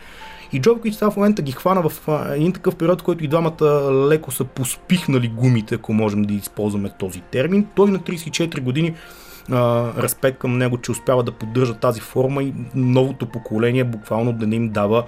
И 0.53 0.61
Джокович 0.61 0.94
сега 0.94 1.11
в 1.11 1.16
момента 1.16 1.42
ги 1.42 1.53
хвана 1.53 1.88
в 1.88 2.09
един 2.34 2.53
такъв 2.53 2.76
период, 2.76 3.03
който 3.03 3.24
и 3.24 3.28
двамата 3.28 3.92
леко 4.09 4.30
са 4.30 4.44
поспихнали 4.44 5.28
гумите, 5.28 5.74
ако 5.74 5.92
можем 5.92 6.22
да 6.22 6.34
използваме 6.34 6.90
този 6.98 7.20
термин. 7.20 7.66
Той 7.74 7.90
на 7.90 7.98
34 7.98 8.61
години 8.61 8.94
а, 9.51 9.92
респект 10.03 10.38
към 10.38 10.59
него, 10.59 10.78
че 10.78 10.92
успява 10.92 11.22
да 11.22 11.32
поддържа 11.32 11.74
тази 11.74 12.01
форма 12.01 12.42
и 12.42 12.55
новото 12.74 13.26
поколение 13.26 13.84
буквално 13.84 14.32
да 14.32 14.46
не 14.46 14.57
им 14.57 14.68
дава 14.68 15.05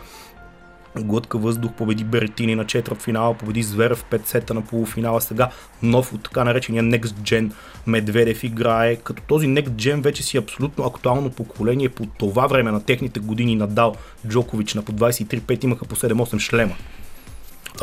глътка 1.00 1.38
въздух, 1.38 1.72
победи 1.72 2.04
Беретини 2.04 2.54
на 2.54 2.66
четвърт 2.66 3.02
финала, 3.02 3.34
победи 3.34 3.62
Зверев 3.62 3.98
в 3.98 4.04
5 4.04 4.26
сета 4.26 4.54
на 4.54 4.62
полуфинала. 4.62 5.20
Сега 5.20 5.50
нов 5.82 6.12
от 6.12 6.22
така 6.22 6.44
наречения 6.44 6.82
Next 6.82 7.02
Gen 7.02 7.52
Медведев 7.86 8.44
играе. 8.44 8.96
Като 8.96 9.22
този 9.22 9.46
Next 9.46 9.70
Gen 9.70 10.02
вече 10.02 10.22
си 10.22 10.36
абсолютно 10.36 10.84
актуално 10.84 11.30
поколение 11.30 11.88
по 11.88 12.06
това 12.06 12.46
време 12.46 12.70
на 12.70 12.84
техните 12.84 13.20
години 13.20 13.56
надал 13.56 13.94
Джокович 14.28 14.74
на 14.74 14.82
по 14.82 14.92
23-5 14.92 15.64
имаха 15.64 15.84
по 15.84 15.96
7-8 15.96 16.38
шлема. 16.38 16.74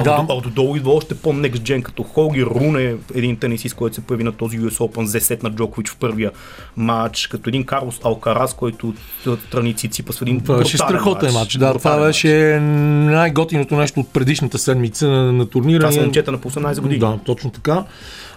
Да. 0.04 0.16
да. 0.16 0.26
а 0.30 0.34
отдолу 0.34 0.76
идва 0.76 0.92
още 0.92 1.16
по-next 1.16 1.58
gen, 1.58 1.82
като 1.82 2.04
Холги 2.04 2.46
Руне, 2.46 2.96
един 3.16 3.38
тенисист, 3.38 3.76
който 3.76 3.96
се 3.96 4.02
появи 4.02 4.24
на 4.24 4.32
този 4.32 4.60
US 4.60 4.78
Open, 4.78 5.04
взе 5.04 5.20
сет 5.20 5.44
на 5.44 5.50
Джокович 5.50 5.90
в 5.90 5.98
първия 5.98 6.32
матч, 6.78 7.28
като 7.28 7.50
един 7.50 7.66
Карлос 7.66 8.00
Алкарас, 8.04 8.54
който 8.54 8.94
отстрани 9.28 9.74
Циципас 9.74 10.18
в 10.18 10.22
един 10.22 10.42
Това 10.42 10.58
беше 10.58 10.78
страхотен 10.78 11.34
матч. 11.34 11.58
Да, 11.58 11.74
Брутален 11.74 11.98
това 11.98 12.06
беше 12.06 12.60
най-готиното 12.60 13.76
нещо 13.76 14.00
от 14.00 14.10
предишната 14.10 14.60
седмица 14.60 15.08
на, 15.08 15.34
на 15.34 15.46
турнира. 15.46 15.80
Това 15.80 15.92
са 15.92 16.02
момчета 16.02 16.32
на 16.32 16.38
по 16.38 16.50
18 16.50 16.80
години. 16.80 17.00
Да, 17.00 17.20
точно 17.26 17.50
така. 17.50 17.84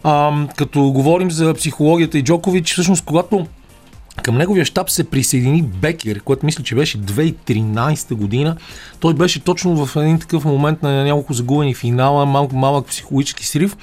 А, 0.03 0.47
като 0.57 0.83
говорим 0.83 1.31
за 1.31 1.55
психологията 1.55 2.19
и 2.19 2.25
Джокович, 2.25 2.73
всъщност 2.73 3.05
когато 3.05 3.47
към 4.23 4.39
неговия 4.39 4.65
щаб 4.65 4.91
се 4.91 5.05
присъедини 5.05 5.63
Бекер, 5.63 6.21
което 6.21 6.47
мисля, 6.47 6.65
че 6.65 6.75
беше 6.75 6.99
2013 6.99 8.15
година. 8.15 8.57
Той 9.01 9.15
беше 9.15 9.41
точно 9.41 9.87
в 9.87 9.97
един 9.97 10.19
такъв 10.19 10.45
момент 10.45 10.83
на 10.83 11.05
няколко 11.05 11.33
загубени 11.33 11.75
финала, 11.75 12.27
малко 12.27 12.57
малък 12.57 12.87
психологически 12.87 13.47
срив. 13.47 13.77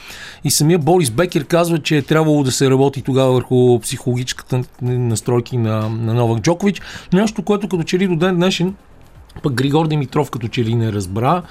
И 0.43 0.51
самия 0.51 0.79
Борис 0.79 1.11
Бекер 1.11 1.45
казва, 1.45 1.79
че 1.79 1.97
е 1.97 2.01
трябвало 2.01 2.43
да 2.43 2.51
се 2.51 2.69
работи 2.69 3.01
тогава 3.01 3.33
върху 3.33 3.79
психологическата 3.79 4.61
настройки 4.81 5.57
на, 5.57 5.89
на 5.89 6.13
Новак 6.13 6.41
Джокович. 6.41 6.81
Нещо, 7.13 7.43
което 7.43 7.69
като 7.69 7.83
че 7.83 7.99
ли 7.99 8.07
до 8.07 8.15
ден 8.15 8.35
днешен 8.35 8.75
пък 9.43 9.53
Григор 9.53 9.87
Димитров 9.87 10.31
като 10.31 10.47
че 10.47 10.63
ли 10.63 10.75
не 10.75 10.91
разбра. 10.91 11.41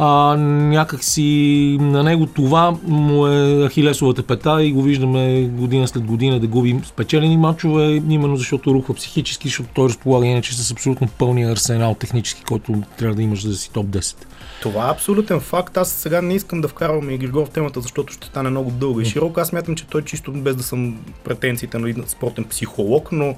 А, 0.00 0.36
някак 0.36 1.04
си 1.04 1.76
на 1.80 2.02
него 2.02 2.26
това 2.26 2.76
му 2.86 3.26
е 3.26 3.68
ахилесовата 3.68 4.22
пета 4.22 4.62
и 4.62 4.72
го 4.72 4.82
виждаме 4.82 5.42
година 5.42 5.88
след 5.88 6.04
година 6.04 6.40
да 6.40 6.46
губи 6.46 6.80
спечелени 6.84 7.36
матчове, 7.36 8.02
именно 8.08 8.36
защото 8.36 8.74
рухва 8.74 8.94
психически, 8.94 9.48
защото 9.48 9.68
той 9.74 9.88
разполага 9.88 10.26
иначе 10.26 10.54
с 10.54 10.70
абсолютно 10.70 11.08
пълния 11.18 11.52
арсенал 11.52 11.94
технически, 11.94 12.44
който 12.44 12.82
трябва 12.98 13.14
да 13.14 13.22
имаш 13.22 13.42
за 13.42 13.48
да 13.48 13.56
си 13.56 13.72
топ 13.72 13.86
10. 13.86 14.16
Това 14.62 14.88
е 14.88 14.90
абсолютен 14.90 15.40
факт. 15.40 15.76
Аз 15.76 15.90
сега 15.90 16.22
не 16.22 16.34
искам 16.34 16.60
да 16.60 16.68
вкарвам 16.68 17.10
и 17.10 17.18
Григор 17.18 17.46
в 17.46 17.50
темата, 17.50 17.80
защото 17.80 18.12
ще 18.12 18.26
стане 18.26 18.50
много 18.50 18.70
дълга 18.70 19.02
и 19.02 19.04
широка. 19.04 19.40
Аз 19.40 19.48
смятам, 19.48 19.74
че 19.74 19.86
той 19.86 20.02
чисто 20.02 20.32
без 20.32 20.56
да 20.56 20.62
съм 20.62 20.98
претенциите 21.24 21.78
на 21.78 21.94
спортен 22.06 22.44
психолог, 22.44 23.08
но 23.12 23.36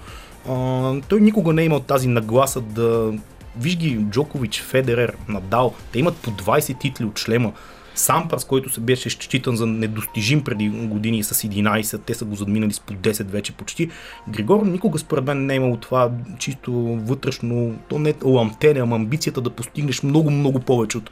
а, 0.48 0.94
той 1.08 1.20
никога 1.20 1.52
не 1.52 1.62
е 1.62 1.64
имал 1.64 1.80
тази 1.80 2.08
нагласа 2.08 2.60
да... 2.60 3.12
Виж 3.58 3.76
ги, 3.76 3.98
Джокович, 4.10 4.62
Федерер, 4.62 5.16
Надал, 5.28 5.74
те 5.92 5.98
имат 5.98 6.16
по 6.16 6.30
20 6.30 6.80
титли 6.80 7.04
от 7.04 7.18
шлема. 7.18 7.52
Сампрас, 7.94 8.44
който 8.44 8.70
се 8.70 8.80
беше 8.80 9.10
считан 9.10 9.56
за 9.56 9.66
недостижим 9.66 10.44
преди 10.44 10.68
години 10.68 11.22
с 11.22 11.34
11, 11.34 12.00
те 12.06 12.14
са 12.14 12.24
го 12.24 12.34
задминали 12.34 12.72
с 12.72 12.80
по 12.80 12.92
10 12.92 13.24
вече 13.24 13.52
почти. 13.52 13.90
Григор 14.28 14.66
никога 14.66 14.98
според 14.98 15.24
мен 15.24 15.46
не 15.46 15.52
е 15.52 15.56
имал 15.56 15.76
това 15.76 16.10
чисто 16.38 16.72
вътрешно, 17.02 17.74
то 17.88 17.98
не 17.98 18.10
е 18.10 18.14
ламтене, 18.24 18.80
ама 18.80 18.96
амбицията 18.96 19.40
да 19.40 19.50
постигнеш 19.50 20.02
много, 20.02 20.30
много 20.30 20.60
повече 20.60 20.98
от 20.98 21.10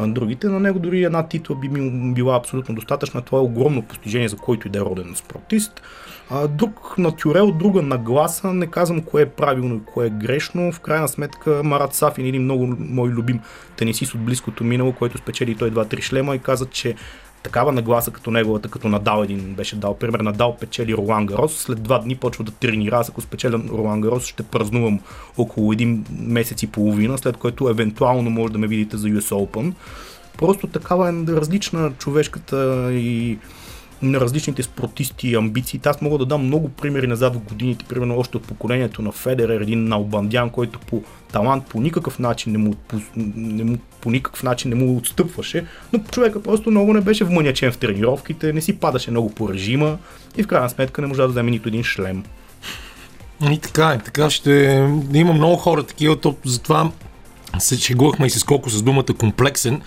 другите. 0.00 0.48
На 0.48 0.60
него 0.60 0.78
дори 0.78 1.04
една 1.04 1.28
титла 1.28 1.56
би 1.56 1.68
била 2.14 2.36
абсолютно 2.36 2.74
достатъчна. 2.74 3.22
Това 3.22 3.38
е 3.38 3.42
огромно 3.42 3.82
постижение, 3.82 4.28
за 4.28 4.36
който 4.36 4.68
и 4.68 4.70
да 4.70 4.78
е 4.78 4.82
роден 4.82 5.12
спортист. 5.14 5.82
А, 6.30 6.48
друг 6.48 6.94
натюрел, 6.98 7.52
друга 7.52 7.82
нагласа, 7.82 8.52
не 8.52 8.66
казвам 8.66 9.02
кое 9.02 9.22
е 9.22 9.26
правилно 9.26 9.74
и 9.74 9.84
кое 9.92 10.06
е 10.06 10.10
грешно. 10.10 10.72
В 10.72 10.80
крайна 10.80 11.08
сметка 11.08 11.60
Марат 11.64 11.94
Сафин, 11.94 12.26
един 12.26 12.42
много 12.42 12.76
мой 12.78 13.08
любим 13.08 13.40
тенисист 13.76 14.14
от 14.14 14.20
близкото 14.20 14.64
минало, 14.64 14.92
който 14.92 15.18
спечели 15.18 15.54
той 15.54 15.70
2-3 15.70 16.02
шлема 16.02 16.36
и 16.36 16.38
каза, 16.38 16.66
че 16.66 16.94
такава 17.42 17.72
нагласа 17.72 18.10
като 18.10 18.30
неговата, 18.30 18.68
като 18.68 18.88
Надал 18.88 19.22
един 19.22 19.54
беше 19.54 19.76
дал 19.76 19.98
пример. 19.98 20.20
Надал 20.20 20.56
печели 20.56 20.94
Ролан 20.94 21.26
Гарос, 21.26 21.56
след 21.56 21.82
два 21.82 21.98
дни 21.98 22.16
почва 22.16 22.44
да 22.44 22.52
тренира. 22.52 22.96
Аз 22.96 23.08
ако 23.08 23.20
спечеля 23.20 23.60
Ролан 23.68 24.00
Гарос, 24.00 24.26
ще 24.26 24.42
празнувам 24.42 25.00
около 25.36 25.72
един 25.72 26.04
месец 26.10 26.62
и 26.62 26.66
половина, 26.66 27.18
след 27.18 27.36
което 27.36 27.68
евентуално 27.68 28.30
може 28.30 28.52
да 28.52 28.58
ме 28.58 28.66
видите 28.66 28.96
за 28.96 29.08
US 29.08 29.34
Open. 29.34 29.72
Просто 30.38 30.66
такава 30.66 31.08
е 31.08 31.12
различна 31.12 31.92
човешката 31.98 32.92
и 32.92 33.38
на 34.02 34.20
различните 34.20 34.62
спортисти 34.62 35.28
и 35.28 35.34
амбиции. 35.34 35.80
Аз 35.84 36.00
мога 36.00 36.18
да 36.18 36.26
дам 36.26 36.46
много 36.46 36.68
примери 36.68 37.06
назад 37.06 37.34
в 37.34 37.38
годините, 37.38 37.84
примерно 37.84 38.18
още 38.18 38.36
от 38.36 38.46
поколението 38.46 39.02
на 39.02 39.12
Федерер, 39.12 39.60
един 39.60 39.88
Налбандян, 39.88 40.50
който 40.50 40.78
по 40.78 41.02
талант 41.32 41.66
по 41.66 41.80
никакъв 41.80 42.18
начин 42.18 42.52
не 42.52 42.58
му, 42.58 42.74
по, 42.88 43.00
не 43.16 43.64
му, 43.64 43.78
по 44.00 44.10
никакъв 44.10 44.42
начин 44.42 44.68
не 44.68 44.74
му 44.74 44.96
отстъпваше, 44.96 45.66
но 45.92 45.98
човека 45.98 46.42
просто 46.42 46.70
много 46.70 46.92
не 46.92 47.00
беше 47.00 47.24
вмънячен 47.24 47.72
в 47.72 47.78
тренировките, 47.78 48.52
не 48.52 48.60
си 48.60 48.76
падаше 48.76 49.10
много 49.10 49.30
по 49.30 49.52
режима 49.52 49.98
и 50.36 50.42
в 50.42 50.46
крайна 50.46 50.70
сметка 50.70 51.02
не 51.02 51.08
можа 51.08 51.22
да 51.22 51.28
вземе 51.28 51.50
нито 51.50 51.68
един 51.68 51.84
шлем. 51.84 52.24
И 53.50 53.58
така, 53.58 53.94
и 54.00 54.04
така 54.04 54.30
ще 54.30 54.50
има 55.14 55.32
много 55.32 55.56
хора 55.56 55.82
такива, 55.82 56.20
то, 56.20 56.36
затова 56.44 56.90
се 57.58 57.78
шегувахме 57.78 58.26
и 58.26 58.30
с 58.30 58.44
колко 58.44 58.70
с 58.70 58.82
думата 58.82 59.04
комплексен, 59.18 59.82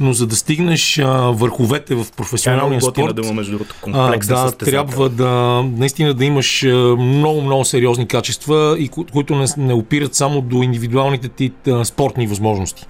но 0.00 0.12
за 0.12 0.26
да 0.26 0.36
стигнеш 0.36 0.98
а, 0.98 1.06
върховете 1.30 1.94
в 1.94 2.00
е 2.00 2.16
професионалния 2.16 2.80
готина 2.80 3.06
спорт, 3.06 3.16
дума, 3.16 3.34
между 3.34 3.52
другото, 3.52 3.74
а, 3.78 3.82
комплексен 3.82 4.34
да, 4.34 4.50
трябва 4.52 5.08
да 5.08 5.30
наистина 5.76 6.14
да 6.14 6.24
имаш 6.24 6.62
а, 6.64 6.68
много, 6.98 7.42
много 7.42 7.64
сериозни 7.64 8.06
качества, 8.06 8.76
и 8.78 8.88
ко- 8.88 9.10
които 9.12 9.36
не, 9.36 9.46
не 9.56 9.74
опират 9.74 10.14
само 10.14 10.40
до 10.40 10.62
индивидуалните 10.62 11.28
ти 11.28 11.52
а, 11.68 11.84
спортни 11.84 12.26
възможности. 12.26 12.86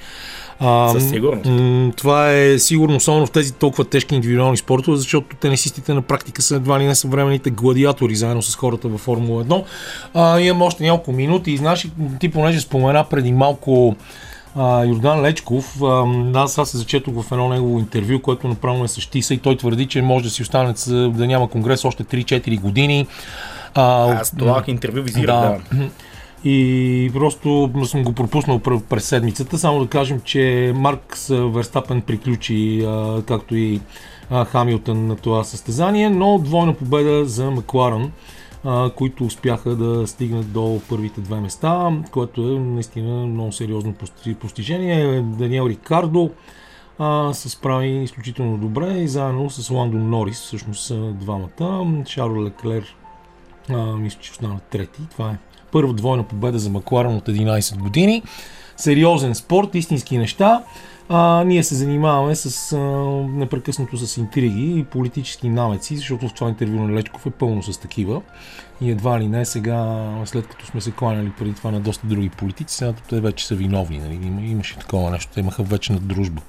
А, 0.63 0.89
Със 0.89 1.09
сигурност. 1.09 1.47
м, 1.47 1.93
Това 1.97 2.33
е 2.33 2.59
сигурно, 2.59 2.97
особено 2.97 3.27
в 3.27 3.31
тези 3.31 3.53
толкова 3.53 3.85
тежки 3.85 4.15
индивидуални 4.15 4.57
спортове, 4.57 4.97
защото 4.97 5.37
тенисистите 5.37 5.95
на 5.95 6.03
практика 6.03 6.43
са 6.43 6.57
едва 6.57 6.81
ли 6.81 6.85
не 6.85 6.95
съвременните 6.95 7.51
гладиатори, 7.51 8.17
заедно 8.17 8.43
с 8.43 8.57
хората 8.57 8.89
във 8.89 9.01
Формула 9.01 9.45
1. 9.45 9.65
А, 10.15 10.41
имам 10.41 10.63
още 10.63 10.83
няколко 10.85 11.13
минути 11.13 11.57
знаеш, 11.57 11.89
ти 12.21 12.29
понеже 12.29 12.61
спомена 12.61 13.05
преди 13.11 13.33
малко 13.33 13.97
а, 14.57 14.85
Йордан 14.85 15.23
Лечков, 15.23 15.83
а, 15.83 16.05
аз 16.35 16.55
се 16.71 16.79
зачетох 16.79 17.15
в 17.15 17.33
едно 17.33 17.49
негово 17.49 17.79
интервю, 17.79 18.21
което 18.21 18.49
направо 18.49 18.79
ме 18.79 18.89
същиса 18.89 19.35
и 19.35 19.39
той 19.39 19.57
твърди, 19.57 19.87
че 19.87 20.03
може 20.03 20.25
да 20.25 20.31
си 20.31 20.43
остане 20.43 20.75
да 20.87 21.27
няма 21.27 21.49
конгрес 21.49 21.85
още 21.85 22.05
3-4 22.05 22.61
години. 22.61 23.07
А, 23.75 24.13
Аз 24.13 24.31
това 24.31 24.65
интервю 24.67 25.03
визирах, 25.03 25.41
да. 25.41 25.59
да. 25.73 25.89
И 26.45 27.11
просто 27.15 27.71
съм 27.85 28.03
го 28.03 28.13
пропуснал 28.13 28.59
пр- 28.59 28.83
през 28.83 29.05
седмицата. 29.05 29.59
Само 29.59 29.81
да 29.81 29.87
кажем, 29.87 30.21
че 30.25 30.73
Маркс 30.77 31.29
Верстапен 31.29 32.01
приключи, 32.03 32.85
а, 32.87 33.23
както 33.27 33.57
и 33.57 33.81
а, 34.31 34.45
Хамилтън 34.45 35.07
на 35.07 35.17
това 35.17 35.45
състезание, 35.45 36.11
но 36.11 36.39
двойна 36.39 36.75
победа 36.75 37.25
за 37.25 37.51
Макларан, 37.51 38.13
които 38.97 39.25
успяха 39.25 39.71
да 39.71 40.07
стигнат 40.07 40.53
до 40.53 40.81
първите 40.89 41.21
две 41.21 41.41
места, 41.41 41.93
което 42.11 42.41
е 42.41 42.59
наистина 42.59 43.27
много 43.27 43.53
сериозно 43.53 43.93
пости- 43.93 44.35
постижение. 44.35 45.21
Даниел 45.23 45.69
Рикардо 45.69 46.31
се 47.33 47.49
справи 47.49 47.89
изключително 47.89 48.59
добре 48.59 48.99
и 48.99 49.09
заедно 49.09 49.51
с 49.51 49.71
Ландон 49.71 50.11
Норис, 50.11 50.41
всъщност 50.41 50.93
двамата. 51.15 52.03
Шарл 52.07 52.43
Леклер 52.43 52.97
а, 53.69 53.97
мисля, 53.97 54.19
че 54.21 54.31
остана 54.31 54.61
трети. 54.71 55.01
Това 55.11 55.31
е 55.31 55.37
първа 55.73 55.93
двойна 55.93 56.23
победа 56.23 56.59
за 56.59 56.71
Макларен 56.71 57.17
от 57.17 57.27
11 57.29 57.79
години. 57.79 58.23
Сериозен 58.77 59.35
спорт, 59.35 59.75
истински 59.75 60.19
неща. 60.19 60.63
А, 61.13 61.45
ние 61.45 61.63
се 61.63 61.75
занимаваме 61.75 62.35
с 62.35 62.73
а, 62.73 62.79
непрекъснато 63.39 63.97
с 63.97 64.17
интриги 64.17 64.79
и 64.79 64.85
политически 64.85 65.49
намеци, 65.49 65.97
защото 65.97 66.29
в 66.29 66.35
това 66.35 66.49
интервю 66.49 66.87
на 66.87 66.95
Лечков 66.95 67.27
е 67.27 67.31
пълно 67.31 67.63
с 67.63 67.79
такива. 67.79 68.23
И 68.81 68.91
едва 68.91 69.21
ли 69.21 69.29
не 69.29 69.45
сега, 69.45 70.11
след 70.25 70.47
като 70.47 70.67
сме 70.67 70.81
се 70.81 70.91
кланяли 70.91 71.33
преди 71.39 71.55
това 71.55 71.71
на 71.71 71.81
доста 71.81 72.07
други 72.07 72.29
политици, 72.29 72.77
сега 72.77 72.93
те 73.09 73.21
вече 73.21 73.47
са 73.47 73.55
виновни. 73.55 73.99
Нали? 73.99 74.15
Има, 74.15 74.41
имаше 74.41 74.77
такова 74.79 75.11
нещо, 75.11 75.33
те 75.35 75.41
имаха 75.41 75.63
вечна 75.63 75.99
дружба. 75.99 76.43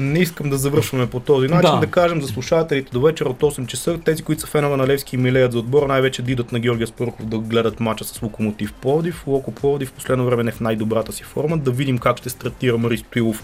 Не 0.00 0.18
искам 0.18 0.50
да 0.50 0.56
завършваме 0.56 1.10
по 1.10 1.20
този 1.20 1.48
начин. 1.48 1.70
Да. 1.70 1.80
Да, 1.80 1.86
кажем 1.86 2.22
за 2.22 2.28
слушателите 2.28 2.90
до 2.92 3.00
вечера 3.00 3.28
от 3.28 3.40
8 3.40 3.66
часа, 3.66 3.98
тези, 4.04 4.22
които 4.22 4.40
са 4.40 4.46
фенове 4.46 4.76
на 4.76 4.86
Левски 4.86 5.16
и 5.16 5.18
милеят 5.18 5.52
за 5.52 5.58
отбор, 5.58 5.86
най-вече 5.86 6.22
дидат 6.22 6.52
на 6.52 6.60
Георгия 6.60 6.86
Спарухов 6.86 7.26
да 7.26 7.38
гледат 7.38 7.80
мача 7.80 8.04
с 8.04 8.22
Локомотив 8.22 8.72
Пловдив. 8.72 9.26
Локо 9.26 9.52
Пловдив 9.52 9.88
в 9.88 9.92
последно 9.92 10.24
време 10.24 10.42
не 10.42 10.48
е 10.48 10.52
в 10.52 10.60
най-добрата 10.60 11.12
си 11.12 11.22
форма. 11.22 11.58
Да 11.58 11.70
видим 11.70 11.98
как 11.98 12.18
ще 12.18 12.30
стартира 12.30 12.78
Мари 12.78 12.98
Стоилов 12.98 13.42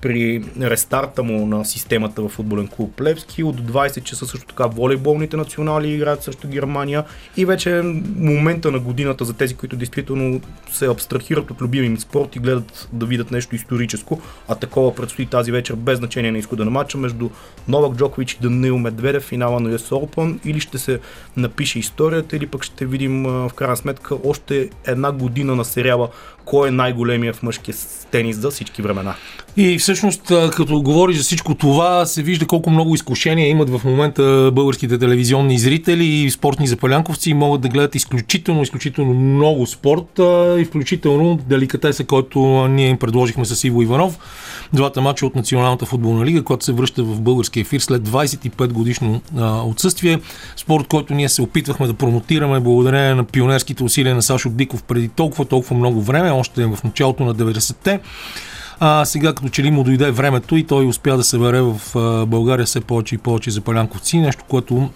при 0.00 0.44
рестарта 0.60 1.22
му 1.22 1.46
на 1.46 1.64
системата 1.64 2.22
в 2.22 2.28
футболен 2.28 2.68
клуб 2.68 3.00
Левски. 3.00 3.42
От 3.42 3.60
20 3.60 4.02
часа 4.02 4.26
също 4.26 4.46
така 4.46 4.66
волейболните 4.66 5.36
национали 5.36 5.94
играят 5.94 6.22
срещу 6.22 6.48
Германия. 6.48 7.04
И 7.36 7.44
вече 7.44 7.82
момента 8.16 8.70
на 8.70 8.78
годината 8.78 9.24
за 9.24 9.32
тези, 9.32 9.54
които 9.54 9.76
действително 9.76 10.40
се 10.72 10.86
абстрахират 10.86 11.50
от 11.50 11.60
любимия 11.60 11.86
им 11.86 11.98
спорт 11.98 12.36
и 12.36 12.38
гледат 12.38 12.88
да 12.92 13.06
видят 13.06 13.30
нещо 13.30 13.54
историческо. 13.54 14.20
А 14.48 14.54
такова 14.54 14.94
предстои 14.94 15.26
тази 15.26 15.52
вечер 15.52 15.74
без 15.74 15.98
значение 15.98 16.32
на 16.32 16.38
изхода 16.38 16.64
на 16.64 16.70
матча 16.70 16.98
между 16.98 17.30
Новак 17.68 17.96
Джокович 17.96 18.32
и 18.32 18.38
Данил 18.42 18.78
Медведев 18.78 19.22
финала 19.22 19.60
на 19.60 19.78
US 19.78 20.06
Open. 20.06 20.38
Или 20.44 20.60
ще 20.60 20.78
се 20.78 21.00
напише 21.36 21.78
историята, 21.78 22.36
или 22.36 22.46
пък 22.46 22.64
ще 22.64 22.86
видим 22.86 23.22
в 23.22 23.50
крайна 23.54 23.76
сметка 23.76 24.14
още 24.24 24.70
една 24.86 25.12
година 25.12 25.56
на 25.56 25.64
сериала 25.64 26.08
кой 26.48 26.68
е 26.68 26.70
най-големия 26.70 27.32
в 27.32 27.42
мъжкия 27.42 27.74
тенис 28.10 28.36
за 28.36 28.50
всички 28.50 28.82
времена. 28.82 29.14
И 29.56 29.78
всъщност, 29.78 30.22
като 30.56 30.82
говориш 30.82 31.16
за 31.16 31.22
всичко 31.22 31.54
това, 31.54 32.06
се 32.06 32.22
вижда 32.22 32.46
колко 32.46 32.70
много 32.70 32.94
изкушения 32.94 33.48
имат 33.48 33.70
в 33.70 33.84
момента 33.84 34.50
българските 34.54 34.98
телевизионни 34.98 35.58
зрители 35.58 36.04
и 36.04 36.30
спортни 36.30 36.66
запалянковци 36.66 37.34
могат 37.34 37.60
да 37.60 37.68
гледат 37.68 37.94
изключително, 37.94 38.62
изключително 38.62 39.14
много 39.14 39.66
спорт 39.66 40.20
и 40.60 40.64
включително 40.64 41.38
деликатеса, 41.48 42.04
който 42.04 42.68
ние 42.68 42.88
им 42.88 42.98
предложихме 42.98 43.44
с 43.44 43.64
Иво 43.64 43.82
Иванов. 43.82 44.18
Двата 44.72 45.00
мача 45.00 45.26
от 45.26 45.36
Националната 45.36 45.86
футболна 45.86 46.24
лига, 46.24 46.44
която 46.44 46.64
се 46.64 46.72
връща 46.72 47.02
в 47.02 47.20
български 47.20 47.60
ефир 47.60 47.80
след 47.80 48.02
25 48.08 48.72
годишно 48.72 49.20
отсъствие. 49.64 50.20
Спорт, 50.56 50.86
който 50.86 51.14
ние 51.14 51.28
се 51.28 51.42
опитвахме 51.42 51.86
да 51.86 51.94
промотираме 51.94 52.60
благодарение 52.60 53.14
на 53.14 53.24
пионерските 53.24 53.84
усилия 53.84 54.14
на 54.14 54.22
Сашо 54.22 54.50
Диков 54.50 54.82
преди 54.82 55.08
толкова, 55.08 55.44
толкова 55.44 55.76
много 55.76 56.02
време, 56.02 56.30
още 56.38 56.66
в 56.66 56.78
началото 56.84 57.24
на 57.24 57.34
90-те. 57.34 58.00
А 58.80 59.04
сега 59.04 59.32
като 59.32 59.48
че 59.48 59.62
ли 59.62 59.70
му 59.70 59.84
дойде 59.84 60.10
времето 60.10 60.56
и 60.56 60.66
той 60.66 60.86
успя 60.86 61.16
да 61.16 61.24
събере 61.24 61.60
в 61.60 61.80
а, 61.94 62.26
България 62.26 62.66
все 62.66 62.80
повече 62.80 63.14
и 63.14 63.18
повече 63.18 63.50
запалянковци, 63.50 64.18
нещо, 64.18 64.44
което 64.48 64.90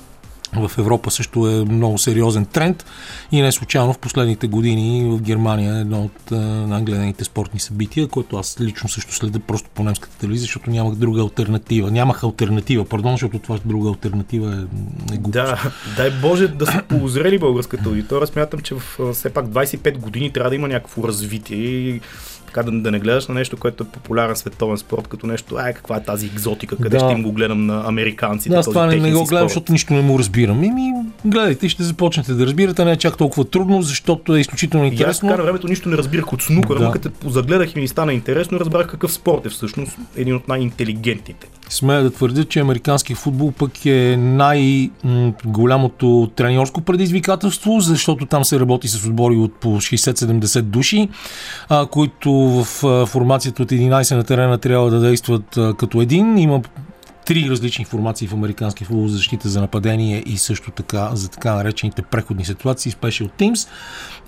в 0.57 0.78
Европа 0.78 1.11
също 1.11 1.48
е 1.48 1.64
много 1.64 1.98
сериозен 1.98 2.46
тренд 2.46 2.84
и 3.32 3.42
не 3.42 3.53
случайно 3.53 3.92
в 3.92 3.98
последните 3.98 4.46
години 4.46 5.05
в 5.05 5.22
Германия 5.22 5.76
е 5.76 5.80
едно 5.80 6.03
от 6.03 6.32
а, 6.32 6.36
най-гледаните 6.36 7.24
спортни 7.24 7.61
събития, 7.61 8.09
което 8.09 8.36
аз 8.36 8.57
лично 8.61 8.88
също 8.88 9.14
следя 9.14 9.38
просто 9.38 9.70
по 9.74 9.84
немската 9.84 10.18
телевизия, 10.18 10.42
защото 10.42 10.70
нямах 10.70 10.94
друга 10.94 11.20
альтернатива. 11.22 11.90
Нямах 11.90 12.24
альтернатива, 12.24 12.84
пардон, 12.84 13.12
защото 13.12 13.38
това 13.38 13.59
друга 13.64 13.88
альтернатива 13.88 14.66
е, 15.11 15.14
е 15.14 15.16
глупост. 15.16 15.32
Да, 15.32 15.72
дай 15.96 16.11
Боже 16.11 16.48
да 16.48 16.66
са 16.66 16.82
поозрели 16.88 17.38
българската 17.38 17.88
аудитория. 17.88 18.26
Смятам, 18.26 18.61
че 18.61 18.74
в 18.74 19.00
а, 19.00 19.12
все 19.12 19.30
пак 19.30 19.46
25 19.46 19.98
години 19.98 20.32
трябва 20.32 20.50
да 20.50 20.57
има 20.57 20.68
някакво 20.68 21.09
развитие 21.09 21.59
и 21.59 22.00
така 22.53 22.62
да, 22.62 22.80
да 22.80 22.90
не 22.90 22.98
гледаш 22.98 23.26
на 23.26 23.34
нещо, 23.34 23.57
което 23.57 23.84
е 23.84 23.86
популярен 23.86 24.36
световен 24.36 24.78
спорт, 24.78 25.09
като 25.09 25.26
нещо, 25.26 25.57
ай, 25.57 25.74
каква 25.74 25.96
е 25.96 26.03
тази 26.03 26.26
екзотика, 26.26 26.76
къде 26.76 26.88
Да. 26.88 27.05
ще 27.05 27.12
им 27.12 27.22
го 27.22 27.32
гледам 27.32 27.66
на 27.66 27.82
американците. 27.86 28.50
Да, 28.50 28.57
аз 28.57 28.66
това 28.66 28.86
не, 28.86 28.96
не 28.96 29.12
го 29.12 29.24
гледам, 29.24 29.48
защото 29.48 29.72
нищо 29.72 29.92
не 29.94 30.03
му 30.03 30.18
разбирам. 30.18 30.64
Ими, 30.64 30.92
гледайте 31.24 31.66
и 31.66 31.68
ще 31.68 31.82
започнете 31.82 32.34
да 32.34 32.46
разбирате. 32.46 32.84
Не 32.84 32.92
е 32.92 32.96
чак 32.96 33.16
толкова 33.16 33.44
трудно, 33.44 33.82
защото 33.82 34.36
е 34.36 34.40
изключително 34.40 34.84
И 34.84 34.88
аз 34.88 34.92
интересно. 34.92 35.28
на 35.28 35.36
времето 35.36 35.68
нищо 35.68 35.88
не 35.88 35.96
разбирах 35.96 36.32
от 36.32 36.42
снукър, 36.42 36.78
Да. 36.78 36.84
но 36.84 36.90
като 36.90 37.30
загледах 37.30 37.76
и 37.76 37.80
ми 37.80 37.88
стана 37.88 38.12
интересно, 38.12 38.61
разбрах 38.61 38.86
какъв 38.86 39.12
спорт 39.12 39.46
е 39.46 39.48
всъщност 39.48 39.98
един 40.16 40.34
от 40.34 40.48
най-интелигентните. 40.48 41.46
Смея 41.73 42.03
да 42.03 42.11
твърдя, 42.11 42.45
че 42.45 42.61
американски 42.61 43.14
футбол 43.14 43.53
пък 43.53 43.87
е 43.87 44.16
най-голямото 44.18 46.31
треньорско 46.37 46.81
предизвикателство, 46.81 47.81
защото 47.81 48.27
там 48.27 48.45
се 48.45 48.61
работи 48.61 48.89
с 48.89 49.07
отбори 49.07 49.37
от 49.37 49.55
по 49.55 49.68
60-70 49.68 50.62
души, 50.62 51.09
които 51.91 52.33
в 52.33 52.64
формацията 53.07 53.62
от 53.62 53.70
11 53.70 54.16
на 54.16 54.25
терена 54.25 54.59
трябва 54.59 54.91
да 54.91 55.01
действат 55.01 55.59
като 55.79 56.01
един. 56.01 56.39
Има 56.39 56.61
три 57.27 57.51
различни 57.51 57.85
формации 57.85 58.29
в 58.29 58.35
американски 58.35 58.85
футбол 58.85 59.09
за 59.09 59.16
защита 59.16 59.49
за 59.49 59.61
нападение 59.61 60.23
и 60.27 60.39
също 60.39 60.70
така 60.70 61.11
за 61.12 61.29
така 61.31 61.55
наречените 61.55 62.03
преходни 62.03 62.45
ситуации, 62.45 62.93
Special 62.93 63.31
Teams. 63.39 63.68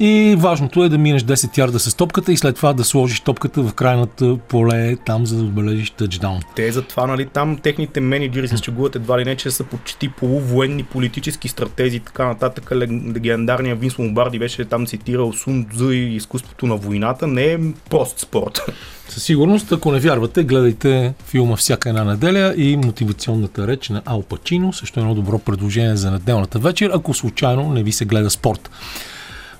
И 0.01 0.36
важното 0.38 0.84
е 0.84 0.88
да 0.88 0.99
минеш 0.99 1.22
10 1.22 1.59
ярда 1.59 1.78
с 1.78 1.95
топката 1.95 2.32
и 2.32 2.36
след 2.36 2.57
това 2.57 2.72
да 2.72 2.84
сложиш 2.84 3.20
топката 3.20 3.62
в 3.62 3.74
крайната 3.74 4.36
поле 4.49 4.97
там, 4.97 5.26
за 5.26 5.36
да 5.36 5.42
отбележиш 5.42 5.90
тъчдаун. 5.90 6.40
Те 6.57 6.72
затова, 6.72 7.07
нали, 7.07 7.26
там 7.26 7.59
техните 7.59 8.01
менеджери 8.01 8.49
се 8.49 8.57
счегуват 8.57 8.97
едва 8.97 9.18
ли 9.18 9.24
не, 9.24 9.36
че 9.36 9.51
са 9.51 9.64
почти 9.64 10.09
полувоенни 10.09 10.82
политически 10.82 11.49
стратези 11.49 11.97
и 11.97 12.01
така 12.01 12.26
нататък. 12.26 12.70
Лег- 12.70 13.14
Легендарният 13.14 13.80
Винс 13.80 13.99
Ломбарди 13.99 14.38
беше 14.38 14.64
там 14.64 14.86
цитирал 14.86 15.32
Сун 15.32 15.66
Цзу 15.74 15.90
и 15.90 16.14
изкуството 16.14 16.66
на 16.66 16.76
войната. 16.76 17.26
Не 17.26 17.45
е 17.45 17.59
прост 17.90 18.18
спорт. 18.18 18.61
Със 19.09 19.22
сигурност, 19.22 19.72
ако 19.72 19.92
не 19.92 20.00
вярвате, 20.00 20.44
гледайте 20.44 21.14
филма 21.26 21.57
всяка 21.57 21.88
една 21.88 22.05
неделя 22.05 22.55
и 22.57 22.76
мотивационната 22.76 23.66
реч 23.66 23.88
на 23.88 24.02
Ал 24.05 24.22
Пачино, 24.22 24.72
също 24.72 25.00
едно 25.00 25.14
добро 25.14 25.38
предложение 25.38 25.96
за 25.96 26.11
неделната 26.11 26.59
вечер, 26.59 26.90
ако 26.94 27.14
случайно 27.14 27.72
не 27.72 27.82
ви 27.82 27.92
се 27.92 28.05
гледа 28.05 28.30
спорт. 28.30 28.70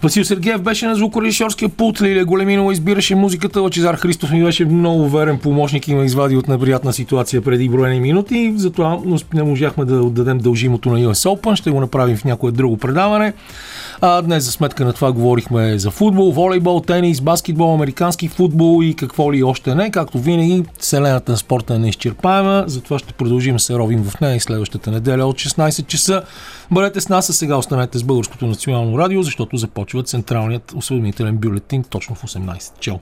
Васил 0.05 0.25
Сергеев 0.25 0.63
беше 0.63 0.87
на 0.87 0.95
звукорежисьорския 0.95 1.69
пулт, 1.69 2.03
Лилия 2.03 2.25
Големинова 2.25 2.73
избираше 2.73 3.15
музиката, 3.15 3.61
Лачезар 3.61 3.95
Христов 3.95 4.31
ми 4.31 4.45
беше 4.45 4.65
много 4.65 5.09
верен 5.09 5.39
помощник 5.39 5.89
и 5.89 5.95
ме 5.95 6.05
извади 6.05 6.37
от 6.37 6.49
неприятна 6.49 6.93
ситуация 6.93 7.43
преди 7.43 7.69
броени 7.69 8.01
минути, 8.01 8.53
затова 8.57 8.99
не 9.35 9.43
можахме 9.43 9.85
да 9.85 10.03
отдадем 10.03 10.39
дължимото 10.39 10.91
на 10.91 10.99
US 10.99 11.29
Open, 11.29 11.55
ще 11.55 11.71
го 11.71 11.81
направим 11.81 12.17
в 12.17 12.25
някое 12.25 12.53
друго 12.53 12.77
предаване. 12.77 13.33
А 14.01 14.23
днес 14.23 14.45
за 14.45 14.53
сметка 14.53 14.85
на 14.85 14.93
това 14.93 15.13
говорихме 15.13 15.79
за 15.79 15.91
футбол, 15.91 16.33
волейбол, 16.33 16.81
тенис, 16.81 17.21
баскетбол, 17.21 17.75
американски 17.75 18.29
футбол 18.29 18.83
и 18.83 18.95
какво 18.95 19.33
ли 19.33 19.43
още 19.43 19.75
не. 19.75 19.91
Както 19.91 20.19
винаги, 20.19 20.65
вселената 20.79 21.33
на 21.33 21.39
спорта 21.39 21.75
е 21.75 21.79
неизчерпаема, 21.79 22.65
затова 22.67 22.99
ще 22.99 23.13
продължим 23.13 23.61
се 23.61 23.75
ровим 23.75 24.05
в 24.05 24.21
нея 24.21 24.37
и 24.37 24.41
следващата 24.41 24.91
неделя 24.91 25.27
от 25.27 25.37
16 25.37 25.87
часа. 25.87 26.23
Бъдете 26.71 27.01
с 27.01 27.09
нас, 27.09 27.31
а 27.31 27.33
сега 27.33 27.57
останете 27.57 27.99
с 27.99 28.05
Българското 28.05 28.47
национално 28.47 28.99
радио, 28.99 29.23
защото 29.23 29.57
започва 29.57 30.03
централният 30.03 30.73
осведомителен 30.77 31.37
бюлетин 31.37 31.85
точно 31.85 32.15
в 32.15 32.23
18. 32.23 32.79
Чао! 32.81 32.97